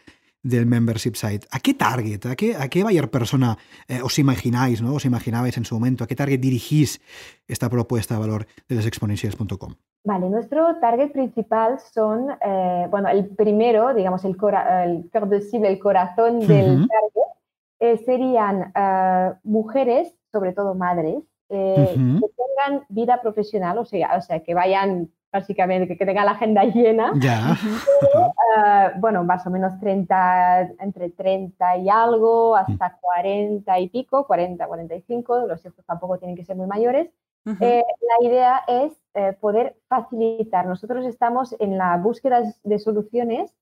del 0.44 0.66
membership 0.66 1.14
site. 1.16 1.46
¿A 1.50 1.58
qué 1.58 1.74
target, 1.74 2.26
a 2.26 2.36
qué, 2.36 2.54
a 2.54 2.68
qué 2.68 2.84
buyer 2.84 3.10
persona 3.10 3.56
eh, 3.88 4.00
os 4.02 4.18
imagináis, 4.18 4.80
¿no? 4.80 4.94
os 4.94 5.04
imaginabais 5.04 5.56
en 5.56 5.64
su 5.64 5.74
momento? 5.74 6.04
¿A 6.04 6.06
qué 6.06 6.14
target 6.14 6.38
dirigís 6.38 7.00
esta 7.48 7.68
propuesta 7.68 8.14
de 8.14 8.20
valor 8.20 8.46
de 8.68 8.76
lesexponentials.com? 8.76 9.74
Vale, 10.04 10.28
nuestro 10.28 10.76
target 10.80 11.12
principal 11.12 11.78
son, 11.80 12.26
eh, 12.44 12.86
bueno, 12.90 13.08
el 13.08 13.26
primero, 13.28 13.94
digamos, 13.94 14.22
el, 14.24 14.36
el 14.84 15.30
de 15.30 15.40
cible, 15.40 15.68
el 15.68 15.78
corazón 15.78 16.40
del 16.40 16.86
target, 16.86 17.24
eh, 17.80 17.98
serían 17.98 18.72
mujeres, 19.42 20.14
sobre 20.32 20.52
todo 20.52 20.74
madres, 20.74 21.22
que 21.48 21.96
tengan 21.96 22.84
vida 22.88 23.20
profesional, 23.20 23.78
o 23.78 23.84
sea, 23.84 24.16
o 24.16 24.22
sea, 24.22 24.40
que 24.42 24.54
vayan 24.54 25.10
básicamente, 25.34 25.96
que, 25.96 26.06
tenga 26.06 26.24
la 26.24 26.30
agenda 26.32 26.64
llena. 26.74 27.12
Ya. 27.16 27.56
Eh, 28.56 28.92
bueno, 28.98 29.24
más 29.24 29.46
o 29.46 29.50
menos 29.50 29.78
30, 29.80 30.74
entre 30.78 31.10
30 31.10 31.78
y 31.78 31.88
algo 31.88 32.56
hasta 32.56 32.96
40 33.00 33.80
y 33.80 33.88
pico, 33.88 34.26
40, 34.26 34.66
45, 34.66 35.46
los 35.48 35.64
hijos 35.66 35.84
tampoco 35.84 36.18
tienen 36.18 36.36
que 36.36 36.44
ser 36.44 36.56
muy 36.56 36.66
mayores. 36.66 37.10
Eh, 37.60 37.82
la 38.00 38.26
idea 38.26 38.62
es 38.66 38.92
eh, 39.12 39.36
poder 39.38 39.76
facilitar. 39.88 40.64
Nosotros 40.66 41.04
estamos 41.04 41.54
en 41.58 41.76
la 41.76 41.98
búsqueda 41.98 42.40
de 42.62 42.78
soluciones 42.78 43.52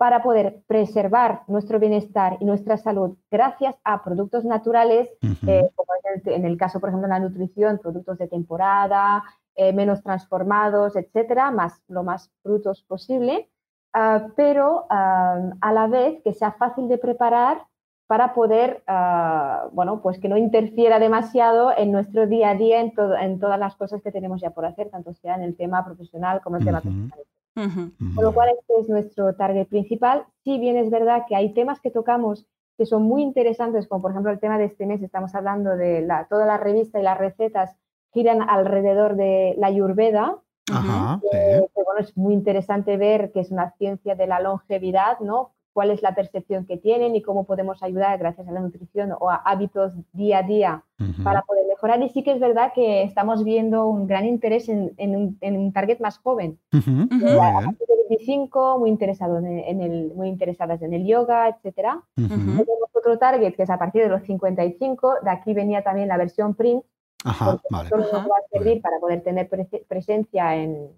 para 0.00 0.22
poder 0.22 0.62
preservar 0.66 1.42
nuestro 1.46 1.78
bienestar 1.78 2.38
y 2.40 2.46
nuestra 2.46 2.78
salud 2.78 3.18
gracias 3.30 3.76
a 3.84 4.02
productos 4.02 4.46
naturales, 4.46 5.10
como 5.20 5.92
en 6.24 6.46
el, 6.46 6.56
caso, 6.56 6.80
por 6.80 6.88
ejemplo, 6.88 7.06
de 7.06 7.12
la 7.12 7.20
nutrición, 7.20 7.76
productos 7.76 8.16
de 8.16 8.26
temporada, 8.26 9.22
eh, 9.56 9.74
menos 9.74 10.02
transformados, 10.02 10.96
etcétera, 10.96 11.50
más 11.50 11.82
lo 11.86 12.02
más 12.02 12.30
frutos 12.42 12.82
posible, 12.84 13.50
ah, 13.92 14.28
pero 14.36 14.86
ah, 14.88 15.50
a 15.60 15.72
la 15.74 15.86
vez 15.86 16.22
que 16.24 16.32
sea 16.32 16.52
fácil 16.52 16.88
de 16.88 16.96
preparar 16.96 17.66
para 18.06 18.32
poder, 18.32 18.82
ah, 18.86 19.68
bueno, 19.72 20.00
pues 20.00 20.18
que 20.18 20.30
no 20.30 20.38
interfiera 20.38 20.98
demasiado 20.98 21.76
en 21.76 21.92
nuestro 21.92 22.26
día 22.26 22.48
a 22.48 22.54
día, 22.54 22.80
en, 22.80 22.94
en, 23.20 23.38
todas 23.38 23.58
las 23.58 23.76
cosas 23.76 24.00
que 24.00 24.12
tenemos 24.12 24.40
ya 24.40 24.48
por 24.48 24.64
hacer, 24.64 24.88
tanto 24.88 25.12
sea 25.12 25.34
en 25.34 25.42
el 25.42 25.58
tema 25.58 25.84
profesional 25.84 26.40
como 26.40 26.56
en 26.56 26.62
el 26.62 26.66
tema 26.68 26.80
personal. 26.80 27.20
Con 27.54 28.24
lo 28.24 28.32
cual, 28.32 28.50
este 28.50 28.80
es 28.80 28.88
nuestro 28.88 29.34
target 29.34 29.68
principal. 29.68 30.24
Si 30.44 30.58
bien 30.58 30.76
es 30.76 30.90
verdad 30.90 31.24
que 31.28 31.36
hay 31.36 31.52
temas 31.52 31.80
que 31.80 31.90
tocamos 31.90 32.46
que 32.80 32.86
son 32.86 33.02
muy 33.02 33.22
interesantes, 33.22 33.86
como 33.86 34.00
por 34.00 34.12
ejemplo 34.12 34.32
el 34.32 34.40
tema 34.40 34.56
de 34.56 34.64
este 34.64 34.86
mes, 34.86 35.02
estamos 35.02 35.34
hablando 35.34 35.76
de 35.76 36.00
la, 36.00 36.26
toda 36.28 36.46
la 36.46 36.56
revista 36.56 36.98
y 36.98 37.02
las 37.02 37.18
recetas 37.18 37.76
giran 38.10 38.40
alrededor 38.40 39.16
de 39.16 39.54
la 39.58 39.66
Ayurveda. 39.66 40.38
que, 40.64 41.68
bueno, 41.74 42.00
es 42.00 42.16
muy 42.16 42.32
interesante 42.32 42.96
ver 42.96 43.32
que 43.32 43.40
es 43.40 43.50
una 43.50 43.72
ciencia 43.72 44.14
de 44.14 44.26
la 44.26 44.40
longevidad, 44.40 45.18
¿no? 45.20 45.52
Cuál 45.72 45.90
es 45.90 46.02
la 46.02 46.14
percepción 46.14 46.66
que 46.66 46.76
tienen 46.76 47.14
y 47.16 47.22
cómo 47.22 47.44
podemos 47.44 47.82
ayudar 47.82 48.18
gracias 48.18 48.48
a 48.48 48.52
la 48.52 48.60
nutrición 48.60 49.12
o 49.18 49.30
a 49.30 49.36
hábitos 49.36 49.94
día 50.12 50.38
a 50.38 50.42
día 50.42 50.84
para 51.24 51.42
poder 51.42 51.66
mejorar. 51.68 52.02
Y 52.02 52.08
sí 52.10 52.22
que 52.22 52.32
es 52.32 52.40
verdad 52.40 52.72
que 52.74 53.02
estamos 53.02 53.44
viendo 53.44 53.86
un 53.86 54.06
gran 54.06 54.26
interés 54.26 54.68
en, 54.68 55.38
un, 55.40 55.72
target 55.72 56.00
más 56.00 56.18
joven. 56.18 56.58
a 56.72 56.80
partir 56.80 57.86
de 57.86 58.00
25, 58.10 58.78
muy, 58.78 58.90
interesado 58.90 59.38
en, 59.38 59.80
el, 59.80 60.12
muy 60.14 60.28
interesadas 60.28 60.82
en 60.82 60.92
el 60.92 61.06
yoga, 61.06 61.48
etc. 61.48 62.02
Tenemos 62.16 62.66
otro 62.92 63.18
target 63.18 63.54
que 63.54 63.62
es 63.62 63.70
a 63.70 63.78
partir 63.78 64.02
de 64.02 64.08
los 64.08 64.22
55. 64.22 65.14
De 65.22 65.30
aquí 65.30 65.54
venía 65.54 65.82
también 65.82 66.08
la 66.08 66.16
versión 66.16 66.54
print, 66.54 66.84
Ajá, 67.24 67.60
vale. 67.70 67.90
nos 67.90 68.12
va 68.12 68.36
a 68.36 68.48
servir 68.50 68.80
para 68.80 68.98
poder 68.98 69.22
tener 69.22 69.48
presencia 69.88 70.56
en, 70.56 70.90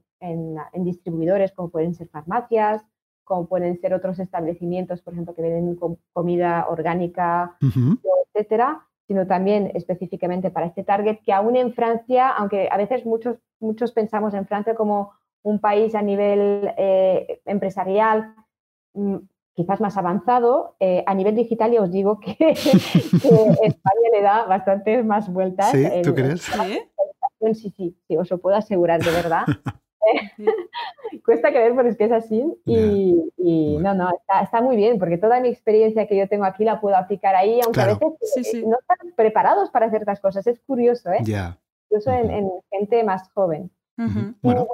distribuidores 0.85 1.53
como 1.53 1.69
pueden 1.69 1.95
ser 1.95 2.09
farmacias, 2.09 2.85
como 3.33 3.47
pueden 3.47 3.81
ser 3.81 3.95
otros 3.95 4.19
establecimientos, 4.19 5.01
por 5.01 5.15
ejemplo, 5.15 5.35
que 5.35 5.41
venden 5.41 5.79
comida 6.13 6.67
orgánica, 6.69 7.57
etcétera, 8.35 8.87
sino 9.07 9.27
también 9.27 9.73
específicamente 9.73 10.51
para 10.51 10.67
este 10.67 10.85
target 10.85 11.21
que 11.25 11.33
aún 11.33 11.57
en 11.57 11.73
Francia, 11.73 12.29
aunque 12.29 12.69
a 12.71 12.77
veces 12.77 13.07
muchos, 13.07 13.39
muchos 13.59 13.93
pensamos 13.93 14.35
en 14.35 14.47
Francia 14.47 14.75
como 14.75 15.13
un 15.43 15.61
país 15.61 15.95
a 15.95 16.03
nivel 16.03 16.75
eh, 16.77 17.41
empresarial 17.47 18.35
mm, 18.93 19.17
quizás 19.55 19.81
más 19.81 19.97
avanzado. 19.97 20.77
Eh, 20.79 21.03
a 21.07 21.15
nivel 21.15 21.35
digital, 21.35 21.73
ya 21.73 21.81
os 21.81 21.91
digo 21.91 22.21
que, 22.21 22.37
España 22.51 24.09
le 24.13 24.21
da 24.21 24.45
bastante 24.45 25.03
más 25.03 25.33
vueltas. 25.33 25.71
¿Sí? 25.71 25.89
¿Tú 26.05 26.15
crees? 26.15 26.43
Sí, 27.55 27.71
sí, 27.71 27.97
sí, 28.07 28.17
os 28.19 28.31
lo 28.31 28.37
puedo 28.37 28.57
asegurar 28.57 29.03
de 29.03 29.11
verdad. 29.11 29.45
Cuesta 31.25 31.51
creer, 31.51 31.75
pero 31.77 31.89
es 31.89 31.97
que 31.97 32.05
es 32.05 32.13
así. 32.13 32.45
Y, 32.65 33.79
no, 33.81 33.95
no, 33.95 34.11
está, 34.43 34.61
muy 34.61 34.77
bien, 34.77 34.99
porque 34.99 35.19
toda 35.19 35.41
mi 35.41 35.49
experiencia 35.49 36.07
que 36.07 36.17
yo 36.17 36.29
tengo 36.29 36.45
aquí 36.45 36.65
la 36.65 36.81
puedo 36.81 36.97
aplicar 36.97 37.35
ahí, 37.35 37.61
aunque 37.61 37.81
a 37.81 37.99
veces 38.21 38.55
eh, 38.55 38.65
no 38.67 38.79
están 38.79 39.13
preparados 39.17 39.71
para 39.71 39.91
ciertas 39.91 40.21
cosas. 40.21 40.47
Es 40.47 40.61
curioso, 40.61 41.11
¿eh? 41.11 41.23
Incluso 41.91 42.11
en, 42.11 42.51
gente 42.71 43.05
más 43.05 43.31
joven. 43.33 43.71
bueno. 43.97 44.37
bueno. 44.43 44.67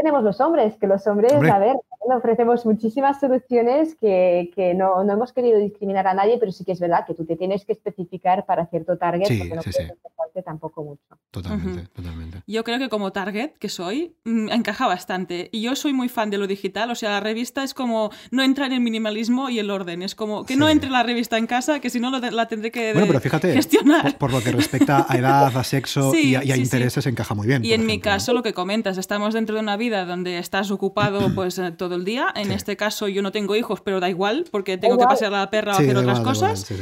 Tenemos 0.00 0.24
los 0.24 0.40
hombres, 0.40 0.76
que 0.76 0.86
los 0.86 1.06
hombres, 1.06 1.32
a 1.32 1.58
ver, 1.58 1.76
ofrecemos 2.16 2.64
muchísimas 2.64 3.20
soluciones 3.20 3.94
que, 4.00 4.50
que 4.54 4.74
no, 4.74 5.04
no, 5.04 5.12
hemos 5.12 5.32
querido 5.32 5.58
discriminar 5.58 6.06
a 6.06 6.14
nadie, 6.14 6.38
pero 6.38 6.52
sí 6.52 6.64
que 6.64 6.72
es 6.72 6.80
verdad 6.80 7.04
que 7.06 7.14
tú 7.14 7.24
te 7.24 7.36
tienes 7.36 7.64
que 7.64 7.72
especificar 7.72 8.46
para 8.46 8.66
cierto 8.66 8.96
target, 8.96 9.26
porque 9.38 9.54
no 9.54 9.62
sí, 9.62 9.70
puedes 10.16 10.32
sí. 10.34 10.42
tampoco 10.42 10.82
mucho. 10.82 11.02
Totalmente, 11.30 11.88
totalmente. 11.92 12.42
Yo 12.46 12.64
creo 12.64 12.78
que 12.78 12.88
como 12.88 13.12
target 13.12 13.52
que 13.58 13.68
soy, 13.68 14.16
mm, 14.24 14.48
encaja 14.50 14.86
bastante. 14.86 15.50
Y 15.52 15.62
yo 15.62 15.76
soy 15.76 15.92
muy 15.92 16.08
fan 16.08 16.30
de 16.30 16.38
lo 16.38 16.46
digital, 16.46 16.90
o 16.90 16.94
sea, 16.94 17.10
la 17.10 17.20
revista 17.20 17.62
es 17.62 17.74
como 17.74 18.10
no 18.30 18.42
entra 18.42 18.66
en 18.66 18.72
el 18.72 18.80
minimalismo 18.80 19.50
y 19.50 19.58
el 19.58 19.70
orden, 19.70 20.02
es 20.02 20.14
como 20.14 20.44
que 20.44 20.56
no 20.56 20.68
entre 20.68 20.90
la 20.90 21.02
revista 21.02 21.36
en 21.36 21.46
casa, 21.46 21.80
que 21.80 21.90
si 21.90 22.00
no 22.00 22.10
la 22.10 22.48
tendré 22.48 22.70
que 22.70 22.92
bueno, 22.92 23.06
pero 23.06 23.20
fíjate, 23.20 23.52
gestionar. 23.52 24.16
Por, 24.16 24.32
lo 24.32 24.40
que 24.40 24.52
respecta 24.52 25.06
a 25.08 25.16
edad, 25.16 25.56
a 25.56 25.64
sexo 25.64 26.14
y, 26.14 26.34
a, 26.34 26.56
intereses, 26.56 27.06
encaja 27.06 27.34
muy 27.34 27.46
bien. 27.46 27.64
Y 27.64 27.72
en 27.72 27.84
mi 27.84 28.00
caso, 28.00 28.32
lo 28.32 28.42
que 28.42 28.54
comentas, 28.54 28.96
estamos 28.98 29.34
dentro 29.34 29.54
de 29.54 29.60
una 29.60 29.76
vida 29.76 29.89
donde 29.90 30.38
estás 30.38 30.70
ocupado 30.70 31.20
pues 31.34 31.58
eh, 31.58 31.72
todo 31.72 31.94
el 31.94 32.04
día. 32.04 32.28
En 32.34 32.50
este 32.52 32.76
caso 32.76 33.08
yo 33.08 33.22
no 33.22 33.32
tengo 33.32 33.56
hijos, 33.56 33.80
pero 33.80 34.00
da 34.00 34.08
igual, 34.08 34.44
porque 34.50 34.78
tengo 34.78 34.98
que 34.98 35.04
pasear 35.04 35.34
a 35.34 35.40
la 35.40 35.50
perra 35.50 35.72
o 35.72 35.74
hacer 35.76 35.96
otras 35.96 36.20
cosas. 36.20 36.72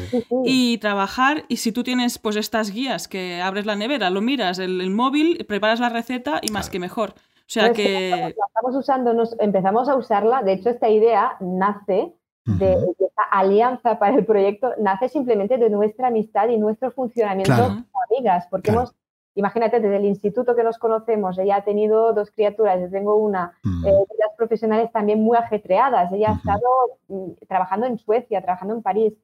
y 0.45 0.79
trabajar, 0.79 1.45
y 1.49 1.57
si 1.59 1.73
tú 1.73 1.83
tienes 1.83 2.19
pues 2.19 2.37
estas 2.37 2.71
guías 2.71 3.09
que 3.09 3.41
abres 3.41 3.67
la 3.67 3.77
nevera, 3.77 4.11
lo 4.11 4.21
miras, 4.21 4.59
el, 4.59 4.91
móvil, 4.91 5.45
preparas 5.47 5.81
la 5.81 5.89
receta 5.89 6.41
y 6.43 6.53
más 6.53 6.71
que 6.71 6.79
mejor. 6.79 7.11
O 7.11 7.51
sea 7.51 7.73
que... 7.73 8.11
estamos 8.11 8.77
usando, 8.77 9.15
nos 9.15 9.35
empezamos 9.41 9.89
a 9.89 9.97
usarla, 9.97 10.43
de 10.43 10.53
hecho 10.53 10.69
esta 10.69 10.89
idea 10.89 11.37
nace 11.41 12.13
de, 12.45 12.73
esta 12.73 13.23
alianza 13.31 13.99
para 13.99 14.17
el 14.17 14.25
proyecto. 14.25 14.73
Nace 14.79 15.09
simplemente 15.09 15.59
de 15.59 15.71
nuestra 15.71 16.09
amistad 16.09 16.49
y 16.49 16.59
nuestro 16.59 16.91
funcionamiento 16.91 17.55
como 17.55 17.85
amigas, 18.11 18.47
porque 18.51 18.71
hemos 18.71 18.95
imagínate, 19.39 19.81
desde 19.81 19.97
el 19.97 20.05
instituto 20.05 20.57
que 20.57 20.65
nos 20.65 20.79
conocemos, 20.79 21.39
ella 21.39 21.57
ha 21.57 21.65
tenido 21.65 22.13
dos 22.13 22.31
criaturas, 22.33 22.81
yo 22.81 22.91
tengo 22.91 23.17
una, 23.17 23.53
mm. 23.63 23.87
eh, 23.87 23.93
profesionales 24.37 24.91
también 24.93 25.23
muy 25.23 25.37
ajetreadas, 25.37 26.13
ella 26.13 26.31
ha 26.31 26.37
estado 26.37 26.69
mm, 27.09 27.47
trabajando 27.49 27.87
en 27.87 27.99
Suecia, 27.99 28.43
trabajando 28.43 28.75
en 28.75 28.83
París. 28.83 29.15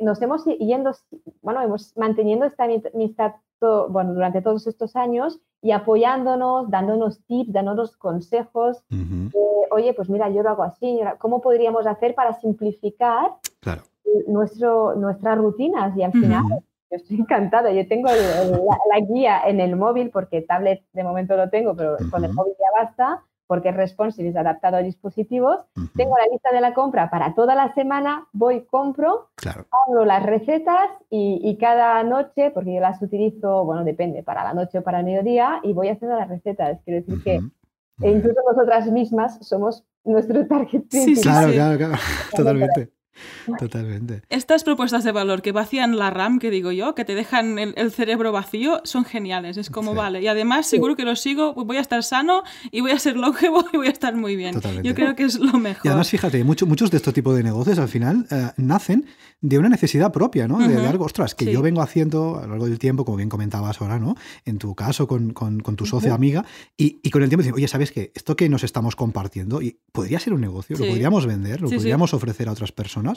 Nos 0.00 0.22
hemos 0.22 0.44
yendo, 0.44 0.92
bueno, 1.42 1.62
hemos 1.62 1.96
manteniendo 1.96 2.46
esta 2.46 2.64
amistad 2.64 3.32
bueno, 3.88 4.14
durante 4.14 4.40
todos 4.40 4.68
estos 4.68 4.94
años 4.94 5.40
y 5.60 5.72
apoyándonos, 5.72 6.70
dándonos 6.70 7.20
tips, 7.26 7.52
dándonos 7.52 7.96
consejos. 7.96 8.84
Oye, 9.72 9.94
pues 9.94 10.08
mira, 10.08 10.30
yo 10.30 10.42
lo 10.42 10.50
hago 10.50 10.62
así, 10.62 11.00
¿cómo 11.18 11.40
podríamos 11.40 11.86
hacer 11.86 12.14
para 12.14 12.34
simplificar 12.40 13.32
nuestro, 14.28 14.94
nuestras 14.94 15.36
rutinas? 15.38 15.96
Y 15.96 16.04
al 16.04 16.12
final 16.12 16.62
yo 16.90 16.96
estoy 16.96 17.20
encantada. 17.20 17.70
Yo 17.72 17.86
tengo 17.86 18.08
la, 18.08 19.00
guía 19.00 19.42
en 19.46 19.60
el 19.60 19.76
móvil, 19.76 20.10
porque 20.10 20.42
tablet 20.42 20.82
de 20.92 21.04
momento 21.04 21.36
lo 21.36 21.50
tengo, 21.50 21.74
pero 21.74 21.96
con 22.10 22.24
el 22.24 22.32
móvil 22.32 22.54
ya 22.58 22.82
basta, 22.82 23.24
porque 23.46 23.70
es 23.70 23.76
responsive, 23.76 24.28
es 24.28 24.36
adaptado 24.36 24.76
a 24.76 24.82
dispositivos. 24.82 25.64
Tengo 25.96 26.16
la 26.16 26.26
lista 26.30 26.52
de 26.52 26.60
la 26.60 26.74
compra 26.74 27.10
para 27.10 27.34
toda 27.34 27.54
la 27.54 27.72
semana, 27.74 28.26
voy, 28.32 28.64
compro, 28.66 29.30
hago 29.44 30.04
las 30.04 30.22
recetas 30.22 30.90
y, 31.10 31.56
cada 31.58 32.02
noche, 32.02 32.50
porque 32.50 32.74
yo 32.74 32.80
las 32.80 33.00
utilizo, 33.02 33.64
bueno, 33.64 33.84
depende, 33.84 34.22
para 34.22 34.44
la 34.44 34.54
noche 34.54 34.78
o 34.78 34.82
para 34.82 35.00
el 35.00 35.06
mediodía, 35.06 35.60
y 35.62 35.72
voy 35.72 35.88
haciendo 35.88 36.16
las 36.16 36.28
recetas. 36.28 36.80
Quiero 36.84 37.04
decir 37.04 37.22
que 37.22 37.40
incluso 38.06 38.40
nosotras 38.50 38.90
mismas 38.90 39.38
somos 39.46 39.84
nuestro 40.04 40.46
target 40.46 40.82
principal. 40.88 41.22
claro, 41.22 41.52
claro, 41.52 41.78
claro, 41.78 41.94
totalmente. 42.36 42.97
Totalmente. 43.58 44.22
Estas 44.28 44.64
propuestas 44.64 45.04
de 45.04 45.12
valor 45.12 45.42
que 45.42 45.52
vacían 45.52 45.96
la 45.96 46.10
RAM, 46.10 46.38
que 46.38 46.50
digo 46.50 46.72
yo, 46.72 46.94
que 46.94 47.04
te 47.04 47.14
dejan 47.14 47.58
el, 47.58 47.92
cerebro 47.92 48.32
vacío, 48.32 48.80
son 48.84 49.04
geniales. 49.04 49.56
Es 49.56 49.70
como, 49.70 49.94
vale. 49.94 50.22
Y 50.22 50.28
además, 50.28 50.66
seguro 50.66 50.96
que 50.96 51.04
lo 51.04 51.16
sigo, 51.16 51.54
voy 51.54 51.76
a 51.76 51.80
estar 51.80 52.02
sano 52.02 52.42
y 52.70 52.80
voy 52.80 52.92
a 52.92 52.98
ser 52.98 53.16
longevo 53.16 53.64
y 53.72 53.76
voy 53.76 53.88
a 53.88 53.90
estar 53.90 54.14
muy 54.14 54.36
bien. 54.36 54.60
Yo 54.82 54.94
creo 54.94 55.16
que 55.16 55.24
es 55.24 55.38
lo 55.38 55.58
mejor. 55.58 55.84
Y 55.84 55.88
además, 55.88 56.10
fíjate, 56.10 56.44
muchos 56.44 56.68
muchos 56.68 56.90
de 56.90 56.98
estos 56.98 57.14
tipos 57.14 57.36
de 57.36 57.42
negocios 57.42 57.78
al 57.78 57.88
final 57.88 58.26
eh, 58.30 58.50
nacen 58.56 59.06
de 59.40 59.58
una 59.58 59.68
necesidad 59.68 60.12
propia, 60.12 60.48
¿no? 60.48 60.58
De, 60.58 60.86
algo, 60.86 61.04
ostras, 61.04 61.34
que 61.34 61.50
yo 61.52 61.62
vengo 61.62 61.80
haciendo 61.80 62.38
a 62.38 62.42
lo 62.42 62.48
largo 62.48 62.66
del 62.66 62.78
tiempo, 62.78 63.04
como 63.04 63.16
bien 63.16 63.28
comentabas 63.28 63.80
ahora, 63.80 63.98
¿no? 63.98 64.16
En 64.44 64.58
tu 64.58 64.74
caso, 64.74 65.06
con, 65.06 65.32
con, 65.32 65.76
tu 65.76 65.86
socia 65.86 66.12
amiga, 66.12 66.44
y, 66.76 66.98
y, 67.02 67.10
con 67.10 67.22
el 67.22 67.28
tiempo 67.28 67.42
decir, 67.42 67.54
oye, 67.54 67.68
¿sabes 67.68 67.92
qué? 67.92 68.10
Esto 68.14 68.34
que 68.34 68.48
nos 68.48 68.64
estamos 68.64 68.96
compartiendo, 68.96 69.62
y 69.62 69.78
podría 69.92 70.18
ser 70.18 70.32
un 70.32 70.40
negocio, 70.40 70.76
lo 70.76 70.86
podríamos 70.86 71.26
vender, 71.26 71.60
lo 71.60 71.70
podríamos 71.70 72.14
ofrecer 72.14 72.48
a 72.48 72.52
otras 72.52 72.72
personas 72.72 73.07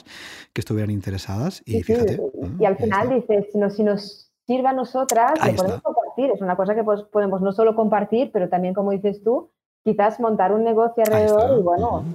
que 0.54 0.62
estuvieran 0.62 0.92
interesadas, 0.92 1.62
y 1.66 1.82
fíjate. 1.84 2.20
Y 2.60 2.66
al 2.66 2.78
final 2.78 3.10
dices, 3.10 3.48
si, 3.52 3.60
si 3.76 3.84
nos 3.84 4.32
sirve 4.48 4.68
a 4.68 4.74
nosotras, 4.74 5.34
lo 5.46 5.56
podemos 5.56 5.82
compartir. 5.82 6.32
Es 6.32 6.42
una 6.42 6.56
cosa 6.56 6.76
que 6.76 6.84
pues, 6.84 7.04
podemos 7.04 7.42
no 7.42 7.52
solo 7.52 7.76
compartir, 7.76 8.32
pero 8.32 8.50
también, 8.50 8.74
como 8.74 8.92
dices 8.92 9.24
tú, 9.24 9.52
quizás 9.84 10.20
montar 10.20 10.52
un 10.52 10.64
negocio 10.64 11.04
alrededor 11.06 11.60
y 11.60 11.62
bueno. 11.62 12.06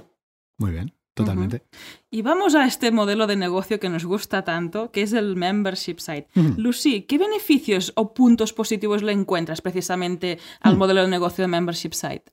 Muy 0.57 0.71
bien. 0.71 0.93
Totalmente. 1.17 1.63
Y 2.11 2.21
vamos 2.21 2.53
a 2.53 2.67
este 2.67 2.91
modelo 2.91 3.25
de 3.25 3.35
negocio 3.35 3.79
que 3.79 3.89
nos 3.89 4.05
gusta 4.05 4.43
tanto, 4.43 4.91
que 4.91 5.01
es 5.01 5.13
el 5.13 5.35
membership 5.35 5.97
site. 5.97 6.27
Lucy, 6.57 7.01
¿qué 7.01 7.17
beneficios 7.17 7.91
o 7.95 8.13
puntos 8.13 8.53
positivos 8.53 9.01
le 9.01 9.13
encuentras 9.13 9.61
precisamente 9.61 10.37
al 10.61 10.77
modelo 10.77 11.01
de 11.01 11.07
negocio 11.07 11.43
de 11.43 11.47
membership 11.47 11.93
site? 11.93 12.31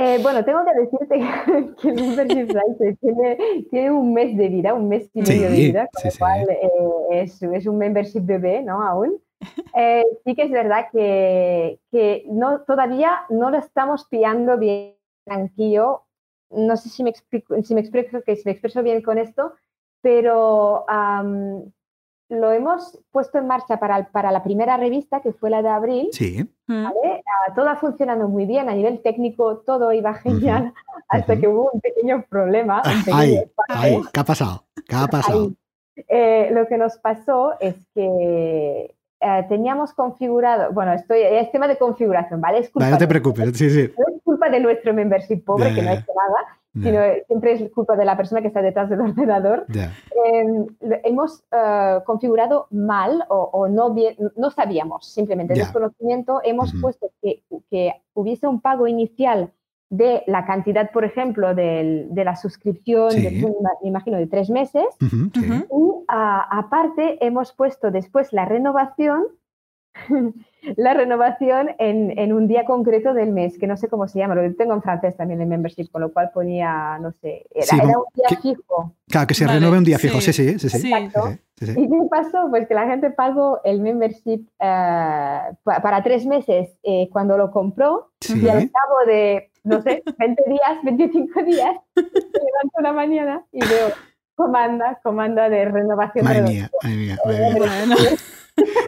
Eh, 0.00 0.18
bueno, 0.22 0.44
tengo 0.44 0.60
que 0.64 0.80
decirte 0.80 1.74
que 1.82 1.88
el 1.88 1.94
membership 1.94 2.46
site 2.46 2.96
tiene, 3.70 3.90
un 3.90 4.14
mes 4.14 4.36
de 4.36 4.48
vida, 4.48 4.74
un 4.74 4.88
mes 4.88 5.10
y 5.12 5.22
medio 5.22 5.50
de 5.50 5.56
vida, 5.56 5.88
con 5.92 6.04
lo 6.04 6.18
cual 6.18 6.50
eh, 6.50 7.22
es, 7.22 7.66
un 7.66 7.78
membership 7.78 8.20
bebé, 8.20 8.62
¿no? 8.62 8.82
Aún. 8.82 9.20
Eh, 9.76 10.02
sí 10.24 10.34
que 10.34 10.42
es 10.42 10.50
verdad 10.50 10.86
que, 10.90 11.78
que 11.92 12.24
no, 12.26 12.62
todavía 12.62 13.20
no 13.28 13.50
lo 13.50 13.58
estamos 13.58 14.06
pillando 14.06 14.58
bien 14.58 14.96
tranquilo 15.24 16.08
no 16.50 16.76
sé 16.76 16.88
si 16.88 17.02
me 17.02 17.10
explico, 17.10 17.60
si 17.62 17.74
me 17.74 17.80
expreso, 17.80 18.22
que 18.22 18.36
si 18.36 18.42
me 18.46 18.52
expreso 18.52 18.82
bien 18.82 19.02
con 19.02 19.18
esto, 19.18 19.54
pero 20.00 20.86
lo 22.28 22.52
hemos 22.52 22.98
puesto 23.10 23.38
en 23.38 23.46
marcha 23.46 23.78
para, 23.78 24.08
para, 24.10 24.30
la 24.30 24.42
primera 24.42 24.76
revista, 24.76 25.20
que 25.20 25.32
fue 25.32 25.50
la 25.50 25.62
de 25.62 25.68
abril. 25.68 26.08
Sí. 26.12 26.48
¿vale? 26.66 27.22
Ah, 27.26 27.54
todo 27.54 27.68
ha 27.68 27.76
funcionado 27.76 28.28
muy 28.28 28.44
bien, 28.44 28.68
a 28.68 28.74
nivel 28.74 29.00
técnico 29.02 29.58
todo 29.58 29.92
iba 29.92 30.14
genial, 30.14 30.74
hasta 31.08 31.36
que 31.38 31.48
hubo 31.48 31.70
un 31.72 31.80
pequeño 31.80 32.24
problema. 32.28 32.82
¿Qué 33.04 34.20
ha 34.20 34.24
pasado? 34.24 34.64
¿Qué 34.86 34.96
ha 34.96 35.06
pasado? 35.06 35.52
Eh, 36.06 36.50
lo 36.52 36.66
que 36.68 36.78
nos 36.78 36.96
pasó 36.98 37.54
es 37.60 37.74
que 37.94 38.94
eh, 39.20 39.46
teníamos 39.48 39.92
configurado, 39.94 40.72
bueno, 40.72 40.92
estoy, 40.92 41.22
es 41.22 41.50
tema 41.50 41.66
de 41.66 41.76
configuración, 41.76 42.40
¿vale? 42.40 42.58
Es 42.58 42.70
culpa 42.70 42.88
no 42.88 42.98
te 42.98 43.08
preocupes, 43.08 43.56
sí, 43.56 43.68
sí. 43.68 43.92
No 43.98 44.16
es 44.16 44.22
culpa 44.22 44.48
de 44.48 44.60
nuestro 44.60 44.94
membership 44.94 45.44
pobre, 45.44 45.74
que 45.74 45.82
no 45.82 45.90
ha 45.90 45.94
hecho 45.94 46.12
nada, 46.14 46.57
sino 46.74 47.00
siempre 47.26 47.52
es 47.52 47.70
culpa 47.72 47.96
de 47.96 48.04
la 48.04 48.16
persona 48.16 48.40
que 48.40 48.48
está 48.48 48.62
detrás 48.62 48.88
del 48.88 49.00
ordenador. 49.10 49.66
Em, 50.24 50.66
hemos 51.04 51.44
eh, 51.50 51.98
configurado 52.04 52.66
mal 52.70 53.24
o, 53.28 53.68
no, 53.68 53.92
bien, 53.92 54.16
no 54.36 54.50
sabíamos, 54.50 55.12
simplemente 55.12 55.54
desconocimiento, 55.54 56.40
hemos 56.44 56.72
puesto 56.80 57.10
que, 57.22 57.42
que 57.70 57.92
hubiese 58.14 58.46
un 58.46 58.60
pago 58.60 58.86
inicial 58.86 59.52
de 59.90 60.22
la 60.26 60.44
cantidad, 60.44 60.90
por 60.92 61.04
ejemplo, 61.04 61.54
de 61.54 62.22
la 62.24 62.36
suscripción, 62.36 63.10
me 63.14 63.88
imagino, 63.88 64.18
de 64.18 64.26
tres 64.26 64.50
meses. 64.50 64.84
Y 65.00 66.04
aparte 66.08 67.24
hemos 67.24 67.52
puesto 67.52 67.90
después 67.90 68.32
la 68.32 68.44
renovación, 68.44 69.24
la 70.76 70.94
renovación 70.94 71.70
en, 71.78 72.32
un 72.32 72.48
día 72.48 72.64
concreto 72.64 73.14
del 73.14 73.32
mes, 73.32 73.58
que 73.58 73.66
no 73.66 73.76
sé 73.76 73.88
cómo 73.88 74.08
se 74.08 74.18
llama, 74.18 74.34
lo 74.34 74.54
tengo 74.54 74.74
en 74.74 74.82
francés 74.82 75.16
también 75.16 75.40
en 75.40 75.48
membership, 75.48 75.90
con 75.90 76.02
lo 76.02 76.12
cual 76.12 76.30
ponía, 76.32 76.98
no 77.00 77.12
sé, 77.12 77.46
era, 77.54 77.76
un 77.84 78.04
día 78.14 78.38
fijo. 78.40 78.94
Claro, 79.08 79.26
que 79.26 79.34
se 79.34 79.46
renueve 79.46 79.78
un 79.78 79.84
día 79.84 79.98
fijo, 79.98 80.20
sí, 80.20 80.32
sí, 80.32 80.58
sí. 80.58 80.68
sí. 80.68 80.92
Exacto. 80.92 81.36
¿Y 81.60 81.88
qué 81.88 82.08
pasó? 82.10 82.46
Pues 82.50 82.68
que 82.68 82.74
la 82.74 82.86
gente 82.86 83.10
pagó 83.10 83.60
el 83.64 83.80
membership 83.80 84.46
eh, 84.60 85.40
para 85.64 86.02
tres 86.04 86.24
meses 86.24 86.70
eh, 86.84 87.08
cuando 87.10 87.36
lo 87.36 87.50
compró 87.50 88.12
y 88.28 88.48
al 88.48 88.70
cabo 88.70 89.06
de 89.06 89.50
no 89.64 89.82
sé, 89.82 90.02
20 90.18 90.44
días, 90.46 90.82
25 90.82 91.42
días, 91.42 91.76
me 91.96 92.02
levanto 92.02 92.78
una 92.78 92.92
mañana 92.92 93.44
y 93.52 93.60
veo 93.60 93.92
comanda, 94.34 94.98
comanda 95.02 95.48
de 95.48 95.64
renovación. 95.66 96.24
Madre 96.24 96.42
mía, 96.42 96.70
madre 96.82 96.96
mía, 96.96 97.18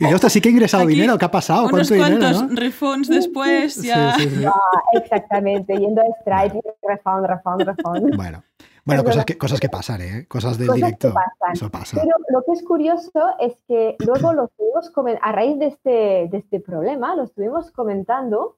Y 0.01 0.11
yo, 0.11 0.19
sí 0.19 0.41
que 0.41 0.49
he 0.49 0.53
ingresado 0.53 0.87
dinero, 0.87 1.19
¿qué 1.19 1.25
ha 1.25 1.31
pasado? 1.31 1.67
Unos 1.67 1.91
cuantos 1.91 2.55
refunds 2.55 3.09
después, 3.09 3.83
ya. 3.83 4.15
Ah, 4.15 4.83
exactamente, 4.93 5.77
yendo 5.77 6.01
a 6.01 6.07
Stripe, 6.21 6.61
refund, 6.83 7.27
refund, 7.27 7.63
refund. 7.63 8.17
Bueno. 8.17 8.43
Bueno, 8.85 9.05
cosas 9.05 9.25
que, 9.25 9.37
cosas 9.37 9.61
que 9.61 9.69
pasan, 9.69 10.01
¿eh? 10.01 10.27
Cosas 10.27 10.59
del 10.59 10.71
directo. 10.71 11.13
Eso 11.53 11.71
pasa. 11.71 12.01
Pero 12.01 12.17
lo 12.31 12.43
que 12.45 12.53
es 12.53 12.63
curioso 12.65 13.37
es 13.39 13.55
que 13.69 13.97
luego 13.99 14.33
lo 14.33 14.45
estuvimos 14.45 14.91
a 15.21 15.33
raíz 15.33 15.59
de 15.59 15.67
este, 15.67 16.29
de 16.31 16.39
este 16.39 16.61
problema, 16.61 17.15
lo 17.15 17.25
estuvimos 17.25 17.71
comentando 17.73 18.57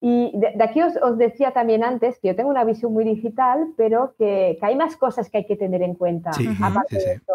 y 0.00 0.32
de, 0.38 0.62
aquí 0.62 0.80
os, 0.82 1.18
decía 1.18 1.52
también 1.52 1.82
antes 1.82 2.18
que 2.20 2.28
yo 2.28 2.36
tengo 2.36 2.50
una 2.50 2.64
visión 2.64 2.92
muy 2.92 3.04
digital, 3.04 3.68
pero 3.76 4.14
que, 4.18 4.58
hay 4.60 4.76
más 4.76 4.96
cosas 4.96 5.30
que 5.30 5.38
hay 5.38 5.46
que 5.46 5.56
tener 5.56 5.82
en 5.82 5.94
cuenta 5.94 6.30
aparte 6.62 6.96
de 6.96 7.12
esto. 7.14 7.32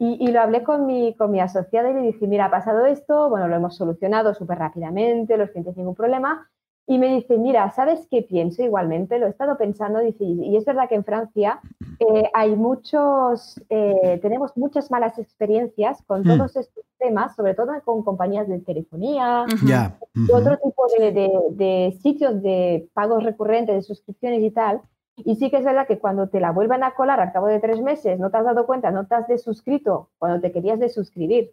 Y, 0.00 0.16
y, 0.18 0.32
lo 0.32 0.40
hablé 0.40 0.64
con 0.64 0.86
mi, 0.86 1.14
con 1.14 1.30
mi 1.30 1.40
asociada 1.40 1.90
y 1.90 1.94
le 1.94 2.00
dije, 2.00 2.26
mira, 2.26 2.46
ha 2.46 2.50
pasado 2.50 2.86
esto, 2.86 3.28
bueno, 3.28 3.48
lo 3.48 3.56
hemos 3.56 3.76
solucionado 3.76 4.32
súper 4.32 4.58
rápidamente, 4.58 5.36
los 5.36 5.50
clientes 5.50 5.76
ningún 5.76 5.94
problema, 5.94 6.48
y 6.90 6.98
me 6.98 7.14
dice, 7.14 7.38
mira, 7.38 7.70
¿sabes 7.70 8.08
qué 8.10 8.22
pienso 8.22 8.64
igualmente? 8.64 9.20
Lo 9.20 9.26
he 9.26 9.30
estado 9.30 9.56
pensando, 9.56 10.00
dice, 10.00 10.24
y 10.24 10.56
es 10.56 10.64
verdad 10.64 10.88
que 10.88 10.96
en 10.96 11.04
Francia 11.04 11.60
eh, 12.00 12.28
hay 12.34 12.56
muchos, 12.56 13.62
eh, 13.68 14.18
tenemos 14.20 14.56
muchas 14.56 14.90
malas 14.90 15.16
experiencias 15.16 16.02
con 16.04 16.22
hmm. 16.22 16.24
todos 16.24 16.56
estos 16.56 16.84
temas, 16.98 17.36
sobre 17.36 17.54
todo 17.54 17.68
con 17.84 18.02
compañías 18.02 18.48
de 18.48 18.58
telefonía, 18.58 19.46
y 20.14 20.32
otro 20.32 20.58
tipo 20.58 20.82
de, 20.98 21.96
sitios 22.02 22.42
de 22.42 22.88
pagos 22.92 23.22
recurrentes, 23.22 23.76
de 23.76 23.82
suscripciones 23.82 24.42
y 24.42 24.50
tal. 24.50 24.80
Y 25.24 25.36
sí 25.36 25.50
que 25.50 25.58
es 25.58 25.64
verdad 25.64 25.86
que 25.86 25.98
cuando 25.98 26.28
te 26.28 26.40
la 26.40 26.52
vuelvan 26.52 26.82
a 26.82 26.92
colar 26.94 27.20
al 27.20 27.32
cabo 27.32 27.46
de 27.46 27.60
tres 27.60 27.80
meses, 27.80 28.18
no 28.18 28.30
te 28.30 28.38
has 28.38 28.44
dado 28.44 28.66
cuenta, 28.66 28.90
no 28.90 29.06
te 29.06 29.14
has 29.14 29.28
desuscrito 29.28 30.10
cuando 30.18 30.40
te 30.40 30.52
querías 30.52 30.78
desuscribir. 30.78 31.52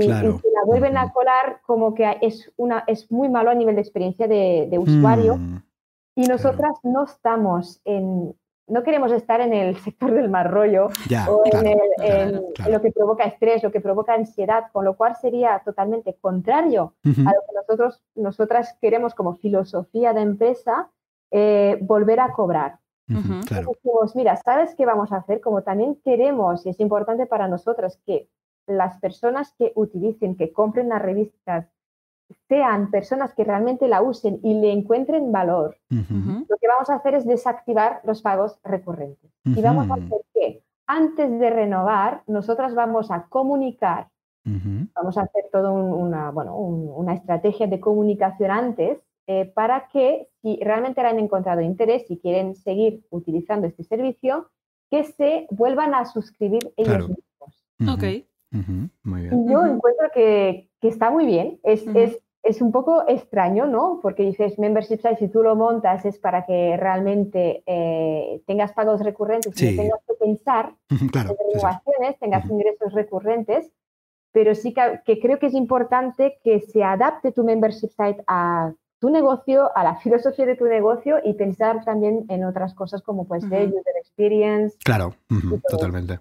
Y, 0.00 0.08
la 0.08 0.64
vuelven 0.66 0.96
a 0.96 1.12
colar 1.12 1.60
como 1.64 1.94
que 1.94 2.16
es, 2.20 2.50
una, 2.56 2.82
es 2.88 3.10
muy 3.12 3.28
malo 3.28 3.50
a 3.50 3.54
nivel 3.54 3.76
de 3.76 3.80
experiencia 3.80 4.26
de, 4.26 4.76
usuario. 4.78 5.36
Mm, 5.36 5.62
y 6.16 6.22
nosotras 6.22 6.72
no 6.82 7.04
estamos 7.04 7.80
en, 7.84 8.34
no 8.70 8.82
queremos 8.82 9.12
estar 9.12 9.40
en 9.40 9.52
el 9.52 9.76
sector 9.76 10.12
del 10.12 10.30
mal 10.30 10.48
rollo 10.48 10.88
o 11.28 11.42
en, 11.44 12.40
lo 12.70 12.80
que 12.80 12.92
provoca 12.92 13.24
estrés, 13.24 13.62
lo 13.62 13.72
que 13.72 13.80
provoca 13.80 14.14
ansiedad, 14.14 14.66
con 14.72 14.84
lo 14.84 14.96
cual 14.96 15.16
sería 15.16 15.60
totalmente 15.64 16.16
contrario 16.20 16.94
a 17.04 17.08
lo 17.08 17.14
que 17.16 17.54
nosotros, 17.54 18.02
nosotras 18.14 18.76
queremos 18.80 19.14
como 19.14 19.36
filosofía 19.36 20.12
de 20.12 20.22
empresa, 20.22 20.90
eh, 21.30 21.78
volver 21.80 22.20
a 22.20 22.32
cobrar. 22.32 22.78
claro. 23.46 23.72
Decimos, 23.74 24.14
mira, 24.14 24.36
¿sabes 24.36 24.74
qué 24.74 24.86
vamos 24.86 25.12
a 25.12 25.16
hacer? 25.16 25.40
Como 25.40 25.62
también 25.62 25.96
queremos, 26.04 26.64
y 26.66 26.70
es 26.70 26.80
importante 26.80 27.26
para 27.26 27.48
nosotros, 27.48 27.98
que 28.06 28.28
las 28.66 28.98
personas 28.98 29.52
que 29.58 29.72
utilicen, 29.74 30.36
que 30.36 30.52
compren 30.52 30.88
las 30.88 31.02
revistas, 31.02 31.66
sean 32.48 32.90
personas 32.90 33.34
que 33.34 33.44
realmente 33.44 33.88
la 33.88 34.02
usen 34.02 34.38
y 34.42 34.54
le 34.54 34.72
encuentren 34.72 35.32
valor, 35.32 35.76
lo 35.88 36.56
que 36.60 36.68
vamos 36.68 36.88
a 36.88 36.94
hacer 36.94 37.14
es 37.14 37.26
desactivar 37.26 38.00
los 38.04 38.22
pagos 38.22 38.58
recurrentes. 38.62 39.30
Y 39.44 39.60
vamos 39.60 39.90
a 39.90 39.94
hacer 39.94 40.20
que 40.32 40.62
antes 40.86 41.38
de 41.38 41.50
renovar, 41.50 42.22
nosotras 42.26 42.74
vamos 42.74 43.10
a 43.10 43.24
comunicar, 43.24 44.08
vamos 44.44 45.18
a 45.18 45.22
hacer 45.22 45.44
toda 45.50 45.72
una, 45.72 46.30
bueno, 46.30 46.56
una 46.56 47.14
estrategia 47.14 47.66
de 47.66 47.80
comunicación 47.80 48.50
antes 48.50 48.98
eh, 49.32 49.44
para 49.54 49.86
que 49.86 50.26
si 50.42 50.58
realmente 50.60 51.00
han 51.02 51.20
encontrado 51.20 51.60
interés 51.60 52.10
y 52.10 52.18
quieren 52.18 52.56
seguir 52.56 53.06
utilizando 53.10 53.68
este 53.68 53.84
servicio, 53.84 54.50
que 54.90 55.04
se 55.04 55.46
vuelvan 55.52 55.94
a 55.94 56.04
suscribir 56.04 56.72
ellos 56.76 57.10
mismos. 57.10 57.94
Ok. 57.94 58.26
Muy 59.04 59.20
bien. 59.22 59.48
Yo 59.48 59.64
encuentro 59.64 60.08
que, 60.12 60.68
que, 60.80 60.88
está 60.88 61.12
muy 61.12 61.26
bien. 61.26 61.60
Es, 61.62 61.86
es, 61.94 62.18
es, 62.42 62.60
un 62.60 62.72
poco 62.72 63.04
extraño, 63.06 63.66
¿no? 63.66 64.00
Porque 64.02 64.24
dices 64.24 64.58
membership 64.58 65.00
site, 65.00 65.18
si 65.20 65.28
tú 65.28 65.44
lo 65.44 65.54
montas 65.54 66.04
es 66.04 66.18
para 66.18 66.44
que 66.44 66.76
realmente 66.76 67.62
eh, 67.66 68.42
tengas 68.48 68.72
pagos 68.72 69.00
recurrentes 69.00 69.62
y 69.62 69.76
no 69.76 69.82
tengas 69.82 70.00
que 70.08 70.14
pensar 70.14 70.74
claro, 71.12 71.30
en 71.30 71.36
renovaciones, 71.52 72.18
tengas 72.18 72.50
ingresos 72.50 72.92
recurrentes. 72.94 73.72
Pero 74.32 74.56
sí 74.56 74.74
que, 74.74 75.02
que, 75.04 75.20
creo 75.20 75.38
que 75.38 75.46
es 75.46 75.54
importante 75.54 76.40
que 76.42 76.58
se 76.58 76.82
adapte 76.82 77.30
tu 77.30 77.44
membership 77.44 77.90
site 77.90 78.24
a 78.26 78.72
tu 79.00 79.10
negocio, 79.10 79.76
a 79.76 79.82
la 79.82 79.96
filosofía 79.96 80.46
de 80.46 80.56
tu 80.56 80.66
negocio 80.66 81.16
y 81.24 81.34
pensar 81.34 81.84
también 81.84 82.26
en 82.28 82.44
otras 82.44 82.74
cosas 82.74 83.02
como 83.02 83.26
puede 83.26 83.40
ser 83.42 83.68
user 83.68 83.96
experience. 83.98 84.76
Claro, 84.84 85.14
totalmente. 85.70 86.20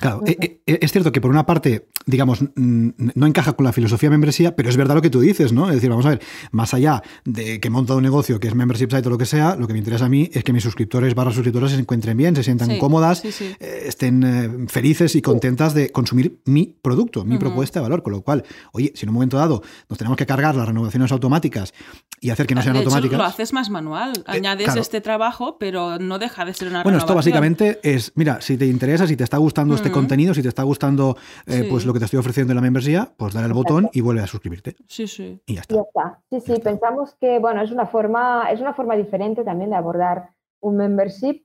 Claro, 0.00 0.22
eh, 0.26 0.36
eh, 0.40 0.60
eh, 0.66 0.78
es 0.82 0.92
cierto 0.92 1.12
que 1.12 1.20
por 1.20 1.30
una 1.30 1.46
parte, 1.46 1.88
digamos, 2.04 2.44
no 2.56 3.26
encaja 3.26 3.54
con 3.54 3.64
la 3.64 3.72
filosofía 3.72 4.08
de 4.08 4.12
membresía, 4.12 4.54
pero 4.54 4.68
es 4.68 4.76
verdad 4.76 4.94
lo 4.94 5.02
que 5.02 5.10
tú 5.10 5.20
dices, 5.20 5.52
¿no? 5.52 5.68
Es 5.68 5.76
decir, 5.76 5.88
vamos 5.88 6.04
a 6.06 6.10
ver, 6.10 6.20
más 6.50 6.74
allá 6.74 7.02
de 7.24 7.58
que 7.58 7.70
monta 7.70 7.94
un 7.94 8.02
negocio 8.02 8.38
que 8.38 8.48
es 8.48 8.54
membership 8.54 8.90
site 8.90 9.06
o 9.06 9.10
lo 9.10 9.18
que 9.18 9.26
sea, 9.26 9.56
lo 9.56 9.66
que 9.66 9.72
me 9.72 9.78
interesa 9.78 10.06
a 10.06 10.08
mí 10.08 10.28
es 10.32 10.44
que 10.44 10.52
mis 10.52 10.62
suscriptores 10.62 11.14
barra 11.14 11.32
suscriptoras 11.32 11.72
se 11.72 11.78
encuentren 11.78 12.16
bien, 12.16 12.36
se 12.36 12.42
sientan 12.42 12.78
cómodas, 12.78 13.22
estén 13.60 14.68
felices 14.68 15.14
y 15.16 15.22
contentas 15.22 15.74
de 15.74 15.90
consumir 15.90 16.40
mi 16.44 16.76
producto, 16.82 17.24
mi 17.24 17.38
propuesta 17.38 17.80
de 17.80 17.84
valor. 17.84 18.02
Con 18.02 18.12
lo 18.12 18.22
cual, 18.22 18.44
oye, 18.72 18.92
si 18.94 19.06
en 19.06 19.10
un 19.10 19.14
momento 19.14 19.36
dado 19.36 19.62
nos 19.88 19.98
tenemos 19.98 20.16
que 20.16 20.26
cargar 20.26 20.54
las 20.54 20.66
renovaciones 20.66 21.10
automáticas 21.12 21.72
y 22.20 22.30
hacer 22.30 22.46
que 22.46 22.54
no 22.54 22.62
sean 22.62 22.74
de 22.74 22.80
automáticas. 22.80 23.18
lo 23.18 23.24
haces 23.24 23.52
más 23.52 23.70
manual, 23.70 24.12
añades 24.26 24.76
este 24.76 25.00
trabajo, 25.00 25.56
pero 25.58 25.98
no 25.98 26.18
deja 26.18 26.44
de 26.44 26.54
ser 26.54 26.68
una 26.68 26.82
Bueno, 26.82 26.98
esto 26.98 27.14
básicamente 27.14 27.80
es, 27.82 28.12
mira, 28.16 28.40
si 28.40 28.56
te 28.56 28.66
interesa, 28.66 29.06
si 29.06 29.16
te 29.16 29.24
está 29.24 29.38
gustando 29.38 29.61
este 29.70 29.90
contenido, 29.90 30.34
si 30.34 30.42
te 30.42 30.48
está 30.48 30.62
gustando 30.62 31.16
eh, 31.46 31.66
pues 31.68 31.86
lo 31.86 31.92
que 31.92 31.98
te 31.98 32.06
estoy 32.06 32.18
ofreciendo 32.18 32.52
en 32.52 32.56
la 32.56 32.62
membresía, 32.62 33.12
pues 33.16 33.34
dale 33.34 33.46
al 33.46 33.52
botón 33.52 33.88
y 33.92 34.00
vuelve 34.00 34.22
a 34.22 34.26
suscribirte. 34.26 34.76
Sí, 34.86 35.06
sí. 35.06 35.40
Y 35.46 35.54
ya 35.54 35.60
está. 35.62 36.20
Sí, 36.30 36.40
sí, 36.40 36.60
pensamos 36.62 37.14
que 37.20 37.38
bueno, 37.38 37.62
es 37.62 37.70
una 37.70 37.86
forma, 37.86 38.50
es 38.50 38.60
una 38.60 38.74
forma 38.74 38.96
diferente 38.96 39.44
también 39.44 39.70
de 39.70 39.76
abordar 39.76 40.30
un 40.60 40.76
membership, 40.76 41.44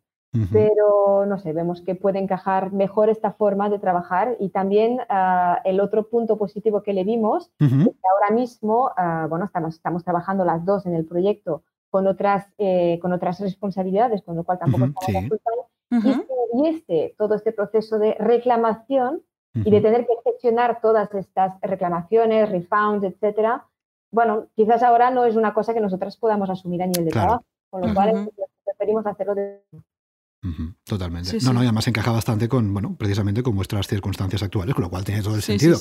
pero 0.51 1.26
no 1.26 1.39
sé, 1.39 1.51
vemos 1.51 1.82
que 1.82 1.95
puede 1.95 2.20
encajar 2.20 2.72
mejor 2.72 3.09
esta 3.09 3.32
forma 3.32 3.72
de 3.72 3.80
trabajar 3.80 4.36
y 4.39 4.49
también 4.49 4.99
ah, 5.09 5.59
el 5.65 5.80
otro 5.80 6.09
punto 6.09 6.38
positivo 6.38 6.84
que 6.84 6.93
le 6.93 7.03
vimos 7.03 7.49
es 7.59 7.70
que 7.70 8.07
ahora 8.13 8.36
mismo, 8.36 8.91
ah, 8.97 9.26
bueno, 9.28 9.45
estamos, 9.45 9.74
estamos 9.74 10.03
trabajando 10.03 10.45
las 10.45 10.63
dos 10.63 10.86
en 10.86 10.93
el 10.93 11.05
proyecto 11.05 11.63
con 11.89 12.05
otras, 12.05 12.45
eh, 12.59 12.99
con 13.01 13.13
otras 13.13 13.39
responsabilidades, 13.39 14.22
con 14.22 14.36
lo 14.36 14.43
cual 14.43 14.59
tampoco 14.59 14.86
estamos 14.86 15.24
sí 15.30 15.30
y 15.89 16.01
si 16.01 16.25
hubiese 16.51 17.15
todo 17.17 17.35
este 17.35 17.51
proceso 17.51 17.97
de 17.99 18.15
reclamación 18.19 19.21
y 19.53 19.71
de 19.71 19.81
tener 19.81 20.05
que 20.05 20.13
gestionar 20.23 20.81
todas 20.81 21.13
estas 21.15 21.59
reclamaciones, 21.61 22.49
refunds, 22.49 23.03
etcétera, 23.03 23.65
bueno, 24.11 24.47
quizás 24.55 24.83
ahora 24.83 25.09
no 25.09 25.25
es 25.25 25.35
una 25.35 25.53
cosa 25.53 25.73
que 25.73 25.79
nosotras 25.79 26.15
podamos 26.17 26.49
asumir 26.49 26.83
a 26.83 26.88
nivel 26.88 27.05
de 27.05 27.11
trabajo, 27.11 27.43
con 27.69 27.81
lo 27.81 27.93
cual 27.93 28.29
preferimos 28.63 29.05
hacerlo 29.05 29.35
de 29.35 29.61
Totalmente. 30.83 31.38
no, 31.41 31.51
no, 31.51 31.61
y 31.61 31.65
además 31.65 31.88
encaja 31.88 32.11
bastante 32.11 32.47
con, 32.47 32.71
bueno, 32.71 32.95
precisamente 32.95 33.41
con 33.41 33.55
vuestras 33.55 33.88
circunstancias 33.88 34.43
actuales, 34.43 34.75
con 34.75 34.83
lo 34.83 34.89
cual 34.89 35.03
tiene 35.03 35.21
todo 35.21 35.35
el 35.35 35.41
sentido. 35.41 35.79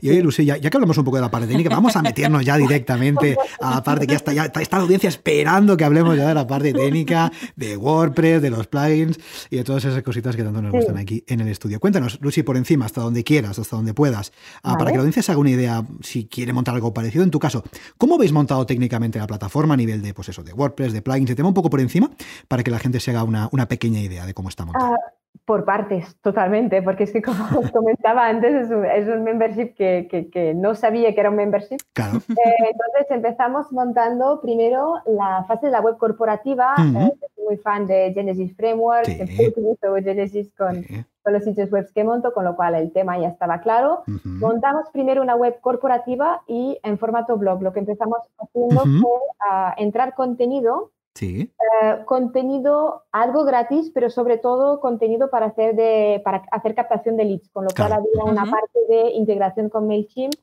Y 0.00 0.10
oye, 0.10 0.22
Lucía, 0.22 0.58
ya, 0.58 0.70
que 0.70 0.76
hablamos 0.76 0.96
un 0.98 1.04
poco 1.04 1.16
de 1.16 1.22
la 1.22 1.30
parte 1.30 1.46
técnica, 1.46 1.70
vamos 1.70 1.96
a 1.96 2.02
meternos 2.02 2.44
ya 2.44 2.56
directamente 2.56 3.36
a 3.60 3.70
la 3.70 3.82
parte 3.82 4.06
que 4.06 4.12
ya 4.12 4.16
está, 4.16 4.32
ya 4.32 4.44
está, 4.44 4.76
la 4.76 4.82
audiencia 4.82 5.08
esperando 5.08 5.76
que 5.76 5.84
hablemos 5.84 6.16
ya 6.16 6.28
de 6.28 6.34
la 6.34 6.46
parte 6.46 6.72
técnica, 6.72 7.32
de 7.56 7.76
WordPress, 7.76 8.42
de 8.42 8.50
los 8.50 8.66
plugins 8.66 9.18
y 9.50 9.56
de 9.56 9.64
todas 9.64 9.84
esas 9.84 10.02
cositas 10.02 10.36
que 10.36 10.44
tanto 10.44 10.60
nos 10.60 10.70
gustan 10.70 10.98
aquí 10.98 11.24
en 11.26 11.40
el 11.40 11.48
estudio. 11.48 11.80
Cuéntanos, 11.80 12.18
Lucy, 12.20 12.42
por 12.42 12.56
encima, 12.56 12.84
hasta 12.84 13.00
donde 13.00 13.24
quieras, 13.24 13.58
hasta 13.58 13.76
donde 13.76 13.94
puedas, 13.94 14.32
ah, 14.62 14.76
para 14.76 14.90
que 14.90 14.96
la 14.96 15.00
audiencia 15.00 15.22
se 15.22 15.32
haga 15.32 15.40
una 15.40 15.50
idea 15.50 15.84
si 16.02 16.26
quiere 16.26 16.52
montar 16.52 16.74
algo 16.74 16.92
parecido. 16.92 17.24
En 17.24 17.30
tu 17.30 17.38
caso, 17.38 17.64
¿cómo 17.96 18.16
habéis 18.16 18.32
montado 18.32 18.66
técnicamente 18.66 19.18
la 19.18 19.26
plataforma 19.26 19.74
a 19.74 19.76
nivel 19.76 20.02
de, 20.02 20.12
pues 20.12 20.28
eso, 20.28 20.42
de 20.42 20.52
WordPress, 20.52 20.92
de 20.92 21.02
plugins, 21.02 21.28
de 21.28 21.34
tema 21.34 21.48
un 21.48 21.54
poco 21.54 21.70
por 21.70 21.80
encima, 21.80 22.10
para 22.48 22.62
que 22.62 22.70
la 22.70 22.78
gente 22.78 23.00
se 23.00 23.10
haga 23.10 23.24
una, 23.24 23.48
una 23.50 23.66
pequeña 23.66 23.93
idea 24.00 24.26
de 24.26 24.34
cómo 24.34 24.48
está? 24.48 24.64
Ah, 24.74 24.96
por 25.44 25.64
partes, 25.64 26.16
totalmente, 26.22 26.80
porque 26.82 27.04
es 27.04 27.12
que 27.12 27.22
como 27.22 27.44
os 27.58 27.70
comentaba 27.70 28.28
antes, 28.28 28.70
es 28.70 29.08
un, 29.08 29.24
membership 29.24 29.74
que, 29.74 30.08
que, 30.32 30.54
no 30.54 30.74
sabía 30.74 31.14
que 31.14 31.20
era 31.20 31.30
un 31.30 31.36
membership. 31.36 31.78
Claro. 31.92 32.18
Eh, 32.18 32.70
entonces 32.70 33.10
empezamos 33.10 33.70
montando 33.72 34.40
primero 34.40 34.94
la 35.06 35.44
fase 35.46 35.66
de 35.66 35.72
la 35.72 35.80
web 35.80 35.96
corporativa. 35.98 36.74
Eh, 36.78 37.12
soy 37.34 37.44
muy 37.44 37.56
fan 37.58 37.86
de 37.86 38.12
Genesis 38.14 38.56
Framework, 38.56 39.06
sí. 39.06 39.46
utilizo 39.48 39.94
Genesis 40.02 40.50
con, 40.56 40.82
con, 41.22 41.32
los 41.32 41.44
sitios 41.44 41.70
web 41.70 41.86
que 41.94 42.04
monto, 42.04 42.32
con 42.32 42.44
lo 42.44 42.56
cual 42.56 42.74
el 42.74 42.92
tema 42.92 43.18
ya 43.18 43.28
estaba 43.28 43.60
claro. 43.60 44.04
Montamos 44.24 44.88
primero 44.92 45.22
una 45.22 45.36
web 45.36 45.60
corporativa 45.60 46.42
y 46.46 46.78
en 46.82 46.98
formato 46.98 47.36
blog. 47.36 47.62
Lo 47.62 47.72
que 47.72 47.80
empezamos 47.80 48.18
haciendo 48.38 48.80
fue 48.80 49.18
uh, 49.50 49.72
entrar 49.76 50.14
contenido 50.14 50.90
Sí. 51.14 51.52
Eh, 51.82 52.04
contenido 52.06 53.04
algo 53.12 53.44
gratis, 53.44 53.90
pero 53.94 54.10
sobre 54.10 54.36
todo 54.36 54.80
contenido 54.80 55.30
para 55.30 55.46
hacer, 55.46 55.76
de, 55.76 56.20
para 56.24 56.42
hacer 56.50 56.74
captación 56.74 57.16
de 57.16 57.24
leads, 57.24 57.48
con 57.50 57.64
lo 57.64 57.70
cual 57.74 57.92
había 57.92 58.24
una 58.24 58.44
parte 58.50 58.80
de 58.88 59.10
integración 59.12 59.68
con 59.68 59.86
MailChimp 59.86 60.34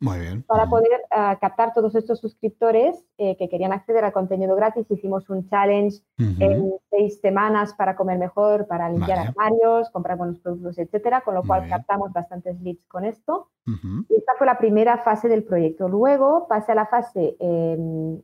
para 0.48 0.68
poder 0.68 1.02
uh, 1.12 1.38
captar 1.42 1.74
todos 1.74 1.94
estos 1.96 2.20
suscriptores 2.20 3.04
eh, 3.18 3.36
que 3.38 3.50
querían 3.50 3.74
acceder 3.74 4.06
al 4.06 4.14
contenido 4.14 4.56
gratis. 4.56 4.90
Hicimos 4.90 5.30
un 5.30 5.48
challenge 5.50 5.98
en 6.18 6.72
seis 6.90 7.20
semanas 7.20 7.74
para 7.74 7.98
comer 7.98 8.18
mejor, 8.18 8.66
para 8.68 8.90
limpiar 8.90 9.20
armarios, 9.20 9.90
comprar 9.92 10.18
buenos 10.18 10.40
productos, 10.40 10.78
etcétera, 10.78 11.22
con 11.22 11.36
lo 11.36 11.44
cual 11.44 11.68
captamos 11.68 12.14
bastantes 12.14 12.60
leads 12.62 12.86
con 12.88 13.04
esto. 13.04 13.50
Y 13.66 14.16
esta 14.16 14.34
fue 14.38 14.48
la 14.48 14.58
primera 14.58 14.98
fase 15.00 15.28
del 15.28 15.44
proyecto. 15.44 15.88
Luego 15.88 16.48
pasa 16.48 16.72
a 16.72 16.76
la 16.76 16.88
fase 16.88 17.36
em, 17.40 18.22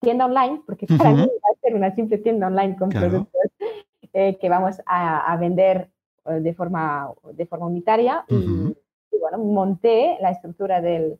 tienda 0.00 0.26
online, 0.26 0.62
porque 0.66 0.86
para 0.86 1.10
mí 1.10 1.22
va 1.22 1.50
a 1.52 1.60
ser 1.60 1.74
una 1.74 1.94
simple 1.94 2.18
tienda 2.18 2.46
online 2.46 2.76
con 2.76 2.88
productos 2.88 3.40
eh, 4.12 4.38
que 4.38 4.48
vamos 4.48 4.80
a, 4.86 5.36
vender 5.38 5.90
eh, 6.26 6.40
de 6.40 6.54
forma, 6.54 7.10
de 7.32 7.46
forma 7.46 7.66
unitaria. 7.66 8.24
y, 8.28 9.18
bueno, 9.18 9.38
monté 9.38 10.16
la 10.20 10.30
estructura 10.30 10.80
del, 10.80 11.18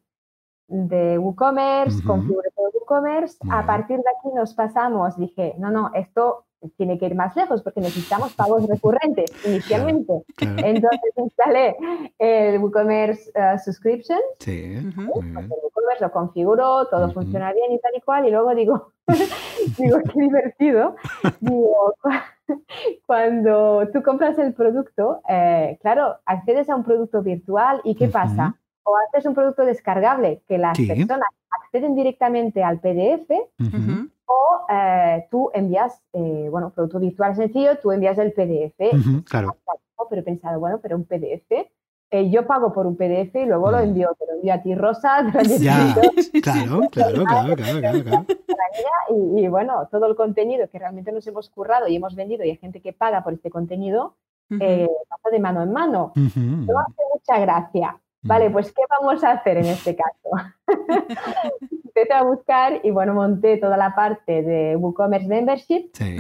de 0.71 1.19
WooCommerce, 1.19 2.03
configuré 2.05 2.51
todo 2.57 2.71
WooCommerce. 2.73 3.39
A 3.51 3.67
partir 3.67 3.99
de 3.99 4.05
aquí 4.19 4.35
nos 4.35 4.55
pasamos, 4.55 5.17
dije, 5.17 5.55
no, 5.59 5.71
no, 5.71 5.91
esto 5.95 6.47
tiene 6.77 6.99
que 6.99 7.07
ir 7.07 7.15
más 7.15 7.35
lejos 7.37 7.63
porque 7.63 7.81
necesitamos 7.81 8.35
pagos 8.35 8.67
recurrentes 8.69 9.31
inicialmente. 9.47 10.13
Entonces 10.39 11.13
instalé 11.17 11.77
el 12.19 12.59
WooCommerce 12.59 13.31
uh, 13.35 13.59
Subscription. 13.59 14.21
Sí. 14.39 14.77
WooCommerce 14.97 16.01
lo 16.01 16.13
configuró, 16.13 16.87
todo 16.87 17.11
funciona 17.13 17.53
bien 17.53 17.73
y 17.73 17.79
tal 17.81 17.93
y 17.97 18.01
cual. 18.01 18.27
Y 18.27 18.31
luego 18.31 18.55
digo, 18.55 18.93
digo, 19.79 19.99
qué 20.13 20.21
divertido. 20.21 20.97
digo, 21.41 21.95
cuando 23.07 23.89
tú 23.93 24.03
compras 24.03 24.39
el 24.39 24.55
producto, 24.55 25.23
eh, 25.29 25.79
claro, 25.81 26.19
accedes 26.25 26.69
a 26.69 26.77
un 26.77 26.85
producto 26.85 27.23
virtual 27.23 27.81
y 27.85 27.95
¿qué 27.95 28.09
pasa? 28.09 28.57
O 28.85 28.93
haces 29.09 29.27
un 29.27 29.35
producto 29.35 29.65
descargable 29.65 30.43
que 30.49 30.59
las 30.59 30.77
personas 30.79 31.29
acceden 31.51 31.95
directamente 31.95 32.63
al 32.63 32.81
PDF 32.81 33.31
o 34.31 34.67
eh, 34.69 35.27
tú 35.31 35.51
envías, 35.53 36.01
eh, 36.13 36.49
bueno, 36.51 36.71
producto 36.71 37.01
virtual 37.01 37.35
sencillo, 37.35 37.79
tú 37.79 37.91
envías 37.91 38.19
el 38.19 38.33
PDF. 38.33 39.25
claro. 39.25 39.57
Pero 40.09 40.23
he 40.23 40.25
pensado, 40.25 40.59
bueno, 40.59 40.81
pero 40.83 40.97
un 40.97 41.05
PDF, 41.05 41.53
eh, 42.11 42.31
yo 42.31 42.47
pago 42.47 42.73
por 42.73 42.87
un 42.87 42.97
PDF 42.97 43.35
y 43.35 43.47
luego 43.47 43.71
lo 43.71 43.79
envío, 43.79 44.09
te 44.19 44.27
lo 44.27 44.33
envío 44.33 44.55
a 44.55 44.63
ti, 44.63 44.75
Rosa. 44.75 45.31
ya, 45.61 45.95
claro, 46.43 46.81
claro, 46.91 47.25
claro, 47.25 47.57
claro, 47.57 48.03
claro. 48.03 48.27
Y, 49.37 49.47
bueno, 49.49 49.89
todo 49.91 50.07
el 50.07 50.17
contenido 50.17 50.69
que 50.69 50.79
realmente 50.79 51.13
nos 51.13 51.27
hemos 51.27 51.51
currado 51.51 51.87
y 51.87 51.97
hemos 51.97 52.15
vendido 52.15 52.45
y 52.45 52.51
hay 52.51 52.57
gente 52.57 52.81
que 52.81 52.93
paga 52.93 53.23
por 53.23 53.35
este 53.35 53.51
contenido, 53.51 54.17
pasa 54.49 55.31
de 55.31 55.39
mano 55.39 55.63
en 55.63 55.73
mano. 55.73 56.13
No 56.15 56.81
hace 56.81 57.03
mucha 57.13 57.39
gracia. 57.39 58.01
Vale, 58.23 58.51
pues 58.51 58.73
¿qué 58.73 58.83
vamos 59.01 59.25
a 59.25 59.33
hacer 59.33 59.57
en 59.59 59.67
este 59.67 59.97
caso? 59.97 60.53
Empecé 61.85 62.13
a 62.13 62.23
buscar 62.23 62.81
y 62.85 62.91
bueno, 62.91 63.15
monté 63.15 63.57
toda 63.57 63.77
la 63.77 63.95
parte 63.95 64.43
de 64.43 64.77
WooCommerce 64.77 65.27
Membership. 65.27 65.91
Sí, 65.95 66.19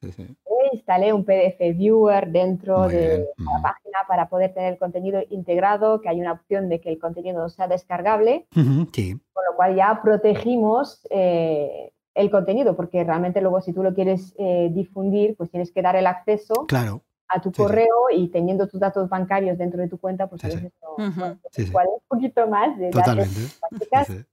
sí, 0.00 0.12
sí. 0.12 0.22
E 0.22 0.76
instalé 0.76 1.12
un 1.12 1.24
PDF 1.24 1.76
Viewer 1.76 2.28
dentro 2.30 2.88
de 2.88 3.26
la 3.38 3.62
página 3.62 3.98
para 4.08 4.28
poder 4.28 4.52
tener 4.52 4.72
el 4.72 4.78
contenido 4.78 5.20
integrado, 5.30 6.00
que 6.00 6.08
hay 6.08 6.20
una 6.20 6.32
opción 6.32 6.68
de 6.68 6.80
que 6.80 6.90
el 6.90 6.98
contenido 6.98 7.48
sea 7.48 7.68
descargable, 7.68 8.46
sí. 8.52 9.20
con 9.32 9.44
lo 9.48 9.56
cual 9.56 9.76
ya 9.76 10.00
protegimos 10.02 11.06
eh, 11.10 11.92
el 12.14 12.30
contenido, 12.30 12.76
porque 12.76 13.04
realmente 13.04 13.40
luego 13.40 13.60
si 13.60 13.72
tú 13.72 13.82
lo 13.82 13.94
quieres 13.94 14.34
eh, 14.38 14.70
difundir, 14.72 15.36
pues 15.36 15.50
tienes 15.50 15.72
que 15.72 15.82
dar 15.82 15.96
el 15.96 16.06
acceso 16.06 16.66
Claro. 16.66 17.02
A 17.34 17.40
tu 17.40 17.50
correo 17.52 18.10
y 18.12 18.28
teniendo 18.28 18.66
tus 18.68 18.80
datos 18.80 19.08
bancarios 19.08 19.58
dentro 19.58 19.80
de 19.80 19.88
tu 19.88 19.98
cuenta, 19.98 20.26
pues 20.26 20.44
a 20.44 20.48
veces 20.48 20.72
no, 20.82 21.36
Sí, 21.50 21.62
sí. 21.64 21.68
igual 21.68 21.86
un 21.88 22.00
poquito 22.08 22.46
más 22.46 22.76
de 22.78 22.86
datos 22.90 23.00
Totalmente. 23.02 23.40
prácticas. 23.60 24.06
Sí, 24.06 24.18
sí. 24.18 24.24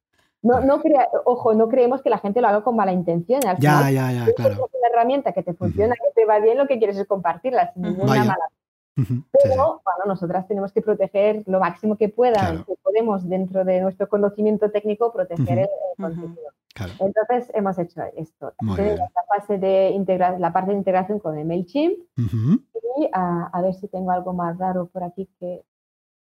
No, 0.41 0.61
no 0.61 0.79
crea- 0.81 1.09
ojo, 1.25 1.53
no 1.53 1.67
creemos 1.67 2.01
que 2.01 2.09
la 2.09 2.17
gente 2.17 2.39
lo 2.39 2.47
haga 2.47 2.61
con 2.63 2.75
mala 2.75 2.93
intención. 2.93 3.45
Al 3.45 3.57
Ya, 3.59 3.77
final, 3.79 3.93
ya, 3.93 4.11
ya, 4.11 4.19
claro. 4.33 4.35
tienes 4.35 4.57
una 4.59 4.87
herramienta 4.89 5.33
que 5.33 5.43
te 5.43 5.53
funciona, 5.53 5.95
que 5.95 6.11
te 6.15 6.25
va 6.25 6.39
bien, 6.39 6.57
lo 6.57 6.65
que 6.67 6.77
quieres 6.77 6.97
es 6.97 7.05
compartirla 7.07 7.73
sin 7.73 7.81
ninguna 7.83 8.05
Vaya. 8.11 8.23
mala 8.23 8.45
Pero 9.07 9.53
sí. 9.53 9.59
bueno, 9.83 10.05
nosotras 10.07 10.47
tenemos 10.47 10.71
que 10.71 10.81
proteger 10.81 11.43
lo 11.45 11.59
máximo 11.59 11.95
que 11.97 12.09
puedan, 12.09 12.39
Claro. 12.57 12.65
que 12.65 12.73
podemos 12.83 13.27
dentro 13.27 13.63
de 13.65 13.81
nuestro 13.81 14.07
conocimiento 14.09 14.69
técnico 14.71 15.11
proteger 15.13 15.59
el, 15.59 15.67
contenido. 15.97 16.41
Claro. 16.73 16.93
Entonces 16.99 17.51
hemos 17.53 17.77
hecho 17.79 18.01
esto. 18.15 18.53
La 18.61 19.11
fase 19.37 19.57
de 19.57 19.91
integra- 19.91 20.37
la 20.39 20.53
parte 20.53 20.71
de 20.71 20.77
integración 20.77 21.19
con 21.19 21.37
el 21.37 21.45
MailChimp 21.45 21.97
y 22.17 23.09
a, 23.13 23.49
a 23.53 23.61
ver 23.61 23.73
si 23.75 23.87
tengo 23.87 24.11
algo 24.11 24.33
más 24.33 24.57
raro 24.57 24.87
por 24.87 25.03
aquí 25.03 25.29
que 25.39 25.63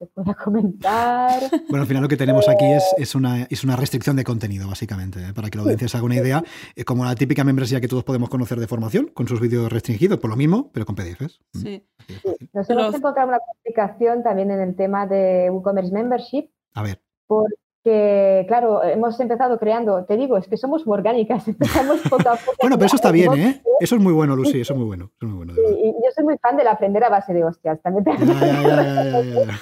pueda 0.07 0.33
comentar. 0.33 1.41
Bueno, 1.69 1.81
al 1.81 1.87
final 1.87 2.03
lo 2.03 2.09
que 2.09 2.17
tenemos 2.17 2.47
aquí 2.49 2.65
es, 2.65 2.83
es, 2.97 3.15
una, 3.15 3.43
es 3.43 3.63
una 3.63 3.75
restricción 3.75 4.15
de 4.15 4.23
contenido, 4.23 4.67
básicamente, 4.67 5.19
¿eh? 5.19 5.33
para 5.33 5.49
que 5.49 5.57
la 5.57 5.63
audiencia 5.63 5.87
se 5.87 5.97
haga 5.97 6.05
una 6.05 6.15
idea, 6.15 6.43
eh, 6.75 6.83
como 6.85 7.05
la 7.05 7.15
típica 7.15 7.43
membresía 7.43 7.81
que 7.81 7.87
todos 7.87 8.03
podemos 8.03 8.29
conocer 8.29 8.59
de 8.59 8.67
formación, 8.67 9.07
con 9.13 9.27
sus 9.27 9.39
vídeos 9.39 9.71
restringidos, 9.71 10.19
por 10.19 10.29
lo 10.29 10.35
mismo, 10.35 10.71
pero 10.73 10.85
con 10.85 10.95
PDFs. 10.95 11.39
Mm, 11.53 11.59
Sí. 11.59 11.85
así 11.99 12.13
de 12.13 12.19
fácil. 12.19 12.49
Nos 12.53 12.69
hemos 12.69 12.83
Los- 12.85 12.95
encontrado 12.95 13.29
una 13.29 13.39
complicación 13.39 14.23
también 14.23 14.51
en 14.51 14.61
el 14.61 14.75
tema 14.75 15.05
de 15.07 15.49
WooCommerce 15.51 15.91
Membership, 15.93 16.49
A 16.73 16.83
ver, 16.83 17.01
porque, 17.27 17.55
claro, 17.83 18.83
hemos 18.83 19.19
empezado 19.19 19.57
creando, 19.57 20.05
te 20.05 20.17
digo, 20.17 20.37
es 20.37 20.47
que 20.47 20.57
somos 20.57 20.83
orgánicas, 20.85 21.47
empezamos 21.47 22.01
poco 22.01 22.29
a 22.29 22.35
poco. 22.35 22.57
bueno, 22.61 22.75
pero 22.77 22.85
eso 22.87 22.95
está 22.95 23.11
bien, 23.11 23.33
¿eh? 23.33 23.61
Eso 23.79 23.95
es 23.95 24.01
muy 24.01 24.13
bueno, 24.13 24.35
Lucy, 24.35 24.61
eso 24.61 24.73
es 24.73 24.79
muy 24.79 24.87
bueno. 24.87 25.05
Eso 25.17 25.25
es 25.25 25.29
muy 25.29 25.37
bueno, 25.45 25.53
de. 25.53 25.61
Y, 25.71 25.89
y 25.89 25.91
yo 25.93 26.11
soy 26.13 26.23
muy 26.25 26.37
fan 26.37 26.57
del 26.57 26.67
aprender 26.67 27.03
a 27.03 27.09
base 27.09 27.33
de 27.33 27.43
hostias. 27.45 27.81
También 27.81 28.03
te-. 28.03 28.11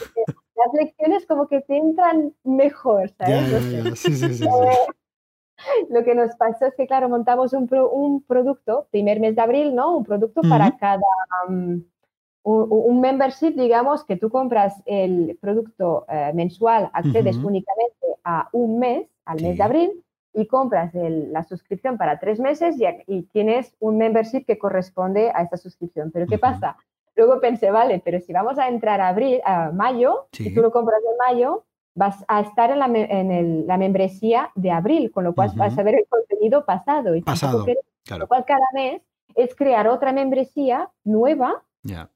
Las 0.58 0.74
lecciones 0.74 1.26
como 1.28 1.48
que 1.48 1.62
te 1.62 1.78
entran 1.78 2.34
mejor, 2.44 3.10
¿sabes? 3.18 3.52
ya, 3.52 3.60
No 3.60 3.62
sé. 3.62 3.84
ya. 3.84 3.96
Sí, 3.96 4.14
sí, 4.16 4.28
sí, 4.34 4.34
sí. 4.36 4.48
Lo 5.90 6.04
que 6.04 6.16
nos 6.16 6.36
pasó 6.36 6.66
es 6.68 6.76
que, 6.76 6.88
claro, 6.88 7.10
montamos 7.10 7.54
un, 7.54 7.68
pro- 7.68 7.90
un 7.92 8.24
producto, 8.24 8.88
primer 8.92 9.20
mes 9.20 9.36
de 9.36 9.42
abril, 9.42 9.76
¿no? 9.76 9.98
Un 9.98 10.04
producto 10.04 10.42
para 10.48 10.76
cada, 10.78 11.02
um, 11.48 11.84
un, 12.48 12.68
un 12.70 13.02
membership, 13.02 13.52
digamos, 13.56 14.04
que 14.06 14.16
tú 14.16 14.30
compras 14.30 14.82
el 14.86 15.38
producto 15.42 16.06
eh, 16.10 16.32
mensual, 16.34 16.90
accedes 16.94 17.38
Ujú. 17.38 17.48
únicamente 17.48 18.08
a 18.24 18.48
un 18.54 18.80
mes, 18.80 19.08
al 19.26 19.36
mes 19.42 19.52
Sí. 19.52 19.58
de 19.58 19.64
abril, 19.64 20.04
y 20.34 20.46
compras 20.48 20.94
el- 20.96 21.34
la 21.34 21.44
suscripción 21.44 21.98
para 21.98 22.20
tres 22.20 22.40
meses 22.40 22.78
y, 22.80 22.86
y 23.08 23.24
tienes 23.24 23.76
un 23.80 23.98
membership 23.98 24.46
que 24.46 24.58
corresponde 24.58 25.32
a 25.34 25.42
esa 25.44 25.58
suscripción. 25.58 26.12
Pero 26.12 26.26
¿qué 26.28 26.36
Ujú. 26.36 26.42
pasa? 26.42 26.78
Luego 27.16 27.40
pensé, 27.42 27.72
vale, 27.72 28.00
pero 28.06 28.20
si 28.22 28.32
vamos 28.32 28.58
a 28.60 28.68
entrar 28.70 29.02
a 29.02 29.08
abril, 29.10 29.42
a 29.44 29.72
mayo, 29.72 30.28
Sí. 30.32 30.44
si 30.46 30.54
tú 30.54 30.62
lo 30.62 30.72
compras 30.72 31.00
en 31.10 31.18
mayo, 31.36 31.64
vas 31.96 32.24
a 32.28 32.42
estar 32.42 32.70
en 32.70 32.80
la, 32.80 32.86
en 32.86 33.32
el- 33.32 33.66
la 33.68 33.78
membresía 33.78 34.52
de 34.56 34.70
abril, 34.72 35.12
con 35.12 35.24
lo 35.24 35.34
cual 35.34 35.50
Ujú. 35.50 35.58
vas 35.60 35.78
a 35.78 35.84
ver 35.84 35.96
el 35.96 36.06
contenido 36.08 36.64
pasado. 36.66 37.16
Y 37.16 37.22
Pasado, 37.24 37.66
Con 37.66 37.74
Claro, 38.06 38.22
lo 38.22 38.28
cual 38.28 38.46
cada 38.46 38.68
mes 38.74 39.02
es 39.36 39.54
crear 39.56 39.88
otra 39.88 40.14
membresía 40.14 40.90
nueva 41.04 41.64
ya. 41.84 42.10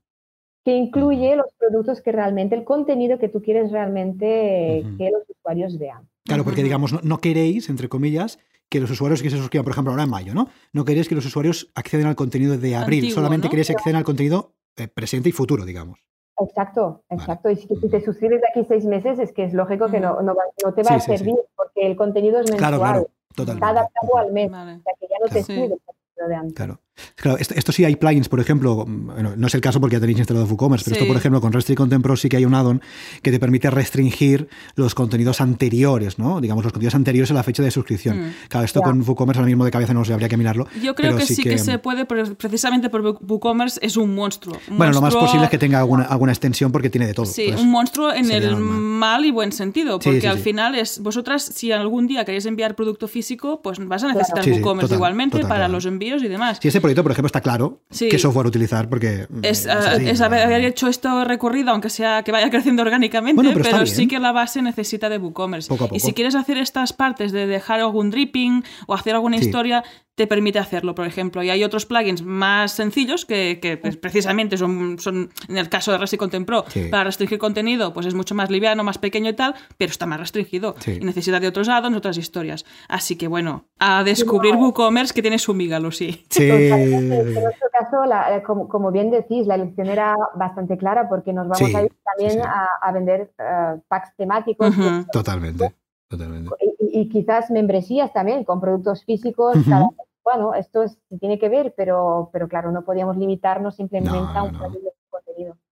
Que 0.63 0.75
incluye 0.75 1.35
los 1.35 1.47
productos 1.57 2.01
que 2.01 2.11
realmente, 2.11 2.55
el 2.55 2.63
contenido 2.63 3.17
que 3.17 3.29
tú 3.29 3.41
quieres 3.41 3.71
realmente 3.71 4.83
que 4.97 5.09
los 5.11 5.23
usuarios 5.29 5.77
vean. 5.79 6.07
Claro, 6.25 6.43
porque 6.43 6.63
digamos, 6.63 6.93
no, 6.93 6.99
no 7.03 7.17
queréis, 7.19 7.69
entre 7.69 7.89
comillas, 7.89 8.37
que 8.69 8.79
los 8.79 8.89
usuarios 8.91 9.21
que 9.21 9.29
se 9.29 9.37
suscriban, 9.37 9.63
por 9.65 9.71
ejemplo, 9.73 9.91
ahora 9.91 10.03
en 10.03 10.09
mayo, 10.09 10.33
¿no? 10.33 10.47
No 10.71 10.85
queréis 10.85 11.09
que 11.09 11.15
los 11.15 11.25
usuarios 11.25 11.71
accedan 11.75 12.07
al 12.07 12.15
contenido 12.15 12.57
de 12.57 12.75
abril, 12.75 12.99
Antiguo, 12.99 13.15
solamente 13.15 13.47
¿no? 13.47 13.49
queréis 13.49 13.67
que 13.67 13.73
accedan 13.73 13.97
al 13.97 14.03
contenido 14.03 14.53
eh, 14.77 14.87
presente 14.87 15.29
y 15.29 15.31
futuro, 15.31 15.65
digamos. 15.65 15.99
Exacto, 16.39 17.03
Vale. 17.09 17.21
exacto. 17.21 17.49
Y 17.49 17.55
si, 17.55 17.67
si 17.67 17.89
te 17.89 18.01
suscribes 18.01 18.39
de 18.41 18.47
aquí 18.49 18.65
seis 18.67 18.85
meses, 18.85 19.19
es 19.19 19.31
que 19.33 19.43
es 19.43 19.53
lógico 19.53 19.89
que 19.89 19.99
no, 19.99 20.21
no, 20.21 20.33
va- 20.35 20.43
no 20.63 20.73
te 20.73 20.83
va 20.83 20.89
Sí, 20.89 20.93
a 20.93 20.99
sí, 20.99 21.11
sí. 21.11 21.17
servir 21.17 21.35
porque 21.55 21.85
el 21.85 21.95
contenido 21.95 22.39
es 22.39 22.49
mensual. 22.49 22.57
Claro, 22.59 22.79
claro, 22.79 22.99
Está 23.01 23.35
totalmente. 23.35 23.65
adaptado 23.65 24.17
al 24.17 24.31
mes. 24.31 24.49
Vale. 24.51 24.71
O 24.77 24.81
sea, 24.81 24.93
que 24.99 25.07
ya 25.09 25.15
no 25.19 25.25
Claro. 25.25 25.33
te 25.33 25.43
sirve 25.43 25.63
el 25.65 25.69
contenido 25.85 26.27
de 26.29 26.35
antes. 26.35 26.53
Claro. 26.55 26.79
Claro, 27.15 27.37
esto, 27.37 27.53
esto 27.55 27.71
sí 27.71 27.85
hay 27.85 27.95
plugins, 27.95 28.29
por 28.29 28.39
ejemplo, 28.39 28.85
bueno, 28.87 29.33
no 29.35 29.47
es 29.47 29.55
el 29.55 29.61
caso 29.61 29.79
porque 29.79 29.95
ya 29.95 29.99
tenéis 29.99 30.17
instalado 30.19 30.45
WooCommerce, 30.45 30.85
pero 30.85 30.95
Sí. 30.95 31.01
esto, 31.01 31.07
por 31.07 31.17
ejemplo, 31.17 31.41
con 31.41 31.53
Restrict 31.53 31.77
Content 31.77 32.03
Pro 32.03 32.15
sí 32.15 32.29
que 32.29 32.37
hay 32.37 32.45
un 32.45 32.53
add-on 32.53 32.81
que 33.21 33.31
te 33.31 33.39
permite 33.39 33.69
restringir 33.69 34.47
los 34.75 34.95
contenidos 34.95 35.41
anteriores, 35.41 36.17
¿no? 36.19 36.41
Digamos, 36.41 36.63
los 36.63 36.73
contenidos 36.73 36.95
anteriores 36.95 37.31
a 37.31 37.33
la 37.33 37.43
fecha 37.43 37.63
de 37.63 37.71
suscripción. 37.71 38.19
Mm. 38.27 38.33
Claro, 38.49 38.65
esto 38.65 38.79
Ya. 38.79 38.85
con 38.85 39.01
WooCommerce 39.01 39.39
ahora 39.39 39.47
mismo 39.47 39.65
de 39.65 39.71
cabeza 39.71 39.93
no 39.93 40.03
sé, 40.05 40.13
habría 40.13 40.29
que 40.29 40.37
mirarlo. 40.37 40.67
Yo 40.81 40.95
creo 40.95 41.11
pero 41.11 41.17
que 41.17 41.25
sí 41.33 41.43
que, 41.43 41.57
se 41.57 41.77
puede, 41.79 42.05
pero 42.05 42.35
precisamente 42.35 42.89
por 42.89 43.01
WooCommerce 43.01 43.79
es 43.83 43.97
un 43.97 44.15
monstruo. 44.15 44.57
Un 44.69 44.77
Bueno, 44.77 44.93
lo 44.93 45.01
más 45.01 45.13
monstruo- 45.13 45.21
posible 45.27 45.45
es 45.45 45.51
que 45.51 45.57
tenga 45.57 45.79
alguna, 45.79 46.03
alguna 46.05 46.31
extensión 46.31 46.71
porque 46.71 46.89
tiene 46.89 47.07
de 47.07 47.13
todo. 47.13 47.25
Sí, 47.25 47.43
Entonces, 47.43 47.65
un 47.65 47.71
monstruo 47.71 48.13
en 48.13 48.31
el 48.31 48.51
normal. 48.51 48.79
mal 48.79 49.25
y 49.25 49.31
buen 49.31 49.51
sentido, 49.51 49.99
Sí, 50.01 50.05
porque 50.09 50.21
sí, 50.21 50.27
al 50.27 50.37
sí. 50.37 50.43
final 50.43 50.75
es 50.75 50.99
vosotras 50.99 51.43
si 51.43 51.71
algún 51.71 52.07
día 52.07 52.25
queréis 52.25 52.45
enviar 52.45 52.75
producto 52.75 53.07
físico, 53.07 53.61
pues 53.61 53.77
vas 53.87 54.03
a 54.03 54.07
necesitar 54.13 54.43
Sí, 54.43 54.51
sí, 54.51 54.55
WooCommerce 54.57 54.87
total, 54.87 54.97
igualmente 54.97 55.37
total, 55.37 55.49
para 55.49 55.59
total. 55.65 55.71
los 55.71 55.85
envíos 55.85 56.23
y 56.23 56.27
demás. 56.27 56.59
Si 56.61 56.67
este 56.67 56.81
proyecto, 56.93 57.03
por 57.03 57.11
ejemplo, 57.11 57.27
está 57.27 57.41
claro 57.41 57.81
Sí. 57.89 58.09
qué 58.09 58.19
software 58.19 58.47
utilizar 58.47 58.89
porque... 58.89 59.27
mm, 59.29 59.39
Es, 59.43 59.61
es 59.61 59.67
ah, 59.67 59.91
así, 59.93 60.09
es 60.09 60.19
¿no? 60.19 60.25
haber, 60.25 60.43
haber 60.43 60.65
hecho 60.65 60.87
esto 60.87 61.23
recorrido, 61.25 61.71
aunque 61.71 61.89
sea 61.89 62.23
que 62.23 62.31
vaya 62.31 62.49
creciendo 62.51 62.81
orgánicamente, 62.83 63.41
Bueno, 63.41 63.59
pero 63.61 63.85
sí 63.85 64.07
que 64.07 64.19
la 64.19 64.31
base 64.31 64.61
necesita 64.61 65.09
de 65.09 65.17
WooCommerce. 65.17 65.67
Poco 65.69 65.85
a 65.85 65.87
Y 65.91 65.99
si 65.99 66.13
quieres 66.13 66.35
hacer 66.35 66.57
estas 66.57 66.93
partes 66.93 67.31
de 67.31 67.47
dejar 67.47 67.79
algún 67.79 68.09
dripping 68.11 68.63
o 68.87 68.93
hacer 68.93 69.15
alguna 69.15 69.37
Sí. 69.37 69.45
historia, 69.45 69.83
te 70.21 70.27
permite 70.27 70.59
hacerlo, 70.59 70.93
por 70.93 71.07
ejemplo. 71.07 71.41
Y 71.41 71.49
hay 71.49 71.63
otros 71.63 71.87
plugins 71.87 72.21
más 72.23 72.73
sencillos 72.73 73.25
que, 73.25 73.59
que, 73.59 73.77
pues, 73.77 73.97
precisamente 73.97 74.55
son, 74.55 74.99
son, 74.99 75.31
en 75.49 75.57
el 75.57 75.67
caso 75.67 75.91
de 75.91 75.97
Resi 75.97 76.15
Content 76.17 76.45
Pro, 76.45 76.63
Sí. 76.67 76.89
para 76.91 77.05
restringir 77.05 77.39
contenido, 77.39 77.91
pues 77.93 78.05
es 78.05 78.13
mucho 78.13 78.35
más 78.35 78.51
liviano, 78.51 78.83
más 78.83 78.99
pequeño 78.99 79.29
y 79.31 79.33
tal, 79.33 79.55
pero 79.77 79.89
está 79.89 80.05
más 80.05 80.19
restringido. 80.19 80.75
Sí. 80.79 80.99
Y 81.01 81.05
necesita 81.05 81.39
de 81.39 81.47
otros 81.47 81.69
add-ons, 81.69 81.97
otras 81.97 82.17
historias. 82.17 82.65
Así 82.87 83.17
que 83.17 83.27
bueno, 83.27 83.65
a 83.79 84.03
descubrir 84.03 84.55
WooCommerce 84.55 85.13
que 85.13 85.21
tiene 85.23 85.39
su 85.39 85.53
miga, 85.55 85.79
Lucy. 85.79 86.23
Sí. 86.29 86.47
Totalmente. 86.47 87.17
En 87.19 87.43
nuestro 87.43 87.67
caso, 87.71 88.05
la- 88.05 88.35
eh, 88.37 88.43
como, 88.43 88.67
como 88.67 88.91
bien 88.91 89.09
decís, 89.09 89.47
la 89.47 89.55
elección 89.55 89.87
era 89.87 90.15
bastante 90.35 90.77
clara 90.77 91.09
porque 91.09 91.33
nos 91.33 91.47
vamos 91.47 91.57
Sí, 91.57 91.75
a 91.75 91.83
ir 91.83 91.91
también 92.05 92.31
sí, 92.31 92.37
sí. 92.37 92.43
A, 92.47 92.67
a 92.87 92.91
vender 92.91 93.31
eh, 93.39 93.79
packs 93.87 94.15
temáticos 94.15 94.69
Ujú. 94.77 95.05
Totalmente. 95.11 95.73
Totalmente. 96.07 96.49
y, 96.93 97.07
quizás 97.07 97.49
membresías 97.49 98.11
también 98.11 98.43
con 98.43 98.59
productos 98.59 99.05
físicos. 99.05 99.55
Cada- 99.67 99.87
bueno, 100.23 100.53
esto 100.53 100.83
es- 100.83 100.97
tiene 101.19 101.39
que 101.39 101.49
ver, 101.49 101.73
pero, 101.75 102.29
pero 102.33 102.47
claro, 102.47 102.71
no 102.71 102.83
podíamos 102.83 103.17
limitarnos 103.17 103.75
simplemente 103.75 104.17
No, 104.17 104.39
a 104.39 104.43
un 104.43 104.53
no. 104.53 104.69
de. 104.69 104.93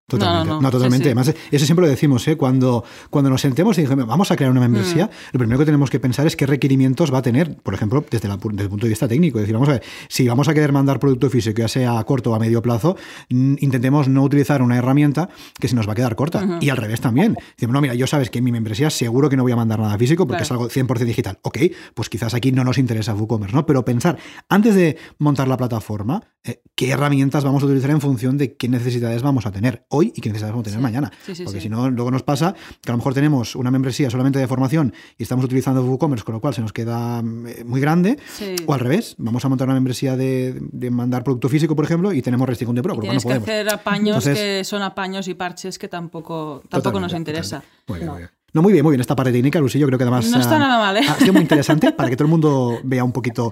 Totalmente. 0.10 0.50
No, 0.50 0.56
No, 0.56 0.62
no, 0.62 0.72
totalmente. 0.72 1.04
Sí. 1.06 1.10
Además, 1.10 1.34
eso 1.52 1.66
siempre 1.66 1.86
lo 1.86 1.90
decimos, 1.90 2.28
¿eh? 2.28 2.36
Cuando, 2.36 2.84
cuando 3.10 3.30
nos 3.30 3.42
sentemos 3.42 3.78
y 3.78 3.82
dijimos, 3.82 4.06
vamos 4.08 4.30
a 4.32 4.36
crear 4.36 4.52
una 4.52 4.60
membresía, 4.62 5.06
Mm. 5.06 5.10
lo 5.34 5.40
primero 5.40 5.60
que 5.60 5.66
tenemos 5.66 5.90
que 5.90 6.00
pensar 6.00 6.28
es 6.28 6.36
qué 6.36 6.46
requerimientos 6.46 7.14
va 7.14 7.20
a 7.20 7.22
tener, 7.22 7.56
por 7.58 7.74
ejemplo, 7.74 8.04
desde, 8.10 8.28
la 8.28 8.38
desde 8.38 8.64
el 8.64 8.70
punto 8.70 8.86
de 8.86 8.90
vista 8.90 9.08
técnico. 9.08 9.38
Es 9.40 9.44
decir, 9.44 9.54
vamos 9.54 9.70
a 9.70 9.74
ver, 9.74 9.84
si 10.10 10.28
vamos 10.28 10.48
a 10.50 10.54
querer 10.54 10.72
mandar 10.74 11.00
producto 11.00 11.30
físico, 11.30 11.60
ya 11.60 11.68
sea 11.68 12.00
a 12.00 12.04
corto 12.04 12.32
o 12.32 12.36
a 12.36 12.40
medio 12.40 12.62
plazo, 12.62 12.98
intentemos 13.30 14.08
no 14.08 14.24
utilizar 14.24 14.62
una 14.62 14.78
herramienta 14.78 15.30
que 15.60 15.68
se 15.68 15.76
nos 15.76 15.88
va 15.88 15.94
a 15.94 15.96
quedar 15.96 16.16
corta. 16.16 16.44
Ujú. 16.44 16.54
Y 16.62 16.70
al 16.70 16.78
revés 16.78 17.02
también. 17.02 17.36
Decimos, 17.56 17.74
no, 17.74 17.82
mira, 17.82 17.94
yo 17.94 18.08
sabes 18.08 18.30
que 18.30 18.40
en 18.40 18.44
mi 18.46 18.52
membresía 18.52 18.90
seguro 18.90 19.30
que 19.30 19.38
no 19.38 19.44
voy 19.44 19.52
a 19.52 19.56
mandar 19.56 19.80
nada 19.80 19.98
físico 19.98 20.26
porque 20.28 20.44
Claro. 20.44 20.46
es 20.46 20.52
algo 20.52 20.70
100% 20.70 21.06
digital. 21.06 21.40
Ok, 21.44 21.58
pues 21.94 22.10
quizás 22.10 22.34
aquí 22.34 22.52
no 22.52 22.64
nos 22.64 22.78
interesa 22.78 23.14
WooCommerce, 23.14 23.56
¿no? 23.56 23.66
Pero 23.66 23.86
pensar, 23.86 24.18
antes 24.50 24.76
de 24.76 24.98
montar 25.18 25.48
la 25.48 25.58
plataforma, 25.58 26.24
eh, 26.46 26.62
qué 26.76 26.92
herramientas 26.92 27.44
vamos 27.44 27.62
a 27.64 27.66
utilizar 27.66 27.90
en 27.92 28.00
función 28.00 28.38
de 28.38 28.56
qué 28.56 28.70
necesidades 28.70 29.22
vamos 29.22 29.46
a 29.46 29.52
tener 29.52 29.86
hoy 29.90 30.14
y 30.16 30.22
qué 30.22 30.30
necesidades 30.30 30.54
vamos 30.54 30.64
a 30.64 30.70
tener 30.70 30.80
Sí. 30.80 30.84
mañana. 30.84 31.12
Sí, 31.26 31.36
sí, 31.36 31.44
Porque 31.44 31.60
si 31.60 31.68
no, 31.70 31.90
luego 31.90 32.12
nos 32.12 32.24
pasa 32.24 32.56
que 32.82 32.90
a 32.90 32.94
lo 32.94 32.98
mejor 32.98 33.14
tenemos 33.14 33.56
una 33.58 33.72
membresía 33.72 34.10
solamente 34.10 34.40
de 34.40 34.48
formación 34.48 34.94
y 35.18 35.24
estamos 35.24 35.44
utilizando 35.44 35.84
WooCommerce, 35.84 36.24
con 36.24 36.36
lo 36.36 36.42
cual 36.42 36.54
se 36.54 36.62
nos 36.62 36.72
queda 36.72 37.22
mm, 37.22 37.66
muy 37.66 37.82
grande. 37.82 38.18
O 38.66 38.74
al 38.74 38.80
revés, 38.80 39.16
vamos 39.18 39.44
a 39.44 39.50
montar 39.50 39.68
una 39.68 39.76
membresía 39.76 40.16
de, 40.16 40.58
de 40.72 40.90
mandar 40.92 41.24
producto 41.26 41.50
físico, 41.50 41.76
por 41.76 41.84
ejemplo, 41.86 42.14
y 42.14 42.22
tenemos 42.22 42.48
Restrict 42.48 42.68
Content 42.68 42.84
Pro, 42.86 42.94
Y 42.96 42.98
no 42.98 43.02
que 43.14 43.20
podemos. 43.20 43.44
hacer 43.44 43.70
apaños 43.70 44.26
Entonces- 44.26 44.38
que 44.38 44.64
son 44.64 44.82
apaños 44.82 45.28
y 45.28 45.34
parches 45.34 45.78
que 45.78 45.88
tampoco, 45.90 46.64
tampoco 46.70 47.00
nos 47.02 47.14
interesa. 47.14 47.58
totalmente. 47.60 47.84
Muy 47.88 47.98
bien, 48.00 48.06
No. 48.08 48.12
muy 48.14 48.20
bien. 48.22 48.39
No, 48.54 48.62
muy 48.62 48.74
bien, 48.74 48.84
muy 48.84 48.94
bien. 48.94 49.02
Esta 49.02 49.16
parte 49.16 49.32
técnica, 49.32 49.60
Lucy, 49.60 49.80
yo 49.80 49.88
creo 49.88 49.98
que 49.98 50.04
además. 50.04 50.30
No 50.30 50.40
está 50.40 50.58
nada 50.58 50.78
mal, 50.78 50.98
¿eh? 50.98 51.06
Ha 51.08 51.16
sido 51.16 51.34
muy 51.34 51.42
interesante 51.42 51.92
para 51.98 52.10
que 52.10 52.16
todo 52.16 52.26
el 52.26 52.32
mundo 52.32 52.80
vea 52.84 53.04
un 53.04 53.12
poquito 53.12 53.52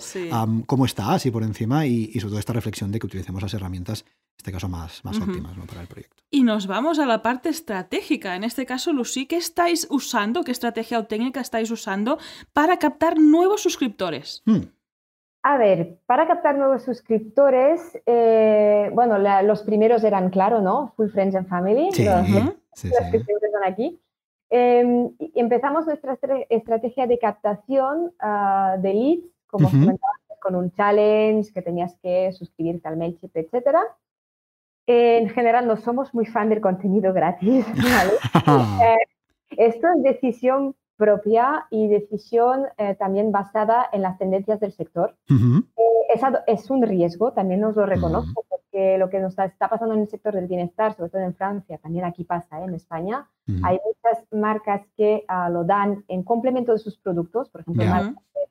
cómo 0.66 0.86
está, 0.86 1.14
así 1.14 1.32
por 1.32 1.44
encima, 1.44 1.86
y, 1.86 2.12
sobre 2.20 2.30
todo 2.30 2.40
esta 2.40 2.54
reflexión 2.54 2.92
de 2.92 3.00
que 3.00 3.06
utilicemos 3.06 3.42
las 3.42 3.54
herramientas, 3.54 4.04
en 4.08 4.38
este 4.38 4.52
caso, 4.52 4.70
más, 4.70 5.04
más 5.04 5.18
óptimas 5.20 5.54
para 5.68 5.82
el 5.82 5.88
proyecto. 5.88 6.16
Y 6.30 6.44
nos 6.44 6.68
vamos 6.68 7.00
a 7.00 7.06
la 7.06 7.22
parte 7.22 7.50
estratégica. 7.50 8.36
En 8.36 8.44
este 8.44 8.66
caso, 8.66 8.94
Lucy, 8.94 9.26
¿qué 9.26 9.38
estáis 9.38 9.88
usando? 9.90 10.44
¿Qué 10.44 10.52
estrategia 10.52 11.00
o 11.00 11.06
técnica 11.06 11.42
estáis 11.42 11.72
usando 11.72 12.18
para 12.54 12.78
captar 12.78 13.18
nuevos 13.20 13.62
suscriptores? 13.62 14.44
Hmm. 14.46 14.64
A 15.44 15.58
ver, 15.58 16.00
para 16.06 16.28
captar 16.28 16.58
nuevos 16.58 16.84
suscriptores, 16.84 17.98
eh, 18.06 18.90
bueno, 18.94 19.18
los 19.44 19.64
primeros 19.64 20.04
eran, 20.04 20.30
claro, 20.30 20.62
¿no? 20.62 20.94
Full 20.98 21.10
Friends 21.10 21.36
and 21.36 21.48
Family. 21.48 21.90
Sí, 21.94 22.06
sí, 22.74 22.90
que 22.90 23.24
siempre 23.24 23.48
están 23.48 23.72
aquí. 23.72 23.98
Em, 24.50 25.10
empezamos 25.36 25.86
nuestra 25.86 26.18
estrategia 26.50 27.06
de 27.06 27.20
captación 27.20 28.14
ah, 28.20 28.78
de 28.80 28.94
leads, 28.94 29.26
como 29.48 29.70
comentaba, 29.70 30.14
con 30.42 30.56
un 30.56 30.72
challenge 30.72 31.52
que 31.52 31.62
tenías 31.62 31.96
que 32.02 32.32
suscribirte 32.32 32.88
al 32.88 32.98
MailChimp, 32.98 33.36
etc. 33.36 33.76
En 34.86 35.30
general 35.30 35.68
no 35.68 35.76
somos 35.76 36.14
muy 36.14 36.26
fan 36.26 36.50
del 36.50 36.62
contenido 36.62 37.14
gratis. 37.14 37.66
Eh, 38.82 38.96
esto 39.58 39.88
es 39.96 40.04
decisión 40.04 40.76
propia 40.98 41.68
y 41.70 41.88
decisión 41.88 42.66
eh, 42.78 42.96
también 42.96 43.32
basada 43.32 43.88
en 43.92 44.02
las 44.02 44.18
tendencias 44.18 44.60
del 44.60 44.74
sector. 44.74 45.16
Eh, 45.30 46.44
es, 46.48 46.70
un 46.70 46.82
riesgo, 46.82 47.34
también 47.34 47.62
nos 47.62 47.76
lo 47.76 47.86
reconozco, 47.86 48.46
porque 48.50 48.98
lo 48.98 49.10
que 49.10 49.20
nos 49.20 49.38
está, 49.38 49.70
pasando 49.70 49.94
en 49.94 50.02
el 50.02 50.10
sector 50.10 50.34
del 50.34 50.48
bienestar, 50.48 50.96
sobre 50.96 51.10
todo 51.12 51.22
en 51.22 51.36
Francia, 51.36 51.78
también 51.78 52.06
aquí 52.06 52.24
pasa, 52.24 52.60
¿eh? 52.60 52.66
en 52.66 52.74
España, 52.74 53.30
hay 53.64 53.80
muchas 53.86 54.26
marcas 54.32 54.82
que 54.98 55.24
ah, 55.28 55.50
lo 55.50 55.64
dan 55.64 56.04
en 56.10 56.24
complemento 56.24 56.74
de 56.74 56.80
sus 56.80 56.98
productos, 56.98 57.50
por 57.50 57.62
ejemplo, 57.62 57.86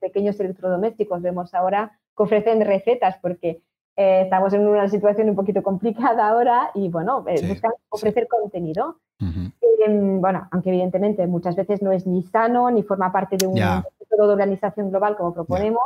pequeños 0.01 0.39
electrodomésticos, 0.41 1.21
vemos 1.21 1.53
ahora 1.55 1.99
que 2.17 2.23
ofrecen 2.23 2.65
recetas 2.65 3.17
porque 3.21 3.63
estamos 3.97 4.53
en 4.53 4.67
una 4.67 4.89
situación 4.89 5.31
un 5.31 5.37
poquito 5.37 5.63
complicada 5.63 6.29
ahora 6.29 6.71
y 6.75 6.89
bueno, 6.89 7.23
buscan 7.23 7.73
ofrecer 7.89 8.29
contenido. 8.29 8.99
Em, 9.19 10.21
bueno, 10.21 10.49
aunque 10.51 10.71
evidentemente 10.71 11.27
muchas 11.27 11.57
veces 11.57 11.83
no 11.83 11.93
es 11.93 12.07
ni 12.07 12.23
sano 12.23 12.71
ni 12.71 12.83
forma 12.83 13.11
parte 13.13 13.37
de 13.37 13.47
un 13.47 13.55
método 13.55 14.27
de 14.27 14.33
organización 14.33 14.91
global 14.91 15.17
como 15.17 15.33
proponemos, 15.33 15.85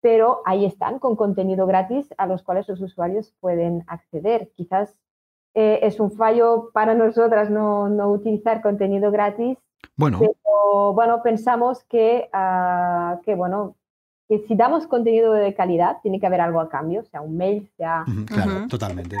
pero 0.00 0.42
ahí 0.44 0.64
están 0.64 0.98
con 0.98 1.16
contenido 1.16 1.66
gratis 1.66 2.14
a 2.16 2.26
los 2.26 2.42
cuales 2.42 2.68
los 2.68 2.80
usuarios 2.80 3.34
pueden 3.40 3.84
acceder. 3.86 4.50
Quizás 4.54 4.96
eh, 5.54 5.80
es 5.82 5.98
un 5.98 6.12
fallo 6.12 6.70
para 6.72 6.94
nosotras 6.94 7.50
no, 7.50 7.86
utilizar 8.10 8.62
contenido 8.62 9.10
gratis, 9.10 9.58
bueno. 9.96 10.20
pero 10.20 10.92
bueno, 10.92 11.22
pensamos 11.22 11.84
que, 11.84 12.28
ah, 12.32 13.20
que 13.24 13.34
bueno, 13.34 13.74
que 14.30 14.46
si 14.46 14.54
damos 14.54 14.86
contenido 14.86 15.32
de 15.32 15.54
calidad, 15.56 15.96
tiene 16.04 16.20
que 16.20 16.26
haber 16.26 16.40
algo 16.40 16.60
a 16.60 16.68
cambio, 16.68 17.02
sea 17.02 17.20
un 17.20 17.36
mail, 17.36 17.68
sea... 17.76 18.04
claro, 18.26 18.68
totalmente. 18.68 19.16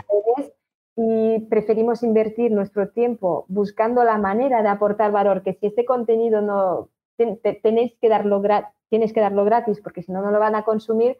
y 0.94 1.40
preferimos 1.50 2.04
invertir 2.04 2.52
nuestro 2.52 2.90
tiempo 2.90 3.44
buscando 3.48 4.04
la 4.04 4.18
manera 4.18 4.62
de 4.62 4.68
aportar 4.68 5.10
valor, 5.10 5.42
que 5.42 5.54
si 5.54 5.66
este 5.66 5.84
contenido 5.84 6.42
no 6.42 6.90
tenéis 7.16 7.92
que 8.00 8.08
darlo 8.08 8.40
tienes 8.88 9.12
que 9.12 9.20
darlo 9.20 9.44
gratis 9.44 9.80
porque 9.80 10.02
si 10.04 10.12
no 10.12 10.22
no 10.22 10.30
lo 10.30 10.38
van 10.38 10.54
a 10.54 10.62
consumir, 10.62 11.16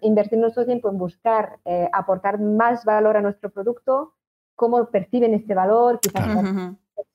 invertir 0.00 0.38
nuestro 0.38 0.64
tiempo 0.64 0.88
en 0.88 0.96
buscar 0.96 1.58
eh, 1.64 1.90
aportar 1.92 2.38
más 2.40 2.84
valor 2.84 3.16
a 3.16 3.20
nuestro 3.20 3.50
producto, 3.50 4.12
cómo 4.54 4.86
perciben 4.90 5.34
este 5.34 5.54
valor, 5.54 5.98
quizás, 5.98 6.24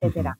etcétera. 0.01 0.37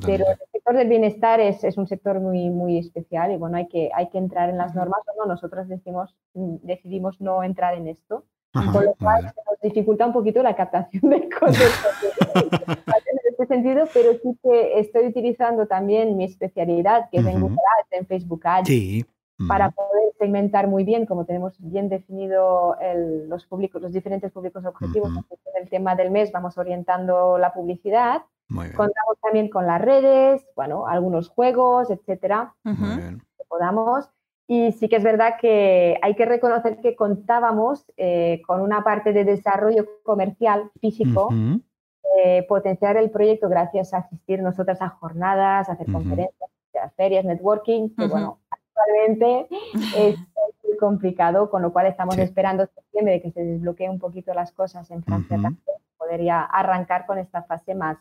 Pero 0.00 0.24
el 0.26 0.38
sector 0.52 0.76
del 0.76 0.88
bienestar 0.88 1.40
es, 1.40 1.64
es, 1.64 1.76
un 1.76 1.86
sector 1.86 2.20
muy, 2.20 2.50
muy 2.50 2.78
especial 2.78 3.32
y 3.32 3.36
bueno, 3.36 3.56
hay 3.56 3.68
que, 3.68 3.90
hay 3.94 4.08
que 4.08 4.18
entrar 4.18 4.48
en 4.48 4.58
las 4.58 4.74
normas 4.74 5.00
o 5.06 5.20
no. 5.20 5.26
Nosotros 5.26 5.68
decimos, 5.68 6.16
decidimos 6.34 7.20
no 7.20 7.42
entrar 7.42 7.74
en 7.74 7.88
esto. 7.88 8.24
Con 8.52 8.84
lo 8.84 8.94
cual 8.96 9.24
nos 9.24 9.60
dificulta 9.62 10.04
un 10.04 10.12
poquito 10.12 10.42
la 10.42 10.54
captación 10.54 11.10
de 11.10 11.28
cosas. 11.28 11.70
En 13.12 13.18
este 13.30 13.46
sentido, 13.46 13.84
pero 13.92 14.12
sí 14.22 14.38
que 14.42 14.78
estoy 14.78 15.06
utilizando 15.06 15.66
también 15.66 16.16
mi 16.16 16.24
especialidad, 16.24 17.08
que 17.10 17.18
es 17.18 17.26
en 17.26 17.40
Google 17.40 17.56
Ads, 17.56 17.92
en 17.92 18.06
Facebook 18.06 18.40
Ads, 18.44 18.70
para 19.48 19.70
poder 19.70 20.12
segmentar 20.18 20.68
muy 20.68 20.84
bien, 20.84 21.06
como 21.06 21.24
tenemos 21.24 21.54
bien 21.58 21.88
definido 21.88 22.76
los, 23.26 23.46
públicos, 23.46 23.82
los 23.82 23.92
diferentes 23.92 24.30
públicos 24.32 24.64
objetivos. 24.64 25.10
En 25.54 25.62
el 25.62 25.68
tema 25.68 25.94
del 25.94 26.10
mes 26.10 26.30
vamos 26.32 26.56
orientando 26.58 27.38
la 27.38 27.52
publicidad. 27.52 28.22
Contamos 28.76 29.18
también 29.22 29.48
con 29.48 29.66
las 29.66 29.80
redes, 29.80 30.44
bueno, 30.54 30.86
algunos 30.86 31.28
juegos, 31.28 31.90
etcétera, 31.90 32.54
que 32.64 33.44
podamos. 33.48 34.08
Y 34.46 34.72
sí 34.72 34.88
que 34.88 34.96
es 34.96 35.02
verdad 35.02 35.34
que 35.40 35.98
hay 36.02 36.14
que 36.14 36.26
reconocer 36.26 36.80
que 36.80 36.96
contábamos 36.96 37.84
eh, 37.96 38.42
con 38.46 38.60
una 38.60 38.84
parte 38.84 39.12
de 39.12 39.24
desarrollo 39.24 39.86
comercial 40.02 40.70
físico, 40.80 41.30
eh, 42.22 42.44
potenciar 42.48 42.96
el 42.96 43.10
proyecto 43.10 43.48
gracias 43.48 43.94
a 43.94 43.98
asistir 43.98 44.42
nosotras 44.42 44.82
a 44.82 44.90
jornadas, 44.90 45.68
a 45.68 45.72
hacer 45.72 45.90
conferencias, 45.90 46.50
a 46.82 46.90
ferias, 46.90 47.24
networking, 47.24 47.94
que 47.96 48.06
bueno, 48.06 48.40
actualmente 48.50 49.46
es 49.96 50.18
muy 50.62 50.76
complicado, 50.76 51.48
con 51.48 51.62
lo 51.62 51.72
cual 51.72 51.86
estamos 51.86 52.18
esperando 52.18 52.66
septiembre 52.66 53.22
que 53.22 53.30
se 53.30 53.42
desbloqueen 53.42 53.92
un 53.92 53.98
poquito 53.98 54.34
las 54.34 54.52
cosas 54.52 54.90
en 54.90 55.02
Francia 55.02 55.36
también, 55.40 55.62
podría 55.96 56.42
arrancar 56.42 57.06
con 57.06 57.18
esta 57.18 57.42
fase 57.44 57.74
más, 57.74 57.96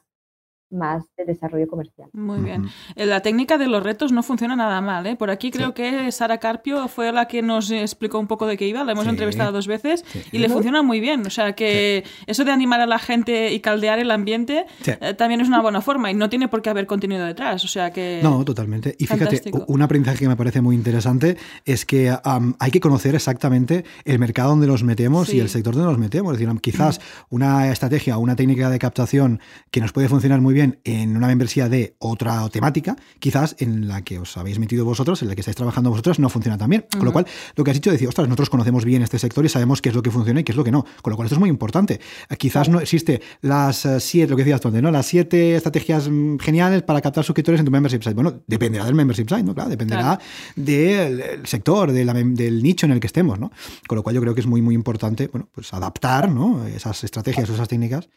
más 0.71 1.03
de 1.17 1.25
desarrollo 1.25 1.67
comercial. 1.67 2.09
Muy 2.13 2.39
bien. 2.39 2.67
Eh, 2.95 3.05
la 3.05 3.21
técnica 3.21 3.57
de 3.57 3.67
los 3.67 3.83
retos 3.83 4.11
no 4.11 4.23
funciona 4.23 4.55
nada 4.55 4.81
mal. 4.81 5.05
¿eh? 5.05 5.15
Por 5.15 5.29
aquí 5.29 5.51
creo 5.51 5.73
que 5.73 6.11
Sara 6.11 6.39
Carpio 6.39 6.87
fue 6.87 7.11
la 7.11 7.27
que 7.27 7.41
nos 7.41 7.69
explicó 7.71 8.19
un 8.19 8.27
poco 8.27 8.47
de 8.47 8.57
qué 8.57 8.67
iba. 8.67 8.83
La 8.83 8.93
hemos 8.93 9.07
entrevistado 9.07 9.51
dos 9.51 9.67
veces 9.67 10.05
y 10.31 10.39
le 10.39 10.49
funciona 10.49 10.81
muy 10.81 10.99
bien. 10.99 11.25
O 11.25 11.29
sea 11.29 11.53
que 11.53 12.03
eso 12.27 12.45
de 12.45 12.51
animar 12.51 12.81
a 12.81 12.85
la 12.85 12.99
gente 12.99 13.53
y 13.53 13.59
caldear 13.59 13.99
el 13.99 14.11
ambiente 14.11 14.65
eh, 14.85 15.13
también 15.13 15.41
es 15.41 15.47
una 15.47 15.61
buena 15.61 15.81
forma 15.81 16.11
y 16.11 16.13
no 16.13 16.29
tiene 16.29 16.47
por 16.47 16.61
qué 16.61 16.69
haber 16.69 16.87
contenido 16.87 17.25
detrás. 17.25 17.63
O 17.63 17.67
sea 17.67 17.91
que. 17.91 18.19
No, 18.23 18.43
totalmente. 18.45 18.95
Y 18.97 19.05
fíjate, 19.05 19.51
un 19.67 19.81
aprendizaje 19.81 20.19
que 20.19 20.27
me 20.27 20.35
parece 20.35 20.61
muy 20.61 20.75
interesante 20.75 21.37
es 21.65 21.85
que 21.85 22.15
hay 22.59 22.71
que 22.71 22.79
conocer 22.79 23.15
exactamente 23.15 23.83
el 24.05 24.19
mercado 24.19 24.49
donde 24.51 24.67
nos 24.67 24.83
metemos 24.83 25.33
y 25.33 25.39
el 25.39 25.49
sector 25.49 25.75
donde 25.75 25.89
nos 25.89 25.99
metemos. 25.99 26.33
Es 26.33 26.39
decir, 26.39 26.61
quizás 26.61 27.01
una 27.29 27.71
estrategia 27.71 28.17
o 28.17 28.21
una 28.21 28.35
técnica 28.35 28.69
de 28.69 28.79
captación 28.79 29.39
que 29.69 29.81
nos 29.81 29.91
puede 29.91 30.07
funcionar 30.07 30.41
muy 30.41 30.53
bien 30.53 30.60
en 30.83 31.17
una 31.17 31.27
membresía 31.27 31.69
de 31.69 31.95
otra 31.99 32.47
temática, 32.49 32.95
quizás 33.19 33.55
en 33.59 33.87
la 33.87 34.03
que 34.03 34.19
os 34.19 34.37
habéis 34.37 34.59
metido 34.59 34.85
vosotros, 34.85 35.21
en 35.21 35.27
la 35.27 35.35
que 35.35 35.41
estáis 35.41 35.55
trabajando 35.55 35.89
vosotros, 35.89 36.19
no 36.19 36.29
funciona 36.29 36.57
tan 36.57 36.69
bien. 36.69 36.85
Con 36.91 37.05
lo 37.05 37.13
cual, 37.13 37.25
lo 37.55 37.63
que 37.63 37.71
has 37.71 37.77
dicho 37.77 37.89
es 37.89 37.95
decir, 37.95 38.07
ostras, 38.07 38.27
nosotros 38.27 38.49
conocemos 38.49 38.85
bien 38.85 39.01
este 39.01 39.19
sector 39.19 39.45
y 39.45 39.49
sabemos 39.49 39.81
qué 39.81 39.89
es 39.89 39.95
lo 39.95 40.01
que 40.01 40.11
funciona 40.11 40.41
y 40.41 40.43
qué 40.43 40.51
es 40.51 40.55
lo 40.55 40.63
que 40.63 40.71
no. 40.71 40.85
Con 41.01 41.11
lo 41.11 41.17
cual, 41.17 41.25
esto 41.25 41.35
es 41.35 41.39
muy 41.39 41.49
importante. 41.49 41.99
Eh, 42.29 42.37
quizás 42.37 42.69
no 42.69 42.79
existe 42.79 43.21
las 43.41 43.85
eh, 43.85 43.99
siete, 43.99 44.29
lo 44.29 44.37
que 44.37 44.43
decías 44.43 44.61
tú 44.61 44.67
antes, 44.67 44.81
¿no? 44.83 44.91
Las 44.91 45.05
siete 45.05 45.55
estrategias 45.55 46.09
mm, 46.09 46.37
geniales 46.37 46.83
para 46.83 47.01
captar 47.01 47.23
suscriptores 47.23 47.59
en 47.59 47.65
tu 47.65 47.71
membership 47.71 48.01
site. 48.01 48.13
Bueno, 48.13 48.41
dependerá 48.47 48.85
del 48.85 48.95
membership 48.95 49.27
site, 49.29 49.43
¿no? 49.43 49.53
Claro, 49.53 49.69
dependerá 49.69 50.19
del 50.55 51.45
sector, 51.45 51.91
del 51.91 52.63
nicho 52.63 52.85
en 52.85 52.93
el 52.93 52.99
que 52.99 53.07
estemos, 53.07 53.39
¿no? 53.39 53.51
Con 53.87 53.95
lo 53.95 54.03
cual, 54.03 54.15
yo 54.15 54.21
creo 54.21 54.33
que 54.33 54.41
es 54.41 54.47
muy, 54.47 54.61
muy 54.61 54.75
importante, 54.75 55.27
bueno, 55.27 55.47
pues 55.51 55.73
adaptar, 55.73 56.31
¿no? 56.31 56.65
Esas 56.65 57.03
estrategias, 57.03 57.49
esas 57.49 57.67
técnicas, 57.67 58.09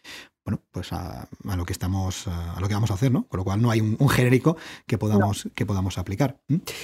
bueno, 0.45 0.61
pues 0.71 0.93
a, 0.93 1.27
lo 1.57 1.65
que 1.65 1.73
estamos, 1.73 2.27
a 2.35 2.61
lo 2.61 2.69
que 2.69 2.75
vamos 2.75 2.91
a 2.91 2.95
hacer, 2.95 3.13
¿no? 3.13 3.27
Con 3.29 3.39
lo 3.39 3.45
cual 3.45 3.61
no 3.61 3.71
hay 3.71 3.81
un, 3.81 4.09
genérico 4.09 4.57
que 4.87 4.99
podamos, 4.99 5.49
que 5.55 5.67
podamos 5.67 5.99
aplicar. 5.99 6.39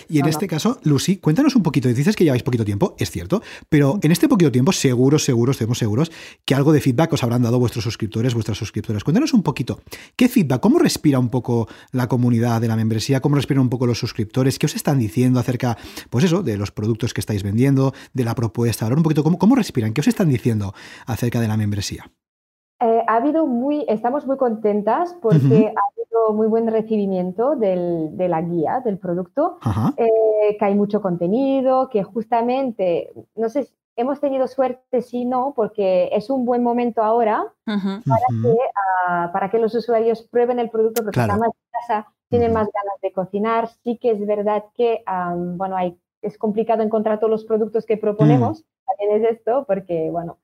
Y 0.08 0.18
en 0.18 0.26
este 0.26 0.46
caso, 0.46 0.78
Lucy, 0.82 1.16
cuéntanos 1.16 1.56
un 1.56 1.62
poquito, 1.62 1.88
dices 1.88 2.16
que 2.16 2.24
lleváis 2.24 2.42
poquito 2.42 2.64
tiempo, 2.64 2.94
es 2.98 3.10
cierto, 3.10 3.42
pero 3.68 3.98
en 4.02 4.12
este 4.12 4.28
poquito 4.28 4.50
tiempo, 4.52 4.72
seguros, 4.72 5.24
seguros, 5.24 5.56
estemos 5.56 5.78
seguros 5.78 6.10
que 6.44 6.54
algo 6.54 6.72
de 6.72 6.80
feedback 6.80 7.12
os 7.12 7.22
habrán 7.22 7.42
dado 7.42 7.58
vuestros 7.58 7.84
suscriptores, 7.84 8.34
vuestras 8.34 8.58
suscriptoras. 8.58 9.04
Cuéntanos 9.04 9.32
un 9.34 9.42
poquito, 9.42 9.80
¿qué 10.16 10.28
feedback, 10.28 10.60
cómo 10.60 10.78
respira 10.78 11.18
un 11.18 11.28
poco 11.28 11.68
la 11.92 12.08
comunidad 12.08 12.60
de 12.60 12.68
la 12.68 12.76
membresía, 12.76 13.20
cómo 13.20 13.36
respiran 13.36 13.62
un 13.62 13.70
poco 13.70 13.86
los 13.86 13.98
suscriptores, 13.98 14.58
qué 14.58 14.66
os 14.66 14.76
están 14.76 14.98
diciendo 14.98 15.40
acerca, 15.40 15.76
pues 16.10 16.24
eso, 16.24 16.42
de 16.42 16.56
los 16.56 16.70
productos 16.70 17.14
que 17.14 17.20
estáis 17.20 17.42
vendiendo, 17.42 17.94
de 18.12 18.24
la 18.24 18.34
propuesta, 18.34 18.86
hablar 18.86 18.98
un 18.98 19.04
poquito 19.04 19.22
cómo, 19.22 19.38
cómo 19.38 19.54
respiran, 19.54 19.92
qué 19.92 20.00
os 20.00 20.08
están 20.08 20.28
diciendo 20.28 20.74
acerca 21.06 21.40
de 21.40 21.48
la 21.48 21.56
membresía. 21.56 22.10
Eh, 22.82 23.04
ha 23.06 23.16
habido 23.16 23.46
muy, 23.46 23.84
estamos 23.88 24.26
muy 24.26 24.38
contentas 24.38 25.14
porque 25.20 25.72
ha 25.76 25.82
habido 25.92 26.32
muy 26.32 26.46
buen 26.46 26.66
recibimiento 26.66 27.54
del, 27.54 28.16
de 28.16 28.28
la 28.28 28.40
guía, 28.40 28.80
del 28.82 28.98
producto, 28.98 29.58
eh, 29.98 30.56
que 30.58 30.64
hay 30.64 30.74
mucho 30.74 31.02
contenido, 31.02 31.90
que 31.90 32.02
justamente, 32.02 33.12
no 33.36 33.50
sé, 33.50 33.68
hemos 33.96 34.18
tenido 34.18 34.48
suerte, 34.48 35.02
sí, 35.02 35.26
no, 35.26 35.52
porque 35.54 36.08
es 36.12 36.30
un 36.30 36.46
buen 36.46 36.62
momento 36.62 37.02
ahora 37.02 37.44
para, 37.66 38.26
que, 38.42 38.56
ah, 39.06 39.30
para 39.30 39.50
que 39.50 39.58
los 39.58 39.74
usuarios 39.74 40.22
prueben 40.22 40.58
el 40.58 40.70
producto 40.70 41.02
porque 41.02 41.20
están 41.20 41.38
más 41.38 41.50
en 41.50 41.70
casa, 41.72 42.06
tienen 42.30 42.54
más 42.54 42.66
ganas 42.72 42.98
de 43.02 43.12
cocinar. 43.12 43.68
Sí 43.84 43.98
que 43.98 44.12
es 44.12 44.26
verdad 44.26 44.64
que, 44.74 45.04
bueno, 45.56 45.76
hay, 45.76 45.98
es 46.22 46.38
complicado 46.38 46.82
encontrar 46.82 47.18
todos 47.18 47.30
los 47.30 47.44
productos 47.44 47.84
que 47.84 47.98
proponemos, 47.98 48.64
también 48.86 49.22
es 49.22 49.32
esto, 49.36 49.64
porque, 49.66 50.08
bueno, 50.10 50.38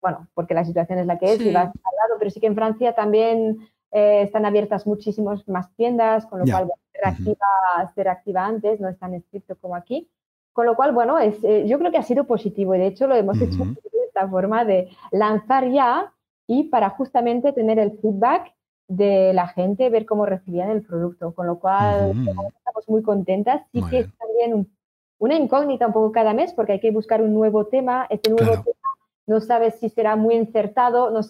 bueno, 0.00 0.28
porque 0.34 0.54
la 0.54 0.64
situación 0.64 0.98
es 0.98 1.06
la 1.06 1.18
que 1.18 1.32
es 1.32 1.40
y 1.40 1.52
vas 1.52 1.66
al 1.66 1.96
lado, 1.96 2.18
pero 2.18 2.30
sí 2.30 2.40
que 2.40 2.46
en 2.46 2.54
Francia 2.54 2.94
también 2.94 3.58
eh, 3.92 4.22
están 4.22 4.46
abiertas 4.46 4.86
muchísimas 4.86 5.46
más 5.48 5.74
tiendas, 5.74 6.26
con 6.26 6.40
lo 6.40 6.44
cual 6.46 6.70
ser, 6.92 7.06
activa, 7.06 7.46
ser 7.94 8.08
activa 8.08 8.46
antes, 8.46 8.80
no 8.80 8.88
es 8.88 8.98
tan 8.98 9.14
estricto 9.14 9.56
como 9.56 9.76
aquí. 9.76 10.08
Con 10.52 10.66
lo 10.66 10.74
cual, 10.74 10.92
bueno, 10.92 11.18
es, 11.18 11.42
eh, 11.44 11.64
yo 11.66 11.78
creo 11.78 11.90
que 11.90 11.98
ha 11.98 12.02
sido 12.02 12.24
positivo 12.24 12.74
y 12.74 12.78
de 12.78 12.86
hecho 12.86 13.06
lo 13.06 13.14
hemos 13.14 13.40
hecho 13.40 13.64
de 13.64 14.04
esta 14.06 14.28
forma 14.28 14.64
de 14.64 14.88
lanzar 15.12 15.68
ya 15.70 16.12
y 16.46 16.64
para 16.64 16.90
justamente 16.90 17.52
tener 17.52 17.78
el 17.78 17.98
feedback 17.98 18.52
de 18.88 19.32
la 19.32 19.46
gente, 19.46 19.88
ver 19.88 20.04
cómo 20.04 20.26
recibían 20.26 20.70
el 20.70 20.82
producto. 20.82 21.32
Con 21.34 21.46
lo 21.46 21.60
cual, 21.60 22.10
estamos 22.10 22.88
muy 22.88 23.02
contentas. 23.02 23.62
Sí 23.72 23.82
que 23.88 24.00
es 24.00 24.08
también 24.18 24.68
una 25.18 25.36
incógnita 25.36 25.86
un 25.86 25.92
poco 25.92 26.10
cada 26.10 26.34
mes 26.34 26.52
porque 26.52 26.72
hay 26.72 26.80
que 26.80 26.90
buscar 26.90 27.22
un 27.22 27.32
nuevo 27.32 27.66
tema. 27.66 28.06
Este 28.10 28.30
nuevo 28.30 28.50
tema 28.50 28.79
no 29.30 29.40
sabes 29.40 29.76
si 29.78 29.88
será 29.88 30.16
muy 30.16 30.34
insertado, 30.34 31.10
no, 31.10 31.20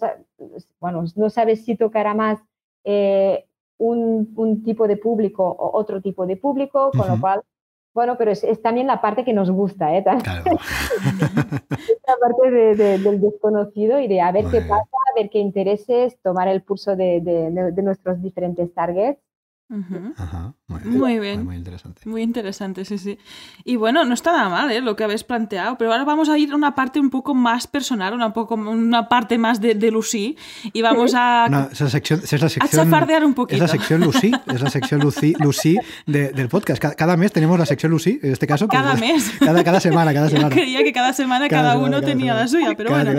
bueno, 0.79 1.03
no 1.15 1.29
sabes 1.29 1.63
si 1.63 1.75
tocará 1.75 2.15
más 2.15 2.39
eh, 2.83 3.45
un, 3.77 4.63
tipo 4.65 4.87
de 4.87 4.97
público 4.97 5.43
o 5.43 5.77
otro 5.77 6.01
tipo 6.01 6.25
de 6.25 6.35
público, 6.35 6.89
con 6.97 7.07
lo 7.07 7.21
cual 7.21 7.43
bueno, 7.93 8.17
pero 8.17 8.31
es, 8.31 8.61
también 8.63 8.87
la 8.87 9.01
parte 9.01 9.23
que 9.23 9.33
nos 9.33 9.51
gusta, 9.51 9.95
¿eh? 9.95 10.01
Claro. 10.01 10.21
la 12.07 12.15
parte 12.19 12.75
del 12.75 13.21
desconocido 13.21 13.99
y 13.99 14.07
de 14.07 14.19
a 14.19 14.31
ver 14.31 14.45
qué 14.45 14.61
pasa, 14.61 14.97
a 15.11 15.19
ver 15.19 15.29
qué 15.29 15.37
intereses, 15.39 16.17
tomar 16.23 16.47
el 16.47 16.63
pulso 16.63 16.95
de, 16.95 17.21
de 17.21 17.83
nuestros 17.83 18.19
diferentes 18.19 18.73
targets 18.73 19.21
muy, 19.71 21.19
bien. 21.19 21.45
Muy, 21.45 21.55
interesante. 21.55 22.01
Muy 22.05 22.21
interesante, 22.21 22.83
sí, 22.83 22.97
sí. 22.97 23.17
Y 23.63 23.77
bueno, 23.77 24.03
no 24.03 24.13
está 24.13 24.33
nada 24.33 24.49
mal 24.49 24.69
¿eh? 24.69 24.81
lo 24.81 24.97
que 24.97 25.05
habéis 25.05 25.23
planteado, 25.23 25.77
pero 25.77 25.93
ahora 25.93 26.03
vamos 26.03 26.27
a 26.27 26.37
ir 26.37 26.51
a 26.51 26.55
una 26.55 26.75
parte 26.75 26.99
un 26.99 27.09
poco 27.09 27.33
más 27.33 27.67
personal, 27.67 28.13
una, 28.13 28.33
poco, 28.33 28.55
una 28.55 29.07
parte 29.07 29.37
más 29.37 29.61
de, 29.61 29.75
de 29.75 29.89
Lucy, 29.91 30.35
y 30.73 30.81
vamos 30.81 31.13
a, 31.15 31.69
esa 31.71 31.89
sección, 31.89 32.19
es 32.19 32.31
la 32.33 32.49
sección, 32.49 32.81
a 32.81 32.83
chafardear 32.83 33.23
un 33.23 33.33
poquito. 33.33 33.55
Es 33.55 33.61
la 33.61 33.67
sección 33.69 34.01
Lucy, 34.01 34.31
es 34.47 34.61
la 34.61 34.69
sección 34.69 34.99
Lucy, 34.99 35.35
Lucy 35.39 35.77
del 36.05 36.49
podcast. 36.49 36.81
Cada, 36.81 37.15
mes 37.15 37.31
tenemos 37.31 37.57
la 37.57 37.65
sección 37.65 37.91
Lucy, 37.93 38.19
en 38.21 38.33
este 38.33 38.47
caso. 38.47 38.67
Pues, 38.67 38.81
cada 38.81 38.95
mes. 38.95 39.31
Cada, 39.39 39.63
cada, 39.63 39.79
semana, 39.79 40.13
cada 40.13 40.29
semana. 40.29 40.49
Yo 40.49 40.61
creía 40.61 40.83
que 40.83 40.91
cada 40.91 41.13
semana 41.13 41.47
cada, 41.47 41.77
uno 41.77 42.01
tenía 42.01 42.33
la 42.33 42.47
suya, 42.47 42.73
pero 42.75 42.89
bueno. 42.89 43.13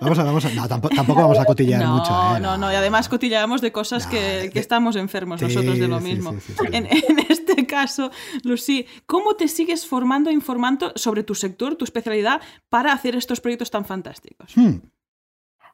Vamos 0.00 0.18
a, 0.18 0.24
vamos 0.24 0.44
a, 0.44 0.50
no, 0.50 0.68
tampoco, 0.68 0.94
tampoco, 0.94 1.22
vamos 1.22 1.38
a 1.38 1.44
cotillear 1.44 1.86
mucho. 1.86 2.36
¿eh? 2.36 2.40
No, 2.40 2.58
no, 2.58 2.70
y 2.70 2.74
además 2.74 3.08
cotilleamos 3.08 3.60
de 3.60 3.72
cosas 3.72 4.06
que, 4.06 4.50
que 4.52 4.58
estamos 4.58 4.96
enfermos 4.96 5.43
nosotros 5.44 5.78
de 5.78 5.88
lo 5.88 6.00
mismo. 6.00 6.34
en, 6.72 6.86
este 7.28 7.66
caso, 7.66 8.10
Lucy, 8.42 8.86
¿cómo 9.06 9.34
te 9.34 9.48
sigues 9.48 9.86
formando 9.86 10.30
e 10.30 10.32
informando 10.32 10.92
sobre 10.96 11.22
tu 11.22 11.34
sector, 11.34 11.76
tu 11.76 11.84
especialidad, 11.84 12.40
para 12.68 12.92
hacer 12.92 13.14
estos 13.16 13.40
proyectos 13.40 13.70
tan 13.70 13.84
fantásticos? 13.84 14.56
Hmm. 14.56 14.78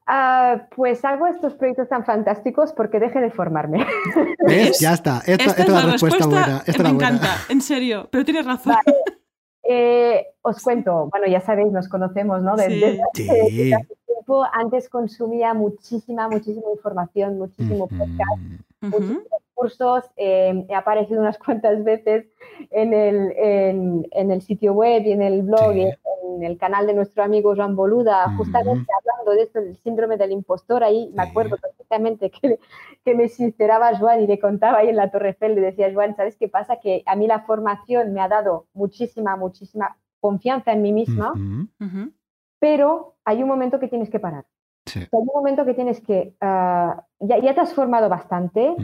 Ah, 0.06 0.66
pues 0.74 1.04
hago 1.04 1.26
estos 1.28 1.54
proyectos 1.54 1.88
tan 1.88 2.04
fantásticos 2.04 2.72
porque 2.72 2.98
deje 2.98 3.20
de 3.20 3.30
formarme. 3.30 3.86
Ya 4.80 4.94
está. 4.94 5.22
Esta, 5.26 5.62
es 5.62 5.68
la, 5.68 5.82
respuesta, 5.82 6.26
buena. 6.26 6.64
me 6.82 6.88
encanta, 6.88 7.28
en 7.48 7.60
serio, 7.60 8.08
pero 8.10 8.24
tienes 8.24 8.44
razón. 8.44 8.74
Eh, 9.62 10.26
os 10.42 10.60
cuento, 10.62 11.08
bueno, 11.12 11.28
ya 11.28 11.40
sabéis, 11.40 11.70
nos 11.70 11.88
conocemos, 11.88 12.42
¿no? 12.42 12.56
Desde, 12.56 13.00
sí. 13.14 13.72
Tiempo. 14.30 14.46
Antes 14.52 14.88
consumía 14.88 15.54
muchísima, 15.54 16.28
muchísima 16.28 16.70
información, 16.72 17.38
muchísimo 17.38 17.88
podcast, 17.88 18.40
muchísimos 18.80 19.24
cursos. 19.54 20.04
Eh, 20.16 20.66
he 20.68 20.74
aparecido 20.74 21.20
unas 21.20 21.38
cuantas 21.44 21.82
veces 21.84 22.26
en 22.70 22.94
el, 22.94 23.32
en, 23.36 24.30
el, 24.30 24.42
sitio 24.42 24.72
web 24.72 25.02
y 25.04 25.12
en 25.12 25.22
el 25.22 25.42
blog 25.42 25.74
y 25.74 25.82
en 25.82 26.42
el 26.42 26.56
canal 26.58 26.86
de 26.86 26.94
nuestro 26.94 27.22
amigo 27.22 27.54
Joan 27.54 27.76
Boluda, 27.76 28.34
justamente 28.36 28.86
hablando 28.98 29.32
de 29.32 29.42
esto 29.42 29.60
del 29.60 29.76
síndrome 29.76 30.16
del 30.16 30.32
impostor. 30.32 30.84
Ahí 30.84 31.10
me 31.14 31.22
acuerdo 31.24 31.56
perfectamente 31.56 32.30
que, 32.30 32.58
que 33.04 33.14
me 33.14 33.28
sinceraba 33.28 33.96
Joan 33.98 34.22
y 34.22 34.26
le 34.26 34.38
contaba 34.38 34.78
ahí 34.78 34.88
en 34.88 34.96
la 34.96 35.10
Torre 35.10 35.30
Eiffel, 35.30 35.54
le 35.54 35.60
decía, 35.60 35.92
Joan, 35.92 36.16
¿sabes 36.16 36.36
qué 36.36 36.48
pasa? 36.48 36.76
Que 36.76 37.02
a 37.06 37.16
mí 37.16 37.26
la 37.26 37.40
formación 37.40 38.12
me 38.12 38.20
ha 38.20 38.28
dado 38.28 38.66
muchísima, 38.72 39.36
muchísima 39.36 39.96
confianza 40.20 40.72
en 40.72 40.82
mí 40.82 40.92
misma, 40.92 41.32
pero 42.60 43.16
hay 43.24 43.42
un 43.42 43.48
momento 43.48 43.80
que 43.80 43.88
tienes 43.88 44.10
que 44.10 44.20
parar. 44.20 44.44
Hay 44.94 45.08
un 45.12 45.30
momento 45.34 45.64
que 45.64 45.74
tienes 45.74 46.00
que, 46.00 46.34
ah, 46.40 47.04
ya, 47.18 47.38
ya, 47.38 47.54
te 47.54 47.60
has 47.60 47.74
formado 47.74 48.08
bastante, 48.08 48.74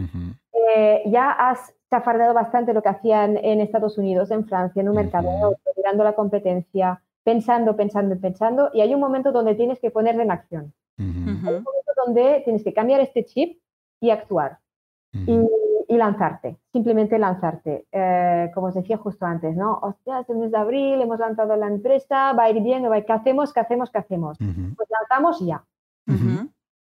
eh, 0.75 1.03
ya 1.05 1.31
has 1.31 1.73
chafardeado 1.89 2.33
bastante 2.33 2.73
lo 2.73 2.81
que 2.81 2.89
hacían 2.89 3.37
en 3.37 3.61
Estados 3.61 3.97
Unidos, 3.97 4.31
en 4.31 4.45
Francia, 4.45 4.81
en 4.81 4.89
un 4.89 4.95
mercado, 4.95 5.57
mirando 5.75 6.03
la 6.03 6.13
competencia, 6.13 7.01
pensando, 7.23 7.75
pensando, 7.75 8.19
pensando, 8.19 8.69
y 8.73 8.81
hay 8.81 8.93
un 8.93 8.99
momento 8.99 9.31
donde 9.31 9.55
tienes 9.55 9.79
que 9.79 9.91
ponerle 9.91 10.23
en 10.23 10.31
acción. 10.31 10.73
Hay 10.97 11.05
un 11.05 11.43
momento 11.43 11.91
donde 12.05 12.41
tienes 12.43 12.63
que 12.63 12.73
cambiar 12.73 13.01
este 13.01 13.25
chip 13.25 13.59
y 14.01 14.09
actuar. 14.09 14.59
y, 15.13 15.39
lanzarte, 15.95 16.57
simplemente 16.73 17.17
lanzarte. 17.17 17.85
Eh, 17.91 18.51
como 18.53 18.67
os 18.67 18.73
decía 18.73 18.97
justo 18.97 19.25
antes, 19.25 19.55
¿no? 19.55 19.79
Hostia, 19.81 20.19
es 20.19 20.29
el 20.29 20.37
mes 20.37 20.51
de 20.51 20.57
abril, 20.57 21.01
hemos 21.01 21.19
lanzado 21.19 21.55
la 21.55 21.67
empresa, 21.67 22.33
va 22.33 22.43
a 22.43 22.49
ir 22.49 22.61
bien, 22.61 22.83
¿qué 23.05 23.13
hacemos? 23.13 23.53
¿Qué 23.53 23.61
hacemos? 23.61 23.89
¿Qué 23.89 23.99
hacemos? 23.99 24.37
Pues 24.37 24.89
lanzamos 24.89 25.39
ya. 25.39 25.63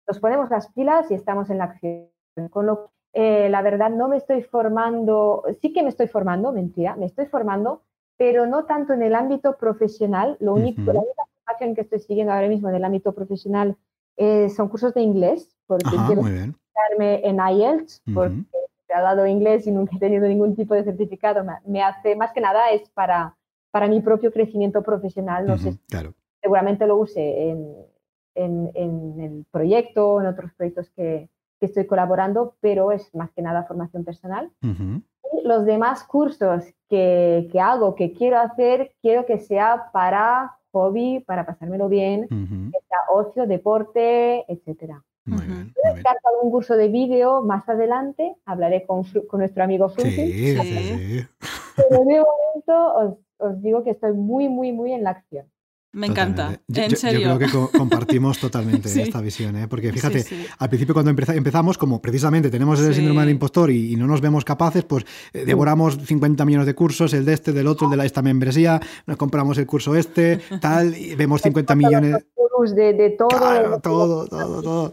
Nos 0.09 0.19
ponemos 0.19 0.51
las 0.51 0.73
pilas 0.73 1.09
y 1.11 1.15
estamos 1.15 1.51
en 1.51 1.59
la 1.59 1.65
acción. 1.65 2.09
Con 2.51 2.67
lo 2.67 2.91
eh, 3.13 3.49
la 3.51 3.63
verdad, 3.63 3.91
no 3.91 4.09
me 4.09 4.17
estoy 4.17 4.43
formando, 4.43 5.43
sí 5.61 5.73
que 5.73 5.83
me 5.83 5.89
estoy 5.89 6.07
formando, 6.07 6.53
mentira, 6.53 6.95
me 6.97 7.07
estoy 7.07 7.27
formando, 7.27 7.83
pero 8.17 8.47
no 8.47 8.65
tanto 8.65 8.93
en 8.93 9.03
el 9.03 9.15
ámbito 9.15 9.57
profesional. 9.57 10.37
Lo 10.41 10.55
único, 10.55 10.83
La 10.93 11.01
única 11.01 11.25
formación 11.45 11.75
que 11.75 11.81
estoy 11.81 12.01
siguiendo 12.01 12.33
ahora 12.33 12.49
mismo 12.49 12.69
en 12.69 12.77
el 12.77 12.85
ámbito 12.85 13.13
profesional 13.13 13.77
eh, 14.17 14.49
son 14.51 14.69
cursos 14.69 14.95
de 14.95 15.03
inglés, 15.03 15.57
porque 15.67 15.97
quiero 16.07 16.23
certificarme 16.23 17.21
en 17.25 17.39
IELTS, 17.41 18.03
porque 18.15 18.45
he 18.99 19.03
dado 19.03 19.27
inglés 19.27 19.67
y 19.67 19.71
nunca 19.71 19.97
he 19.97 19.99
tenido 19.99 20.27
ningún 20.27 20.57
tipo 20.57 20.75
de 20.75 20.85
certificado. 20.85 21.45
Me 21.67 21.83
hace, 21.83 22.17
más 22.17 22.33
que 22.33 22.41
nada, 22.41 22.71
es 22.71 22.89
para, 22.91 23.37
para 23.71 23.87
mi 23.89 24.01
propio 24.01 24.33
crecimiento 24.33 24.83
profesional. 24.83 25.47
No 25.47 25.59
sé, 25.59 25.79
seguramente 26.41 26.87
lo 26.87 26.97
use 26.97 27.51
en, 27.51 27.75
en, 28.35 28.71
en 28.75 29.21
el 29.21 29.47
proyecto, 29.51 30.21
en 30.21 30.27
otros 30.27 30.53
proyectos 30.55 30.91
que, 30.91 31.29
que 31.61 31.67
estoy 31.67 31.87
colaborando, 31.87 32.57
pero 32.61 32.91
es 32.91 33.15
más 33.15 33.31
que 33.33 33.43
nada 33.43 33.65
formación 33.65 34.05
personal. 34.05 34.51
Y 34.63 35.47
los 35.47 35.65
demás 35.65 36.03
cursos 36.05 36.65
que, 36.89 37.49
que, 37.53 37.61
hago, 37.61 37.95
que 37.95 38.13
quiero 38.13 38.39
hacer, 38.39 38.95
quiero 39.03 39.27
que 39.27 39.39
sea 39.39 39.91
para 39.93 40.57
hobby, 40.73 41.21
para 41.21 41.47
pasármelo 41.47 41.89
bien, 41.89 42.27
que 42.29 42.79
sea 42.89 42.99
ocio, 43.13 43.47
deporte, 43.47 44.45
etc. 44.51 44.95
Muy 45.27 45.47
bien, 45.47 45.75
algún 46.35 46.51
curso 46.51 46.77
de 46.77 46.89
vídeo 46.89 47.43
más 47.43 47.69
adelante, 47.69 48.35
hablaré 48.45 48.87
con, 48.87 49.05
con 49.05 49.41
nuestro 49.41 49.63
amigo 49.63 49.89
Fruity. 49.89 50.33
Sí, 50.33 50.57
sí, 50.57 51.27
Pero 51.77 52.05
de 52.05 52.23
momento 52.23 52.95
os, 52.95 53.15
os 53.39 53.63
digo 53.63 53.85
que 53.85 53.91
estoy 53.91 54.13
muy, 54.13 54.49
muy, 54.49 54.73
muy 54.73 54.93
en 54.93 55.05
la 55.05 55.11
acción. 55.11 55.47
Me 55.93 56.07
encanta, 56.07 56.61
en 56.69 56.97
serio. 56.97 57.21
Yo, 57.21 57.37
creo 57.37 57.69
que 57.71 57.79
compartimos 57.79 58.39
totalmente 58.41 58.89
esta 59.03 59.21
visión, 59.21 59.57
¿eh? 59.57 59.67
porque 59.67 59.93
fíjate, 59.93 60.25
al 60.59 60.69
principio 60.69 60.95
cuando 60.95 61.11
empezamos, 61.11 61.79
como 61.79 62.01
precisamente 62.01 62.49
tenemos 62.49 62.81
el 62.81 62.95
síndrome 62.95 63.23
del 63.23 63.31
impostor 63.31 63.71
y, 63.71 63.97
no 63.97 64.07
nos 64.07 64.21
vemos 64.21 64.45
capaces, 64.45 64.85
pues 64.85 65.05
eh, 65.33 65.45
devoramos 65.45 65.99
50 65.99 66.45
millones 66.45 66.67
de 66.67 66.75
cursos, 66.75 67.13
el 67.13 67.25
de 67.25 67.33
este, 67.33 67.53
del 67.53 67.67
otro, 67.67 67.89
el 67.89 67.91
de 67.91 67.97
la, 67.97 68.05
esta 68.05 68.23
membresía, 68.23 68.81
nos 69.07 69.17
compramos 69.17 69.59
el 69.59 69.67
curso 69.67 69.97
este, 69.97 70.41
tal, 70.61 70.97
y 70.97 71.17
vemos 71.17 71.43
50 71.43 71.75
millones. 71.75 72.17
De, 72.77 72.93
de 72.93 73.11
todo. 73.11 73.29
Claro, 73.29 73.81
todo, 73.81 74.27
todo, 74.27 74.63
todo. 74.63 74.93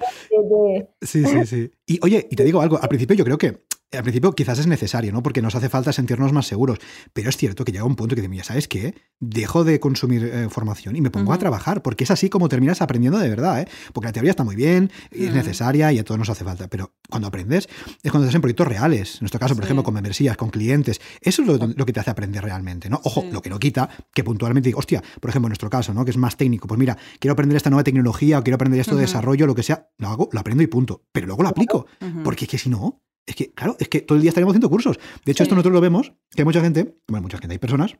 Sí, 1.01 1.25
sí, 1.25 1.45
sí. 1.45 1.71
Y 1.85 1.99
oye, 2.01 2.25
y 2.31 2.35
te 2.37 2.45
digo 2.45 2.61
algo, 2.61 2.79
al 2.81 2.87
principio 2.87 3.13
yo 3.13 3.25
creo 3.25 3.37
que 3.37 3.65
al 3.93 4.03
principio 4.03 4.33
quizás 4.33 4.59
es 4.59 4.67
necesario, 4.67 5.13
¿no? 5.13 5.23
Porque 5.23 5.41
nos 5.41 5.55
hace 5.55 5.69
falta 5.69 5.93
sentirnos 5.93 6.33
más 6.33 6.45
seguros. 6.45 6.79
Pero 7.13 7.29
es 7.29 7.37
cierto 7.37 7.63
que 7.63 7.71
llega 7.71 7.85
un 7.85 7.95
punto 7.95 8.15
que 8.15 8.21
dices, 8.21 8.47
¿sabes 8.47 8.67
qué? 8.67 8.95
Dejo 9.19 9.63
de 9.63 9.79
consumir 9.79 10.25
eh, 10.25 10.49
formación 10.49 10.95
y 10.95 11.01
me 11.01 11.09
pongo 11.09 11.31
a 11.31 11.37
trabajar, 11.37 11.81
porque 11.81 12.03
es 12.03 12.11
así 12.11 12.29
como 12.29 12.49
terminas 12.49 12.81
aprendiendo 12.81 13.17
de 13.17 13.29
verdad, 13.29 13.61
¿eh? 13.61 13.67
Porque 13.93 14.07
la 14.07 14.13
teoría 14.13 14.31
está 14.31 14.43
muy 14.43 14.55
bien, 14.55 14.91
es 15.11 15.33
necesaria 15.33 15.91
y 15.93 15.99
a 15.99 16.03
todos 16.03 16.19
nos 16.19 16.29
hace 16.29 16.43
falta. 16.43 16.67
Pero 16.67 16.95
cuando 17.09 17.29
aprendes 17.29 17.69
es 18.03 18.11
cuando 18.11 18.25
estás 18.25 18.35
en 18.35 18.41
proyectos 18.41 18.67
reales. 18.67 19.15
En 19.15 19.19
nuestro 19.21 19.39
caso, 19.39 19.55
por 19.55 19.63
ejemplo, 19.63 19.83
con 19.83 19.93
membresías, 19.93 20.35
con 20.35 20.49
clientes. 20.49 20.99
Eso 21.21 21.41
es 21.43 21.47
lo, 21.47 21.85
que 21.85 21.93
te 21.93 21.99
hace 22.01 22.11
aprender 22.11 22.43
realmente, 22.43 22.89
¿no? 22.89 22.99
Ojo, 23.03 23.23
lo 23.31 23.41
que 23.41 23.49
no 23.49 23.57
quita 23.57 23.89
que 24.13 24.23
puntualmente 24.23 24.67
digo, 24.67 24.79
hostia, 24.79 25.01
por 25.21 25.29
ejemplo, 25.29 25.47
en 25.47 25.51
nuestro 25.51 25.69
caso, 25.69 25.93
¿no? 25.93 26.03
Que 26.03 26.11
es 26.11 26.17
más 26.17 26.35
técnico. 26.35 26.67
Pues 26.67 26.77
mira, 26.77 26.97
quiero 27.19 27.31
aprender 27.31 27.55
esta 27.55 27.69
nueva 27.69 27.85
tecnología 27.85 28.39
o 28.39 28.43
quiero 28.43 28.55
aprender 28.55 28.81
esto 28.81 28.95
de 28.95 29.01
desarrollo, 29.01 29.47
lo 29.47 29.55
que 29.55 29.63
sea, 29.63 29.89
lo 29.97 30.09
hago, 30.09 30.29
lo 30.31 30.39
aprendo 30.41 30.61
y 30.61 30.67
punto. 30.67 31.05
Pero 31.13 31.27
luego 31.27 31.43
lo 31.43 31.49
aplico. 31.49 31.87
Porque 32.23 32.45
es 32.45 32.51
que 32.51 32.57
si 32.57 32.69
no, 32.69 33.01
es 33.27 33.35
que, 33.35 33.51
claro, 33.53 33.75
es 33.79 33.89
que 33.89 34.01
todo 34.01 34.15
el 34.15 34.21
día 34.21 34.29
estaríamos 34.29 34.53
haciendo 34.53 34.69
cursos. 34.69 34.97
De 35.25 35.31
hecho, 35.31 35.43
esto 35.43 35.53
nosotros 35.53 35.73
lo 35.73 35.81
vemos, 35.81 36.13
que 36.31 36.41
hay 36.41 36.45
mucha 36.45 36.61
gente, 36.61 36.95
bueno, 37.07 37.23
mucha 37.23 37.37
gente, 37.37 37.53
hay 37.53 37.59
personas 37.59 37.97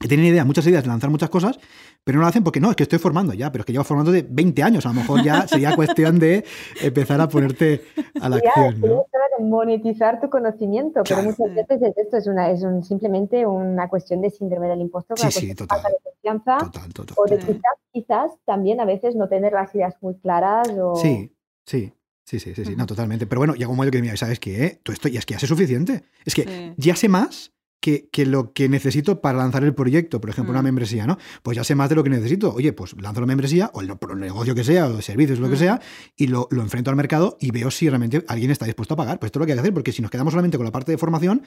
que 0.00 0.06
tienen 0.06 0.26
idea, 0.26 0.44
muchas 0.44 0.66
ideas 0.66 0.84
de 0.84 0.88
lanzar 0.88 1.10
muchas 1.10 1.30
cosas, 1.30 1.58
pero 2.04 2.18
no 2.18 2.22
lo 2.22 2.28
hacen 2.28 2.44
porque 2.44 2.60
no, 2.60 2.70
es 2.70 2.76
que 2.76 2.84
estoy 2.84 2.98
formando 2.98 3.32
ya, 3.34 3.50
pero 3.50 3.62
es 3.62 3.66
que 3.66 3.72
llevo 3.72 3.84
formando 3.84 4.12
de 4.12 4.22
20 4.28 4.62
años, 4.62 4.86
a 4.86 4.90
lo 4.90 4.96
mejor 4.96 5.22
ya 5.22 5.46
sería 5.48 5.74
cuestión 5.74 6.18
de 6.18 6.44
empezar 6.82 7.20
a 7.20 7.28
ponerte 7.28 7.82
a 8.20 8.28
la 8.28 8.36
acción. 8.36 8.80
¿no? 8.80 9.06
monetizar 9.40 10.20
tu 10.20 10.28
conocimiento, 10.30 11.02
pero 11.08 11.22
muchas 11.22 11.54
veces 11.54 11.80
esto 11.96 12.16
es, 12.16 12.26
una, 12.26 12.50
es 12.50 12.64
simplemente 12.86 13.46
una 13.46 13.88
cuestión 13.88 14.20
de 14.20 14.30
síndrome 14.30 14.68
del 14.68 14.80
impostor, 14.80 15.18
sí, 15.18 15.30
sí, 15.30 15.54
total, 15.54 15.80
de 15.82 15.98
confianza, 16.02 16.58
total, 16.58 16.92
total, 16.92 17.16
o 17.16 17.24
de 17.26 17.38
quizás, 17.38 17.62
quizás 17.92 18.32
también 18.44 18.80
a 18.80 18.84
veces 18.84 19.14
no 19.14 19.28
tener 19.28 19.52
las 19.52 19.72
ideas 19.76 19.96
muy 20.00 20.16
claras. 20.16 20.68
O... 20.70 20.96
Sí, 20.96 21.32
sí. 21.64 21.92
Sí, 22.28 22.38
sí, 22.38 22.52
sí, 22.54 22.62
sí, 22.62 22.76
no, 22.76 22.84
totalmente. 22.84 23.26
Pero 23.26 23.40
bueno, 23.40 23.54
llega 23.54 23.70
un 23.70 23.76
momento 23.76 23.96
que 23.96 24.02
mira, 24.02 24.14
¿sabes 24.18 24.38
qué? 24.38 24.80
Todo 24.82 24.92
esto 24.92 25.08
ya 25.08 25.18
es 25.18 25.24
que 25.24 25.32
ya 25.32 25.40
sé 25.40 25.46
suficiente. 25.46 26.04
Es 26.26 26.34
que 26.34 26.74
ya 26.76 26.94
sé 26.94 27.08
más 27.08 27.52
que, 27.80 28.10
lo 28.26 28.52
que 28.52 28.68
necesito 28.68 29.22
para 29.22 29.38
lanzar 29.38 29.64
el 29.64 29.74
proyecto, 29.74 30.20
por 30.20 30.28
ejemplo, 30.28 30.50
una 30.50 30.60
mm. 30.60 30.64
membresía, 30.64 31.06
¿no? 31.06 31.16
Pues 31.42 31.56
ya 31.56 31.64
sé 31.64 31.74
más 31.74 31.88
de 31.88 31.94
lo 31.94 32.04
que 32.04 32.10
necesito. 32.10 32.52
Oye, 32.52 32.74
pues 32.74 32.94
lanzo 33.00 33.22
la 33.22 33.26
membresía 33.26 33.70
o 33.72 33.80
el, 33.80 33.96
negocio 34.16 34.54
que 34.54 34.62
sea, 34.62 34.88
o 34.88 34.96
el 34.98 35.02
servicios, 35.02 35.38
lo 35.38 35.48
que 35.48 35.54
mm. 35.54 35.58
sea, 35.58 35.80
y 36.18 36.26
lo, 36.26 36.48
lo, 36.50 36.60
enfrento 36.60 36.90
al 36.90 36.96
mercado 36.96 37.38
y 37.40 37.50
veo 37.50 37.70
si 37.70 37.88
realmente 37.88 38.22
alguien 38.28 38.50
está 38.50 38.66
dispuesto 38.66 38.92
a 38.92 38.98
pagar. 38.98 39.18
Pues 39.18 39.28
esto 39.28 39.38
es 39.38 39.40
lo 39.40 39.46
que 39.46 39.52
hay 39.52 39.56
que 39.56 39.60
hacer, 39.60 39.72
porque 39.72 39.92
si 39.92 40.02
nos 40.02 40.10
quedamos 40.10 40.32
solamente 40.32 40.58
con 40.58 40.66
la 40.66 40.72
parte 40.72 40.92
de 40.92 40.98
formación, 40.98 41.44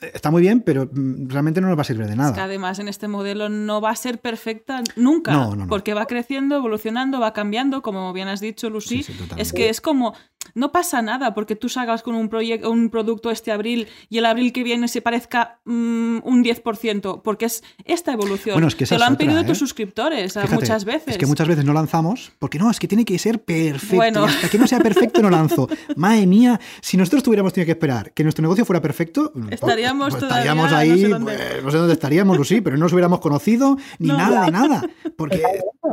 está 0.00 0.30
muy 0.30 0.42
bien, 0.42 0.60
pero 0.60 0.88
mm, 0.90 1.28
realmente 1.28 1.60
no 1.60 1.68
nos 1.68 1.76
va 1.76 1.82
a 1.82 1.84
servir 1.84 2.06
de 2.06 2.16
nada. 2.16 2.34
que 2.34 2.40
además 2.40 2.78
en 2.78 2.88
este 2.88 3.08
modelo 3.08 3.48
no 3.48 3.80
va 3.80 3.90
a 3.90 3.96
ser 3.96 4.20
perfecta 4.20 4.82
nunca, 4.96 5.50
porque 5.68 5.94
va 5.94 6.06
creciendo, 6.06 6.56
evolucionando, 6.56 7.20
va 7.20 7.32
cambiando, 7.32 7.82
como 7.82 8.12
bien 8.12 8.28
has 8.28 8.40
dicho, 8.40 8.70
Lucy. 8.70 9.04
es 9.36 9.52
que 9.52 9.68
es 9.68 9.80
como, 9.80 10.14
no 10.54 10.72
pasa 10.72 11.02
nada 11.02 11.34
porque 11.34 11.56
tú 11.56 11.68
salgas 11.68 12.02
con 12.02 12.14
un, 12.14 12.28
proyecto, 12.28 12.70
un 12.70 12.90
producto 12.90 13.30
este 13.30 13.52
abril 13.52 13.88
y 14.08 14.18
el 14.18 14.26
abril 14.26 14.52
que 14.52 14.62
viene 14.62 14.88
se 14.88 15.02
parezca 15.02 15.58
mm, 15.64 16.18
un 16.22 16.44
10%, 16.44 17.22
porque 17.22 17.46
es 17.46 17.62
esta 17.84 18.12
evolución. 18.12 18.54
Bueno, 18.54 18.68
es 18.68 18.74
que 18.74 18.86
Te 18.86 18.98
lo 18.98 19.04
han 19.04 19.16
pedido 19.16 19.44
tus 19.44 19.56
¿eh? 19.56 19.60
suscriptores 19.60 20.36
muchas 20.50 20.84
veces. 20.84 21.08
Es 21.08 21.18
que 21.18 21.26
muchas 21.26 21.48
veces 21.48 21.64
no 21.64 21.72
lanzamos, 21.72 22.32
porque 22.38 22.58
no, 22.58 22.70
es 22.70 22.78
que 22.78 22.88
tiene 22.88 23.04
que 23.04 23.18
ser 23.18 23.42
perfecto. 23.42 23.96
Bueno. 23.96 24.24
hasta 24.24 24.48
que 24.48 24.58
no 24.58 24.66
sea 24.66 24.80
perfecto 24.80 25.22
no 25.22 25.30
lanzo. 25.30 25.68
Madre 25.96 26.26
mía, 26.26 26.60
si 26.80 26.96
nosotros 26.96 27.22
tuviéramos 27.22 27.52
tenido 27.52 27.66
que 27.66 27.72
esperar 27.72 28.12
que 28.12 28.22
nuestro 28.22 28.42
negocio 28.42 28.64
fuera 28.64 28.80
perfecto, 28.80 29.32
estaría 29.50 29.87
estaríamos, 29.88 30.10
pues 30.10 30.22
estaríamos 30.22 30.72
ahí, 30.72 30.90
no 30.90 30.96
sé, 30.96 31.08
dónde. 31.08 31.36
Pues, 31.36 31.64
no 31.64 31.70
sé 31.70 31.76
dónde 31.78 31.92
estaríamos, 31.94 32.36
Lucy, 32.36 32.60
pero 32.60 32.76
no 32.76 32.84
nos 32.84 32.92
hubiéramos 32.92 33.20
conocido 33.20 33.76
ni 33.98 34.08
nada 34.08 34.44
de 34.44 34.50
nada, 34.50 34.82
porque 35.16 35.42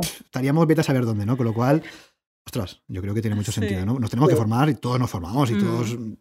estaríamos 0.01 0.67
vete 0.67 0.81
a 0.81 0.83
saber 0.83 1.05
dónde, 1.05 1.25
¿no? 1.25 1.37
Con 1.37 1.45
lo 1.45 1.53
cual, 1.53 1.83
ostras, 2.45 2.81
yo 2.87 3.01
creo 3.01 3.13
que 3.13 3.21
tiene 3.21 3.35
mucho 3.35 3.51
sentido, 3.51 3.85
¿no? 3.85 3.97
Nos 3.99 4.09
tenemos 4.09 4.29
que 4.29 4.35
formar 4.35 4.69
y 4.69 4.75
todos 4.75 4.99
nos 4.99 5.09
formamos 5.09 5.49
y 5.49 5.57
todos 5.57 5.97
mm, 5.97 6.13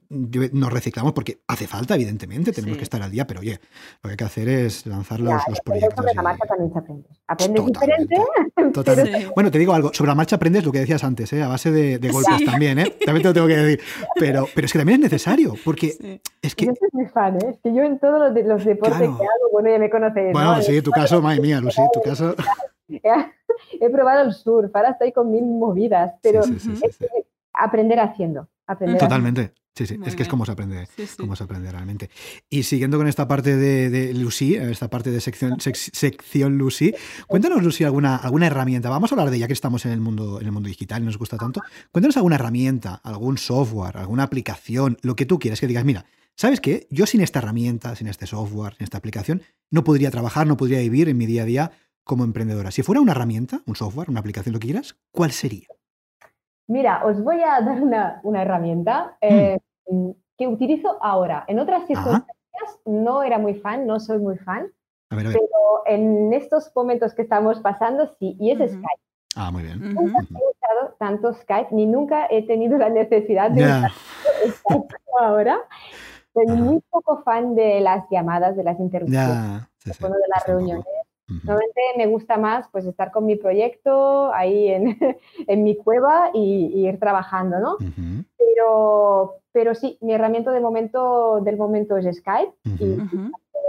nos 0.52 0.72
reciclamos 0.72 1.12
porque 1.12 1.40
hace 1.46 1.66
falta, 1.66 1.94
evidentemente, 1.94 2.50
tenemos 2.50 2.78
que 2.78 2.84
estar 2.84 3.02
al 3.02 3.10
día, 3.10 3.26
pero 3.26 3.40
oye, 3.40 3.60
lo 4.02 4.08
que 4.08 4.10
hay 4.12 4.16
que 4.16 4.24
hacer 4.24 4.48
es 4.48 4.86
lanzar 4.86 5.20
los, 5.20 5.34
los 5.46 5.60
proyectos. 5.60 5.96
Sobre 5.96 6.14
la 6.14 6.22
marcha 6.22 6.46
también 6.46 6.72
se 6.72 6.78
aprende. 6.78 7.08
Aprendes 7.28 7.66
diferente. 7.66 8.16
Totalmente. 8.72 9.28
Bueno, 9.34 9.50
te 9.50 9.58
digo 9.58 9.74
algo, 9.74 9.92
sobre 9.92 10.08
la 10.08 10.14
marcha 10.14 10.36
aprendes 10.36 10.64
lo 10.64 10.72
que 10.72 10.80
decías 10.80 11.04
antes, 11.04 11.30
¿eh? 11.34 11.42
a 11.42 11.48
base 11.48 11.70
de, 11.70 11.98
golpes 12.08 12.44
también, 12.44 12.78
¿eh? 12.78 12.96
También 13.04 13.22
te 13.22 13.28
lo 13.28 13.34
tengo 13.34 13.46
que 13.46 13.56
decir. 13.56 13.80
Pero, 14.18 14.46
pero 14.54 14.64
es 14.64 14.72
que 14.72 14.78
también 14.78 15.00
es 15.00 15.12
necesario, 15.12 15.54
porque 15.62 16.20
es 16.40 16.54
que... 16.54 16.66
Yo 16.66 16.72
soy 16.78 16.88
muy 16.92 17.06
fan, 17.06 17.36
¿eh? 17.36 17.50
Es 17.50 17.58
que 17.62 17.74
yo 17.74 17.82
en 17.82 17.98
todos 17.98 18.32
los, 18.32 18.46
los 18.46 18.64
deportes 18.64 18.98
que 18.98 19.04
hago, 19.04 19.50
bueno, 19.52 19.70
ya 19.70 19.78
me 19.78 19.90
conoces. 19.90 20.32
Bueno, 20.32 20.62
sí, 20.62 20.80
tu 20.80 20.90
caso, 20.90 21.20
madre 21.20 21.40
mía, 21.40 21.60
Lucy, 21.60 21.82
tu 21.92 22.00
caso... 22.04 22.34
he 23.80 23.90
probado 23.90 24.22
el 24.22 24.32
surf, 24.32 24.74
ahora 24.74 24.90
estoy 24.90 25.12
con 25.12 25.30
mil 25.30 25.44
movidas, 25.44 26.14
pero 26.22 26.42
aprender 27.52 28.00
haciendo. 28.00 28.48
Totalmente. 28.98 29.52
Sí, 29.76 29.88
sí, 29.88 29.98
es 30.06 30.14
que 30.14 30.22
es 30.22 30.28
como 30.28 30.46
se 30.46 30.52
aprende, 30.52 30.86
se 30.86 31.42
aprende 31.42 31.68
realmente. 31.72 32.08
Y 32.48 32.62
siguiendo 32.62 32.96
con 32.96 33.08
esta 33.08 33.26
parte 33.26 33.56
de, 33.56 34.14
Lucy, 34.14 34.54
esta 34.54 34.88
parte 34.88 35.10
de 35.10 35.20
sección, 35.20 35.58
sección 35.60 36.56
Lucy, 36.56 36.94
cuéntanos, 37.26 37.60
Lucy, 37.60 37.82
alguna, 37.82 38.14
alguna 38.14 38.46
herramienta. 38.46 38.88
Vamos 38.88 39.10
a 39.10 39.16
hablar 39.16 39.30
de 39.30 39.40
ya 39.40 39.48
que 39.48 39.52
estamos 39.52 39.84
en 39.84 39.90
el 39.90 40.00
mundo, 40.00 40.40
en 40.40 40.46
el 40.46 40.52
mundo 40.52 40.68
digital 40.68 41.02
y 41.02 41.06
nos 41.06 41.18
gusta 41.18 41.38
tanto. 41.38 41.60
Cuéntanos 41.90 42.16
alguna 42.16 42.36
herramienta, 42.36 43.00
algún 43.02 43.36
software, 43.36 43.96
alguna 43.96 44.22
aplicación, 44.22 44.96
lo 45.02 45.16
que 45.16 45.26
tú 45.26 45.40
quieras, 45.40 45.58
que 45.58 45.66
digas, 45.66 45.84
mira, 45.84 46.06
¿sabes 46.36 46.60
qué? 46.60 46.86
Yo 46.90 47.04
sin 47.06 47.20
esta 47.20 47.40
herramienta, 47.40 47.96
sin 47.96 48.06
este 48.06 48.28
software, 48.28 48.74
sin 48.76 48.84
esta 48.84 48.98
aplicación, 48.98 49.42
no 49.72 49.82
podría 49.82 50.12
trabajar, 50.12 50.46
no 50.46 50.56
podría 50.56 50.78
vivir 50.78 51.08
en 51.08 51.16
mi 51.16 51.26
día 51.26 51.42
a 51.42 51.46
día 51.46 51.72
como 52.04 52.24
emprendedora? 52.24 52.70
Si 52.70 52.82
fuera 52.82 53.00
una 53.00 53.12
herramienta, 53.12 53.60
un 53.66 53.76
software, 53.76 54.10
una 54.10 54.20
aplicación, 54.20 54.52
lo 54.52 54.60
que 54.60 54.68
quieras, 54.68 54.96
¿cuál 55.10 55.32
sería? 55.32 55.66
Mira, 56.66 57.04
os 57.04 57.22
voy 57.22 57.40
a 57.42 57.60
dar 57.64 57.82
una, 57.82 58.42
herramienta 58.42 59.16
eh, 59.20 59.58
mm. 59.88 60.10
que 60.38 60.46
utilizo 60.46 61.02
ahora. 61.02 61.44
En 61.48 61.58
otras 61.58 61.86
circunstancias 61.86 62.80
no 62.84 63.22
era 63.22 63.38
muy 63.38 63.54
fan, 63.54 63.86
no 63.86 64.00
soy 64.00 64.18
muy 64.18 64.38
fan, 64.38 64.70
pero 65.08 65.82
en 65.86 66.32
estos 66.32 66.70
momentos 66.74 67.14
que 67.14 67.22
estamos 67.22 67.60
pasando 67.60 68.14
sí, 68.18 68.36
y 68.38 68.50
es 68.50 68.58
Skype. 68.58 69.02
Ah, 69.36 69.50
muy 69.50 69.64
bien. 69.64 69.94
Nunca 69.94 70.20
he 70.20 70.34
usado 70.34 70.96
tanto 70.98 71.32
Skype, 71.34 71.68
ni 71.72 71.86
nunca 71.86 72.26
he 72.30 72.46
tenido 72.46 72.78
la 72.78 72.88
necesidad 72.88 73.50
de 73.50 73.64
usar 73.64 73.90
Skype 74.48 74.94
ahora. 75.20 75.58
Soy 76.32 76.46
muy 76.46 76.80
poco 76.90 77.22
fan 77.22 77.54
de 77.54 77.80
las 77.80 78.04
llamadas, 78.10 78.56
de 78.56 78.64
las 78.64 78.78
interrupciones, 78.80 79.62
de 79.84 80.28
las 80.28 80.46
reuniones. 80.46 80.84
Normalmente 81.26 81.80
me 81.96 82.06
gusta 82.06 82.36
más 82.36 82.68
pues 82.70 82.84
estar 82.84 83.10
con 83.10 83.24
mi 83.24 83.36
proyecto 83.36 84.32
ahí 84.34 84.68
en, 84.68 84.98
mi 85.64 85.76
cueva 85.76 86.30
y, 86.34 86.86
ir 86.86 86.98
trabajando, 86.98 87.58
¿no? 87.60 87.76
pero, 88.36 89.36
pero 89.52 89.74
sí, 89.74 89.98
mi 90.00 90.12
herramienta 90.12 90.52
de 90.52 90.60
momento, 90.60 91.40
del 91.40 91.56
momento 91.56 91.96
es 91.96 92.16
Skype 92.16 92.52
y 92.78 92.98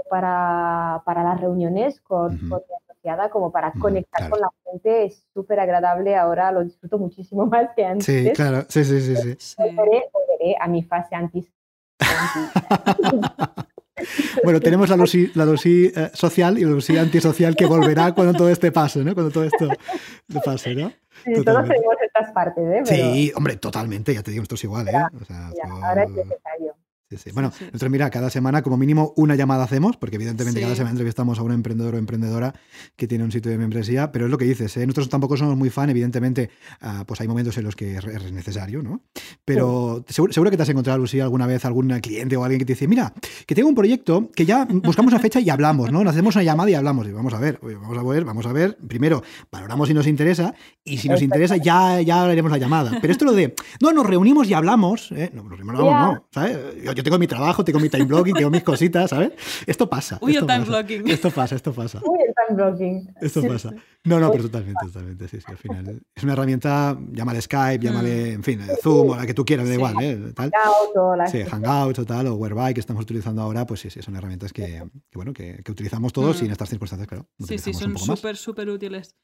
para, 0.10 1.02
las 1.06 1.42
reuniones 1.42 2.02
con, 2.02 2.34
mi 2.34 2.56
asociada, 2.90 3.30
como 3.30 3.52
para 3.52 3.72
conectar 3.74 4.30
con 4.30 4.40
la 4.40 4.50
gente, 4.66 5.06
es 5.06 5.26
súper 5.34 5.60
agradable 5.60 6.16
ahora, 6.16 6.52
lo 6.52 6.64
disfruto 6.64 6.98
muchísimo 6.98 7.46
más 7.48 7.70
que 7.76 7.86
antes. 7.86 8.06
Sí, 8.06 8.32
claro, 8.34 8.66
sí, 8.68 8.84
sí, 8.84 9.00
sí. 9.02 9.36
sí. 9.38 9.56
Volveré, 9.58 10.10
a 10.60 10.68
mi 10.68 10.84
fase 10.84 11.16
antes. 11.16 11.52
Bueno, 14.44 14.60
tenemos 14.60 14.90
la 14.90 14.98
dosis, 14.98 15.36
la 15.36 15.46
eh, 15.46 16.12
social 16.14 16.58
y 16.58 16.66
la 16.66 16.72
dosis 16.72 16.98
antisocial 16.98 17.56
que 17.56 17.66
volverá 17.66 18.14
cuando 18.14 18.34
todo 18.34 18.50
este 18.50 18.72
pase, 18.72 19.04
¿no? 19.04 19.14
Cuando 19.14 19.32
todo 19.32 19.46
esto 19.46 19.70
pase, 20.44 20.76
¿no? 20.76 20.92
Sí, 21.24 21.32
todos 21.44 21.68
tenemos 21.68 21.96
estas 22.04 22.32
partes, 22.32 22.64
¿eh? 22.64 22.82
Sí, 22.84 23.32
hombre, 23.36 23.56
totalmente, 23.56 24.14
ya 24.14 24.22
te 24.22 24.32
digo, 24.32 24.44
esto 24.44 24.56
es 24.56 24.64
igual, 24.66 24.88
¿eh? 24.90 24.94
ahora 25.82 26.04
es 26.04 26.10
necesario. 26.10 26.76
Bueno, 27.34 27.52
nosotros, 27.60 27.92
mira, 27.92 28.10
cada 28.10 28.32
semana 28.32 28.64
como 28.64 28.78
mínimo 28.78 29.14
una 29.16 29.36
llamada 29.36 29.64
hacemos, 29.64 29.96
porque 29.96 30.16
evidentemente 30.16 30.60
cada 30.60 30.76
semana 30.76 30.92
entrevistamos 30.92 31.38
a 31.38 31.44
un 31.44 31.52
emprendedor 31.52 31.94
o 31.94 31.98
emprendedora 32.00 32.56
que 32.96 33.08
tiene 33.08 33.24
un 33.24 33.32
sitio 33.32 33.52
de 33.52 33.60
membresía, 33.60 34.12
pero 34.12 34.26
es 34.26 34.32
lo 34.32 34.40
que 34.40 34.46
dices, 34.46 34.76
¿eh? 34.78 34.88
nosotros 34.88 35.10
tampoco 35.10 35.38
somos 35.38 35.56
muy 35.56 35.70
fan, 35.70 35.92
evidentemente, 35.92 36.50
ah, 36.82 37.04
pues 37.06 37.22
hay 37.22 37.28
momentos 37.28 37.56
en 37.60 37.66
los 37.66 37.76
que 37.76 37.98
es 37.98 38.32
necesario, 38.32 38.82
¿no? 38.82 39.02
Pero 39.46 40.04
seguro, 40.10 40.50
que 40.50 40.58
te 40.58 40.64
has 40.64 40.70
encontrado, 40.70 40.98
Lucía, 40.98 41.24
alguna 41.24 41.46
vez 41.46 41.64
algún 41.66 41.90
cliente 42.00 42.38
o 42.38 42.44
alguien 42.44 42.58
que 42.58 42.66
te 42.66 42.74
dice, 42.74 42.88
mira, 42.88 43.14
que 43.46 43.54
tengo 43.54 43.70
un 43.70 43.76
proyecto 43.76 44.32
que 44.36 44.48
ya 44.48 44.66
buscamos 44.66 45.14
una 45.14 45.22
fecha 45.22 45.40
y 45.40 45.50
hablamos, 45.52 45.92
¿no? 45.92 46.04
Nos 46.04 46.14
hacemos 46.14 46.36
una 46.36 46.44
llamada 46.44 46.72
y 46.72 46.74
hablamos, 46.74 47.08
y 47.08 47.12
vamos 47.12 47.36
a 47.36 47.40
ver, 47.40 47.60
vamos 47.62 47.98
a 48.00 48.04
ver, 48.04 48.26
vamos 48.26 48.46
a 48.48 48.52
ver, 48.52 48.78
primero, 48.78 49.22
valoramos 49.52 49.88
si 49.88 49.94
nos 49.94 50.08
interesa, 50.08 50.56
y 50.84 50.98
si 50.98 51.08
nos 51.08 51.22
interesa 51.22 51.58
ya, 51.58 52.02
ya 52.02 52.24
haremos 52.24 52.52
la 52.52 52.58
llamada. 52.58 52.98
Pero 53.00 53.12
esto 53.12 53.26
lo 53.26 53.34
de, 53.34 53.54
no, 53.80 53.94
nos 53.94 54.08
reunimos 54.08 54.50
y 54.50 54.56
hablamos, 54.56 55.12
¿eh? 55.12 55.30
No, 55.34 55.44
nos 55.44 55.60
reunimos, 55.60 55.76
no, 55.80 56.26
¿sabes? 56.32 56.58
yo 56.95 56.95
tengo 57.04 57.18
mi 57.18 57.28
trabajo, 57.28 57.64
tengo 57.64 57.80
mi 57.80 57.90
time 57.90 58.06
blocking, 58.06 58.34
tengo 58.36 58.50
mis 58.50 58.64
cositas, 58.64 59.10
¿sabes? 59.10 59.32
Esto 59.66 59.90
pasa. 59.90 60.18
Uy, 60.22 60.34
esto 60.34 60.46
el 60.46 60.48
time 60.48 60.60
pasa, 60.60 60.72
blocking. 60.72 61.10
Esto 61.10 61.32
pasa, 61.32 61.56
esto 61.56 61.74
pasa. 61.74 62.02
Uy, 62.04 62.20
el 62.28 62.34
time 62.34 62.64
blocking. 62.64 63.16
Esto 63.22 63.42
pasa. 63.44 63.72
No, 64.04 64.20
no, 64.20 64.32
pero 64.32 64.44
totalmente, 64.44 64.86
totalmente, 64.86 65.28
sí, 65.28 65.38
sí, 65.40 65.46
al 65.48 65.58
final. 65.58 66.02
Es 66.14 66.24
una 66.24 66.34
herramienta, 66.34 66.98
llámale 67.12 67.42
Skype, 67.42 67.84
llámale, 67.84 68.34
en 68.34 68.44
fin, 68.44 68.62
Zoom 68.82 69.10
o 69.10 69.16
la 69.16 69.26
que 69.26 69.34
tú 69.34 69.44
quieras, 69.44 69.68
da 69.68 69.74
igual, 69.74 69.96
¿eh? 70.02 70.32
Tal. 70.36 70.52
Hangout 70.54 70.98
o 70.98 71.16
la 71.16 71.28
Sí, 71.28 71.44
Hangouts 71.44 72.00
o 72.00 72.06
tal, 72.06 72.28
o 72.28 72.36
Whereby 72.36 72.74
que 72.74 72.80
estamos 72.80 73.04
utilizando 73.04 73.42
ahora, 73.42 73.66
pues 73.66 73.80
sí, 73.80 73.90
sí, 73.90 74.02
son 74.02 74.16
herramientas 74.16 74.54
que, 74.54 74.84
que 75.10 75.18
bueno, 75.18 75.34
que, 75.34 75.62
que, 75.64 75.72
utilizamos 75.72 76.14
todos 76.14 76.42
y 76.42 76.46
en 76.46 76.52
estas 76.52 76.70
circunstancias, 76.70 77.08
claro. 77.08 77.28
Sí, 77.40 77.58
sí, 77.58 77.74
son 77.74 77.98
súper, 77.98 78.38
súper 78.38 78.70
útiles. 78.70 79.16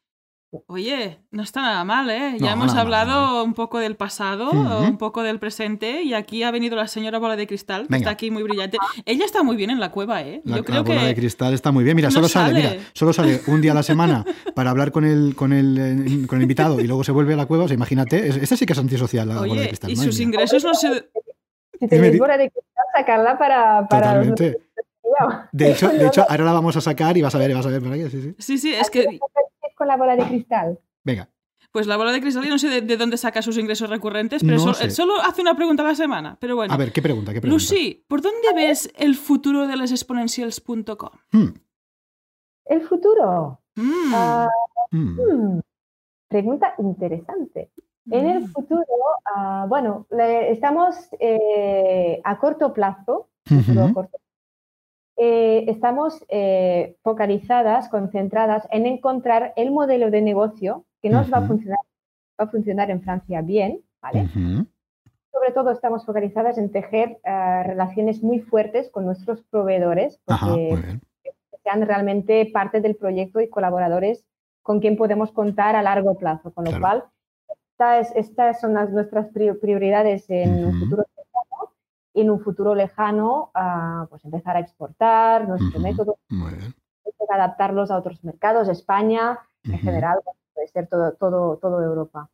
Oye, 0.66 1.18
no 1.30 1.42
está 1.42 1.62
nada 1.62 1.82
mal, 1.82 2.10
¿eh? 2.10 2.36
Ya 2.38 2.52
hemos 2.52 2.74
hablado 2.74 3.42
un 3.42 3.54
poco 3.54 3.78
del 3.78 3.96
pasado, 3.96 4.50
un 4.50 4.98
poco 4.98 5.22
del 5.22 5.38
presente, 5.38 6.02
y 6.02 6.12
aquí 6.12 6.42
ha 6.42 6.50
venido 6.50 6.76
la 6.76 6.88
señora 6.88 7.18
bola 7.18 7.36
de 7.36 7.46
cristal, 7.46 7.86
que 7.88 7.96
está 7.96 8.10
aquí 8.10 8.30
muy 8.30 8.42
brillante. 8.42 8.76
Ella 9.06 9.24
está 9.24 9.42
muy 9.42 9.56
bien 9.56 9.70
en 9.70 9.80
la 9.80 9.90
cueva, 9.90 10.20
¿eh? 10.20 10.42
La, 10.44 10.58
Yo 10.58 10.64
creo 10.64 10.84
bola 10.84 11.04
de 11.04 11.14
cristal 11.14 11.54
está 11.54 11.72
muy 11.72 11.84
bien. 11.84 11.96
Mira, 11.96 12.10
solo 12.10 12.28
sale. 12.28 12.54
mira, 12.54 12.76
solo 12.92 13.14
sale 13.14 13.40
un 13.46 13.62
día 13.62 13.72
a 13.72 13.74
la 13.74 13.82
semana 13.82 14.26
para 14.54 14.68
hablar 14.68 14.92
con 14.92 15.06
el, 15.06 15.34
con 15.34 15.54
el, 15.54 15.78
eh, 15.78 16.26
con 16.26 16.36
el 16.36 16.42
invitado 16.42 16.80
y 16.80 16.86
luego 16.86 17.02
se 17.02 17.12
vuelve 17.12 17.32
a 17.32 17.38
la 17.38 17.46
cueva. 17.46 17.64
O 17.64 17.68
sea, 17.68 17.74
imagínate, 17.74 18.28
esta 18.28 18.54
sí 18.54 18.66
que 18.66 18.74
es 18.74 18.78
antisocial, 18.78 19.28
la 19.28 19.38
bola 19.38 19.62
de 19.62 19.68
cristal. 19.68 19.90
Y 19.90 19.96
sus 19.96 20.20
ingresos 20.20 20.62
no 20.64 20.74
se. 20.74 21.08
Si 21.80 21.88
tenéis 21.88 22.18
bola 22.18 22.36
de 22.36 22.50
cristal, 22.50 22.84
sacarla 22.94 23.38
para. 23.38 23.88
para 23.88 24.08
Totalmente. 24.08 24.58
De 25.52 25.72
hecho, 25.72 25.88
de 25.88 26.06
hecho, 26.06 26.26
ahora 26.28 26.44
la 26.44 26.52
vamos 26.52 26.76
a 26.76 26.80
sacar 26.82 27.16
y 27.16 27.22
vas 27.22 27.34
a 27.34 27.38
ver, 27.38 27.54
vas 27.54 27.64
a 27.64 27.70
ver 27.70 27.82
por 27.82 27.92
aquí. 27.92 28.10
Sí, 28.10 28.22
sí. 28.22 28.34
Sí, 28.38 28.58
sí, 28.58 28.74
es 28.74 28.90
que 28.90 29.18
con 29.82 29.88
la 29.88 29.96
bola 29.96 30.14
de 30.14 30.24
cristal? 30.24 30.78
Venga. 31.02 31.28
Pues 31.72 31.88
la 31.88 31.96
bola 31.96 32.12
de 32.12 32.20
cristal, 32.20 32.44
yo 32.44 32.50
no 32.50 32.58
sé 32.58 32.82
de, 32.82 32.96
dónde 32.96 33.16
saca 33.16 33.42
sus 33.42 33.58
ingresos 33.58 33.90
recurrentes, 33.90 34.44
pero 34.44 34.60
solo 34.60 35.14
hace 35.20 35.42
una 35.42 35.56
pregunta 35.56 35.82
a 35.82 35.86
la 35.86 35.96
semana. 35.96 36.36
Pero 36.38 36.54
bueno. 36.54 36.72
A 36.72 36.76
ver, 36.76 36.92
¿qué 36.92 37.02
pregunta? 37.02 37.32
¿Qué 37.32 37.40
pregunta? 37.40 37.60
Lucy, 37.60 38.04
¿por 38.06 38.22
dónde 38.22 38.52
ves 38.54 38.92
el 38.96 39.16
futuro 39.16 39.66
de 39.66 39.76
las 39.76 39.90
exponentials.com? 39.90 41.10
Hmm. 41.32 41.48
¿El 42.66 42.82
futuro? 42.82 43.60
Hmm. 43.74 44.14
Ah, 44.14 44.48
hmm. 44.92 45.58
Pregunta 46.28 46.74
interesante. 46.78 47.72
En 48.08 48.26
el 48.26 48.48
futuro, 48.50 48.84
ah, 49.34 49.66
bueno, 49.68 50.06
estamos 50.10 51.08
eh, 51.18 52.20
a 52.22 52.38
corto 52.38 52.72
plazo, 52.72 53.30
a 53.50 53.92
corto 53.92 54.18
eh, 55.16 55.64
estamos 55.68 56.24
eh, 56.28 56.96
focalizadas, 57.02 57.88
concentradas 57.88 58.66
en 58.70 58.86
encontrar 58.86 59.52
el 59.56 59.70
modelo 59.70 60.10
de 60.10 60.22
negocio 60.22 60.84
que 61.00 61.10
nos 61.10 61.32
va, 61.32 61.38
a 61.38 61.46
funcionar, 61.46 61.78
va 62.40 62.44
a 62.44 62.48
funcionar 62.48 62.90
en 62.90 63.02
Francia 63.02 63.42
bien, 63.42 63.80
¿vale? 64.00 64.28
sobre 65.32 65.52
todo 65.52 65.70
estamos 65.70 66.04
focalizadas 66.04 66.58
en 66.58 66.70
tejer 66.70 67.18
eh, 67.24 67.62
relaciones 67.64 68.22
muy 68.22 68.40
fuertes 68.40 68.90
con 68.90 69.04
nuestros 69.04 69.42
proveedores, 69.42 70.20
porque 70.24 71.00
sean 71.64 71.86
realmente 71.86 72.50
parte 72.52 72.80
del 72.80 72.96
proyecto 72.96 73.40
y 73.40 73.48
colaboradores 73.48 74.24
con 74.62 74.80
quien 74.80 74.96
podemos 74.96 75.32
contar 75.32 75.74
a 75.74 75.82
largo 75.82 76.16
plazo. 76.16 76.52
Con 76.52 76.64
lo 76.64 76.78
cual, 76.78 77.04
estas, 78.14 78.60
son 78.60 78.74
las, 78.74 78.90
nuestras 78.90 79.28
prioridades 79.32 80.28
en 80.28 80.66
un 80.66 80.78
futuro 80.78 81.04
y 82.14 82.20
en 82.20 82.30
un 82.30 82.40
futuro 82.40 82.74
lejano, 82.74 83.50
uh, 83.54 84.06
pues 84.08 84.24
empezar 84.24 84.56
a 84.56 84.60
exportar 84.60 85.48
nuestro 85.48 85.80
método, 85.80 86.18
adaptarlos 87.30 87.90
a 87.90 87.96
otros 87.96 88.22
mercados, 88.24 88.68
España, 88.68 89.38
en 89.64 89.78
general, 89.78 90.18
puede 90.54 90.68
ser 90.68 90.86
todo, 90.86 91.12
todo, 91.12 91.56
todo 91.56 91.82
Europa. 91.82 92.28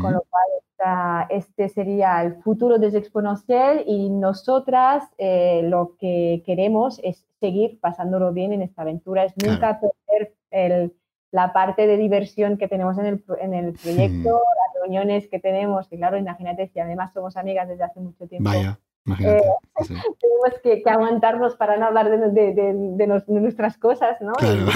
Con 0.00 0.12
lo 0.12 0.22
cual, 0.28 1.28
este 1.30 1.68
sería 1.68 2.22
el 2.22 2.42
futuro 2.42 2.78
de 2.78 2.88
Exponencial 2.88 3.84
y 3.86 4.10
nosotras 4.10 5.04
eh, 5.16 5.62
lo 5.62 5.96
que 5.96 6.42
queremos 6.44 7.00
es 7.04 7.24
seguir 7.40 7.78
pasándolo 7.80 8.32
bien 8.32 8.52
en 8.52 8.62
esta 8.62 8.82
aventura, 8.82 9.24
es 9.24 9.34
nunca 9.36 9.80
perder 9.80 10.34
el, 10.50 10.92
la 11.30 11.52
parte 11.52 11.86
de 11.86 11.96
diversión 11.96 12.58
que 12.58 12.68
tenemos 12.68 12.98
en 12.98 13.06
el, 13.06 13.24
en 13.40 13.54
el 13.54 13.72
proyecto, 13.74 14.30
las 14.30 14.82
reuniones 14.82 15.28
que 15.28 15.38
tenemos, 15.38 15.88
que 15.88 15.96
claro, 15.96 16.18
imagínate 16.18 16.66
si 16.66 16.80
además 16.80 17.12
somos 17.12 17.36
amigas 17.36 17.68
desde 17.68 17.84
hace 17.84 18.00
mucho 18.00 18.26
tiempo. 18.26 18.50
Vaya. 18.50 18.78
Imagínate, 19.04 19.46
eh, 19.46 19.52
tenemos 20.20 20.60
que, 20.62 20.82
aguantarnos 20.86 21.56
para 21.56 21.76
no 21.76 21.86
hablar 21.86 22.10
de, 22.10 22.30
de, 22.30 22.72
de, 22.74 23.06
nuestras 23.40 23.76
cosas, 23.78 24.20
¿no? 24.20 24.32
Claro. 24.34 24.66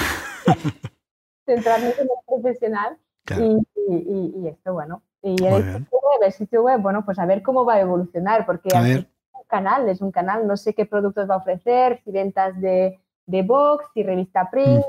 centrarnos 1.47 1.99
en 1.99 2.07
lo 2.07 2.23
profesional. 2.27 2.99
Y, 3.31 3.59
y, 3.89 4.35
y, 4.37 4.49
esto, 4.49 4.73
bueno. 4.73 5.03
Y 5.23 5.45
el 5.45 5.65
sitio, 5.65 5.99
web, 6.01 6.23
el 6.23 6.33
sitio 6.33 6.63
web, 6.63 6.81
bueno, 6.81 7.05
pues 7.05 7.19
a 7.19 7.27
ver 7.27 7.43
cómo 7.43 7.65
va 7.65 7.75
a 7.75 7.81
evolucionar, 7.81 8.47
porque 8.47 8.69
es 8.69 8.99
un 8.99 9.45
canal, 9.49 9.89
es 9.89 10.01
un 10.01 10.13
canal, 10.13 10.47
no 10.47 10.57
sé 10.57 10.75
qué 10.75 10.87
productos 10.87 11.29
va 11.29 11.35
a 11.35 11.39
ofrecer, 11.39 12.01
si 12.05 12.13
ventas 12.13 12.61
de, 12.61 13.01
de 13.27 13.43
box, 13.43 13.87
si 13.95 14.05
revista 14.05 14.49
print, 14.51 14.85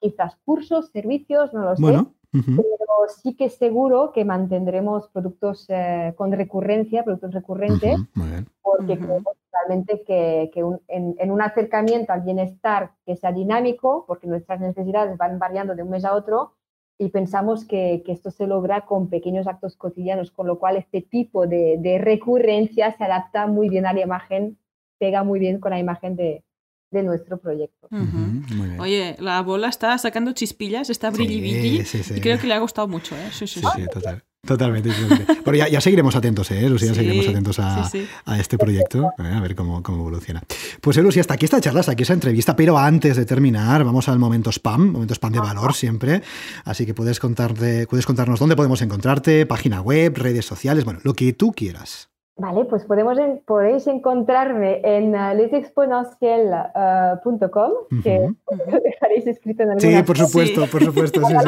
quizás 0.00 0.36
cursos, 0.44 0.90
servicios, 0.90 1.52
no 1.54 1.62
lo 1.62 1.76
sé. 1.76 2.06
Pero 2.32 3.08
sí 3.08 3.34
que 3.34 3.48
seguro 3.48 4.12
que 4.12 4.24
mantendremos 4.24 5.08
productos 5.08 5.66
eh, 5.68 6.14
con 6.16 6.32
recurrencia, 6.32 7.02
productos 7.02 7.34
recurrentes, 7.34 7.98
porque 8.62 8.98
creemos 8.98 9.36
realmente 9.52 10.04
que, 10.04 10.50
en, 10.88 11.30
un 11.30 11.42
acercamiento 11.42 12.12
al 12.12 12.22
bienestar 12.22 12.92
que 13.04 13.16
sea 13.16 13.32
dinámico, 13.32 14.04
porque 14.06 14.28
nuestras 14.28 14.60
necesidades 14.60 15.16
van 15.18 15.38
variando 15.38 15.74
de 15.74 15.82
un 15.82 15.90
mes 15.90 16.04
a 16.04 16.14
otro, 16.14 16.52
y 16.98 17.08
pensamos 17.08 17.64
que, 17.64 18.02
esto 18.06 18.30
se 18.30 18.46
logra 18.46 18.86
con 18.86 19.08
pequeños 19.08 19.46
actos 19.48 19.76
cotidianos, 19.76 20.30
con 20.30 20.46
lo 20.46 20.58
cual 20.58 20.76
este 20.76 21.02
tipo 21.02 21.46
de, 21.46 21.78
de 21.80 21.98
recurrencia 21.98 22.92
se 22.96 23.04
adapta 23.04 23.46
muy 23.48 23.68
bien 23.68 23.86
a 23.86 23.92
la 23.92 24.02
imagen, 24.02 24.58
pega 24.98 25.24
muy 25.24 25.40
bien 25.40 25.58
con 25.58 25.70
la 25.70 25.78
imagen 25.80 26.14
de, 26.14 26.44
de 26.90 27.02
nuestro 27.02 27.38
proyecto. 27.38 27.88
Oye, 28.78 29.16
la 29.20 29.40
bola 29.42 29.68
está 29.68 29.96
sacando 29.98 30.32
chispillas, 30.32 30.90
está 30.90 31.10
brilli 31.10 31.82
y 31.82 32.20
creo 32.20 32.38
que 32.38 32.46
le 32.46 32.54
ha 32.54 32.58
gustado 32.58 32.88
mucho. 32.88 33.14
¿eh? 33.14 33.28
Sí, 33.32 33.46
sí, 33.46 33.60
sí, 33.60 33.86
total. 33.92 34.24
Totalmente. 34.46 34.90
Pero 35.44 35.56
ya, 35.56 35.68
ya, 35.68 35.82
seguiremos 35.82 36.16
atentos, 36.16 36.50
¿eh, 36.50 36.68
Lucía? 36.68 36.94
seguiremos 36.94 37.28
atentos 37.28 37.58
a, 37.58 37.88
a 38.24 38.40
este 38.40 38.56
proyecto, 38.56 39.12
a 39.18 39.40
ver 39.40 39.54
cómo, 39.54 39.82
cómo 39.82 39.98
evoluciona. 39.98 40.42
Pues, 40.80 40.96
eh, 40.96 41.02
Lucía, 41.02 41.20
hasta 41.20 41.34
aquí 41.34 41.44
esta 41.44 41.60
charla, 41.60 41.80
hasta 41.80 41.92
aquí 41.92 42.04
esa 42.04 42.14
entrevista, 42.14 42.56
pero 42.56 42.78
antes 42.78 43.16
de 43.16 43.26
terminar, 43.26 43.84
vamos 43.84 44.08
al 44.08 44.18
momento 44.18 44.50
spam, 44.50 44.92
momento 44.92 45.12
spam 45.12 45.32
de 45.32 45.40
valor 45.40 45.74
siempre. 45.74 46.22
Así 46.64 46.86
que 46.86 46.94
puedes, 46.94 47.20
contarte, 47.20 47.86
puedes 47.86 48.06
contarnos 48.06 48.40
dónde 48.40 48.56
podemos 48.56 48.80
encontrarte, 48.80 49.44
página 49.44 49.82
web, 49.82 50.16
redes 50.16 50.46
sociales, 50.46 50.84
bueno, 50.86 51.00
lo 51.02 51.12
que 51.12 51.34
tú 51.34 51.52
quieras. 51.52 52.09
Vale, 52.40 52.64
pues 52.64 52.86
podemos 52.86 53.18
podéis 53.44 53.86
encontrarme 53.86 54.80
en 54.82 55.14
uh, 55.14 55.36
que 58.02 58.30
lo 58.66 58.80
dejaréis 58.80 59.26
escrito 59.26 59.64
en 59.64 59.72
alguna 59.72 59.98
Sí, 59.98 60.02
por 60.02 60.16
supuesto, 60.16 60.66
por 60.72 60.82
supuesto. 60.82 61.20
sí, 61.26 61.34
sí, 61.36 61.44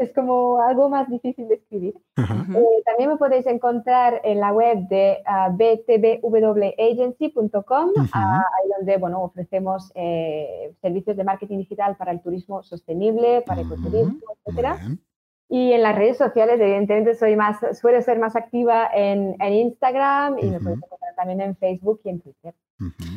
es 0.00 0.12
como 0.12 0.60
algo 0.60 0.90
más 0.90 1.08
difícil 1.08 1.48
de 1.48 1.54
escribir. 1.54 1.94
Eh, 2.18 2.82
también 2.84 3.08
me 3.08 3.16
podéis 3.16 3.46
encontrar 3.46 4.20
en 4.22 4.40
la 4.40 4.52
web 4.52 4.86
de 4.88 5.16
uh, 5.26 5.50
btwagency.com, 5.56 7.92
ahí 8.12 8.68
donde 8.76 8.98
bueno, 8.98 9.22
ofrecemos 9.22 9.90
eh, 9.94 10.74
servicios 10.82 11.16
de 11.16 11.24
marketing 11.24 11.56
digital 11.56 11.96
para 11.96 12.12
el 12.12 12.20
turismo 12.20 12.62
sostenible, 12.62 13.40
para 13.46 13.62
el 13.62 13.66
ecoturismo, 13.66 14.18
etcétera. 14.44 14.78
Y 15.48 15.72
en 15.72 15.82
las 15.82 15.96
redes 15.96 16.18
sociales, 16.18 16.60
evidentemente, 16.60 17.14
soy 17.14 17.34
más, 17.36 17.58
suelo 17.78 18.02
ser 18.02 18.18
más 18.18 18.36
activa 18.36 18.88
en, 18.92 19.34
en 19.40 19.52
Instagram 19.52 20.38
y 20.38 20.50
me 20.50 20.60
puedes 20.60 20.78
encontrar 20.78 21.14
también 21.16 21.40
en 21.40 21.56
Facebook 21.56 22.00
y 22.04 22.10
en 22.10 22.20
Twitter. 22.20 22.54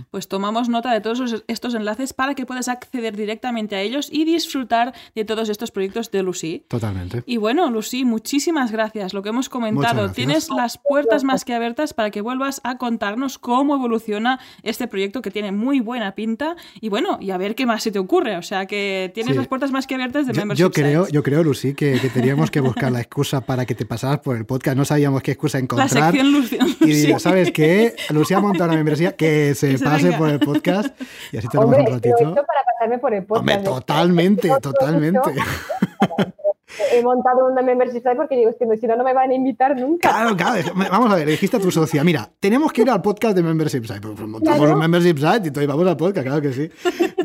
Pues 0.09 0.28
tomamos 0.28 0.70
nota 0.70 0.91
de 0.91 1.01
todos 1.01 1.43
estos 1.47 1.76
enlaces 1.76 2.14
para 2.14 2.34
que 2.34 2.45
puedas 2.47 2.68
acceder 2.68 3.16
directamente 3.16 3.76
a 3.76 3.82
ellos 3.82 4.09
y 4.12 4.26
disfrutar 4.26 4.93
de 5.14 5.24
todos 5.24 5.49
estos 5.49 5.70
proyectos 5.70 6.09
de 6.09 6.24
Lucy. 6.24 6.66
Totalmente. 6.68 7.24
Y 7.28 7.38
bueno, 7.38 7.70
Lucy, 7.70 8.03
muchísimas 8.03 8.72
gracias. 8.72 9.14
Lo 9.14 9.22
que 9.22 9.30
hemos 9.30 9.49
comentado, 9.49 10.12
tienes 10.12 10.49
las 10.49 10.80
puertas 10.80 11.24
más 11.24 11.45
que 11.45 11.53
abiertas 11.53 11.93
para 11.93 12.09
que 12.09 12.22
vuelvas 12.22 12.59
a 12.64 12.78
contarnos 12.78 13.38
cómo 13.38 13.76
evoluciona 13.76 14.39
este 14.64 14.88
proyecto 14.88 15.22
que 15.22 15.30
tiene 15.30 15.51
muy 15.51 15.80
buena 15.80 16.16
pinta 16.16 16.55
y 16.80 16.89
bueno, 16.89 17.20
y 17.22 17.30
a 17.30 17.38
ver 17.38 17.53
qué 17.53 17.68
más 17.68 17.84
se 17.84 17.91
te 17.91 17.99
ocurre. 17.99 18.38
O 18.38 18.41
sea, 18.41 18.66
que 18.66 19.12
tienes 19.14 19.36
las 19.36 19.47
puertas 19.47 19.72
más 19.72 19.86
que 19.86 19.93
abiertas 19.93 20.26
de 20.26 20.34
yo, 20.34 20.41
Membership 20.41 20.62
yo 20.62 20.72
creo, 20.72 21.07
Yo 21.07 21.22
creo, 21.22 21.43
Lucy, 21.43 21.76
que, 21.76 21.99
teníamos 22.14 22.49
que 22.49 22.62
buscar 22.62 22.91
la 22.91 23.01
excusa 23.01 23.41
para 23.41 23.66
que 23.66 23.76
te 23.76 23.86
pasaras 23.86 24.20
por 24.20 24.38
el 24.38 24.45
podcast. 24.45 24.76
No 24.76 24.86
sabíamos 24.86 25.22
qué 25.22 25.32
excusa 25.32 25.59
encontrar. 25.59 25.93
La 25.93 26.05
sección 26.05 26.32
Lucy. 26.32 26.57
Y 26.82 27.20
¿sabes 27.20 27.51
qué? 27.51 27.95
Lucía 28.09 28.38
ha 28.38 28.41
montado 28.41 28.70
una 28.70 28.78
membresía 28.78 29.16
que 29.16 29.51
se, 29.56 29.78
pase 29.80 30.12
por 30.14 30.30
el 30.30 30.39
podcast 30.39 30.99
y 31.32 31.38
así 31.38 31.47
tenemos 31.47 31.78
un 31.78 31.86
ratito. 31.86 32.34
para 32.34 32.64
pasarme 32.74 32.99
por 32.99 33.14
el 33.14 33.26
podcast. 33.26 33.39
Hombre, 33.39 33.58
totalmente, 33.64 34.49
totalmente. 34.62 35.32
He 36.91 37.04
montado 37.04 37.47
una 37.47 37.62
membership 37.62 38.02
site 38.02 38.16
porque 38.16 38.36
digo, 38.36 38.49
es 38.49 38.56
que 38.56 38.66
si 38.78 38.88
no, 38.88 38.95
no 38.95 39.04
me 39.04 39.14
van 39.14 39.32
a 39.32 39.34
invitar 39.34 39.78
nunca. 39.78 40.10
Claro, 40.10 40.36
claro. 40.36 40.74
Vamos 40.76 41.12
a 41.12 41.16
ver, 41.16 41.28
dijiste 41.28 41.58
a 41.58 41.60
tu 41.60 41.72
socia, 41.72 42.04
mira, 42.04 42.30
tenemos 42.39 42.72
que 42.72 42.82
ir 42.82 42.89
al 42.89 43.02
podcast 43.02 43.36
de 43.36 43.43
membership 43.43 43.84
site. 43.86 44.02
Pues, 44.02 44.14
pues 44.16 44.28
montamos 44.28 44.70
un 44.70 44.80
membership 44.80 45.18
site 45.18 45.41
y 45.43 45.47
entonces 45.47 45.68
vamos 45.68 45.88
al 45.88 45.97
podcast, 45.97 46.26
claro 46.26 46.41
que 46.41 46.54
sí. 46.54 46.70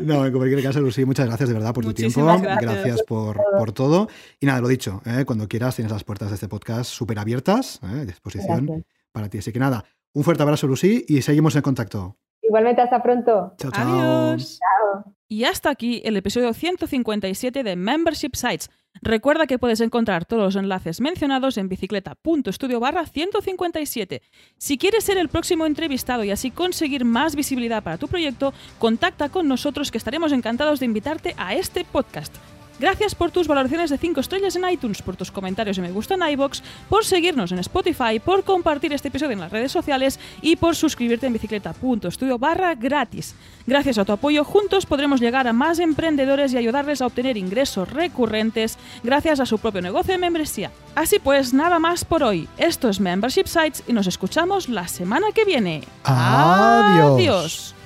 No, 0.01 0.25
en 0.25 0.33
cualquier 0.33 0.63
caso, 0.63 0.81
Lucy, 0.81 1.05
muchas 1.05 1.27
gracias 1.27 1.49
de 1.49 1.55
verdad 1.55 1.73
por 1.73 1.85
tu 1.85 1.93
tiempo. 1.93 2.25
Gracias, 2.25 3.03
por, 3.03 3.41
por, 3.57 3.71
todo. 3.71 4.09
Y 4.39 4.45
nada, 4.45 4.61
lo 4.61 4.67
dicho, 4.67 5.01
¿eh? 5.05 5.23
cuando 5.25 5.47
quieras 5.47 5.75
tienes 5.75 5.91
las 5.91 6.03
puertas 6.03 6.29
de 6.29 6.35
este 6.35 6.47
podcast 6.47 6.89
súper 6.89 7.19
abiertas, 7.19 7.79
¿eh? 7.83 8.01
a 8.01 8.05
disposición 8.05 8.85
para 9.11 9.29
ti. 9.29 9.39
Así 9.39 9.51
que 9.51 9.59
nada, 9.59 9.83
un 10.13 10.23
fuerte 10.23 10.43
abrazo, 10.43 10.67
Lucy, 10.67 11.05
y 11.07 11.21
seguimos 11.21 11.55
en 11.55 11.61
contacto. 11.61 12.17
Igualmente, 12.41 12.81
hasta 12.81 13.03
pronto. 13.03 13.53
Chao, 13.57 13.71
chao. 13.71 14.31
Adiós. 14.31 14.59
Y 15.29 15.43
hasta 15.43 15.69
aquí 15.69 16.01
el 16.05 16.15
episodio 16.15 16.53
157 16.53 17.63
de 17.63 17.75
Membership 17.75 18.31
Sites. 18.33 18.69
Recuerda 19.01 19.45
que 19.45 19.59
puedes 19.59 19.81
encontrar 19.81 20.25
todos 20.25 20.43
los 20.43 20.55
enlaces 20.55 21.01
mencionados 21.01 21.57
en 21.57 21.67
bicicleta.studio 21.67 22.79
barra 22.79 23.05
157. 23.05 24.21
Si 24.57 24.77
quieres 24.77 25.03
ser 25.03 25.17
el 25.17 25.29
próximo 25.29 25.65
entrevistado 25.65 26.23
y 26.23 26.31
así 26.31 26.49
conseguir 26.49 27.03
más 27.03 27.35
visibilidad 27.35 27.83
para 27.83 27.97
tu 27.97 28.07
proyecto, 28.07 28.53
contacta 28.79 29.29
con 29.29 29.47
nosotros 29.47 29.91
que 29.91 29.97
estaremos 29.97 30.31
encantados 30.31 30.79
de 30.79 30.85
invitarte 30.85 31.35
a 31.37 31.55
este 31.55 31.83
podcast. 31.83 32.33
Gracias 32.79 33.15
por 33.15 33.31
tus 33.31 33.47
valoraciones 33.47 33.89
de 33.89 33.97
5 33.97 34.19
estrellas 34.19 34.55
en 34.55 34.69
iTunes, 34.69 35.01
por 35.01 35.15
tus 35.15 35.31
comentarios 35.31 35.77
y 35.77 35.81
me 35.81 35.91
gusta 35.91 36.13
en 36.13 36.29
iBox, 36.29 36.61
por 36.89 37.05
seguirnos 37.05 37.51
en 37.51 37.59
Spotify, 37.59 38.19
por 38.23 38.43
compartir 38.43 38.93
este 38.93 39.07
episodio 39.07 39.31
en 39.33 39.39
las 39.39 39.51
redes 39.51 39.71
sociales 39.71 40.19
y 40.41 40.55
por 40.55 40.75
suscribirte 40.75 41.25
en 41.25 41.33
bicicleta.studio 41.33 42.37
barra 42.37 42.75
gratis. 42.75 43.35
Gracias 43.65 43.97
a 43.97 44.05
tu 44.05 44.11
apoyo, 44.11 44.43
juntos 44.43 44.85
podremos 44.85 45.19
llegar 45.19 45.47
a 45.47 45.53
más 45.53 45.79
emprendedores 45.79 46.53
y 46.53 46.57
ayudarles 46.57 47.01
a 47.01 47.07
obtener 47.07 47.35
ingresos 47.37 47.91
recurrentes 47.91 48.77
gracias 49.03 49.39
a 49.39 49.45
su 49.45 49.57
propio 49.59 49.81
negocio 49.81 50.13
de 50.13 50.19
membresía. 50.19 50.71
Así 50.95 51.19
pues, 51.19 51.53
nada 51.53 51.79
más 51.79 52.05
por 52.05 52.23
hoy. 52.23 52.47
Esto 52.57 52.89
es 52.89 52.99
Membership 52.99 53.47
Sites 53.47 53.83
y 53.87 53.93
nos 53.93 54.07
escuchamos 54.07 54.69
la 54.69 54.87
semana 54.87 55.27
que 55.33 55.45
viene. 55.45 55.83
Adiós. 56.03 57.76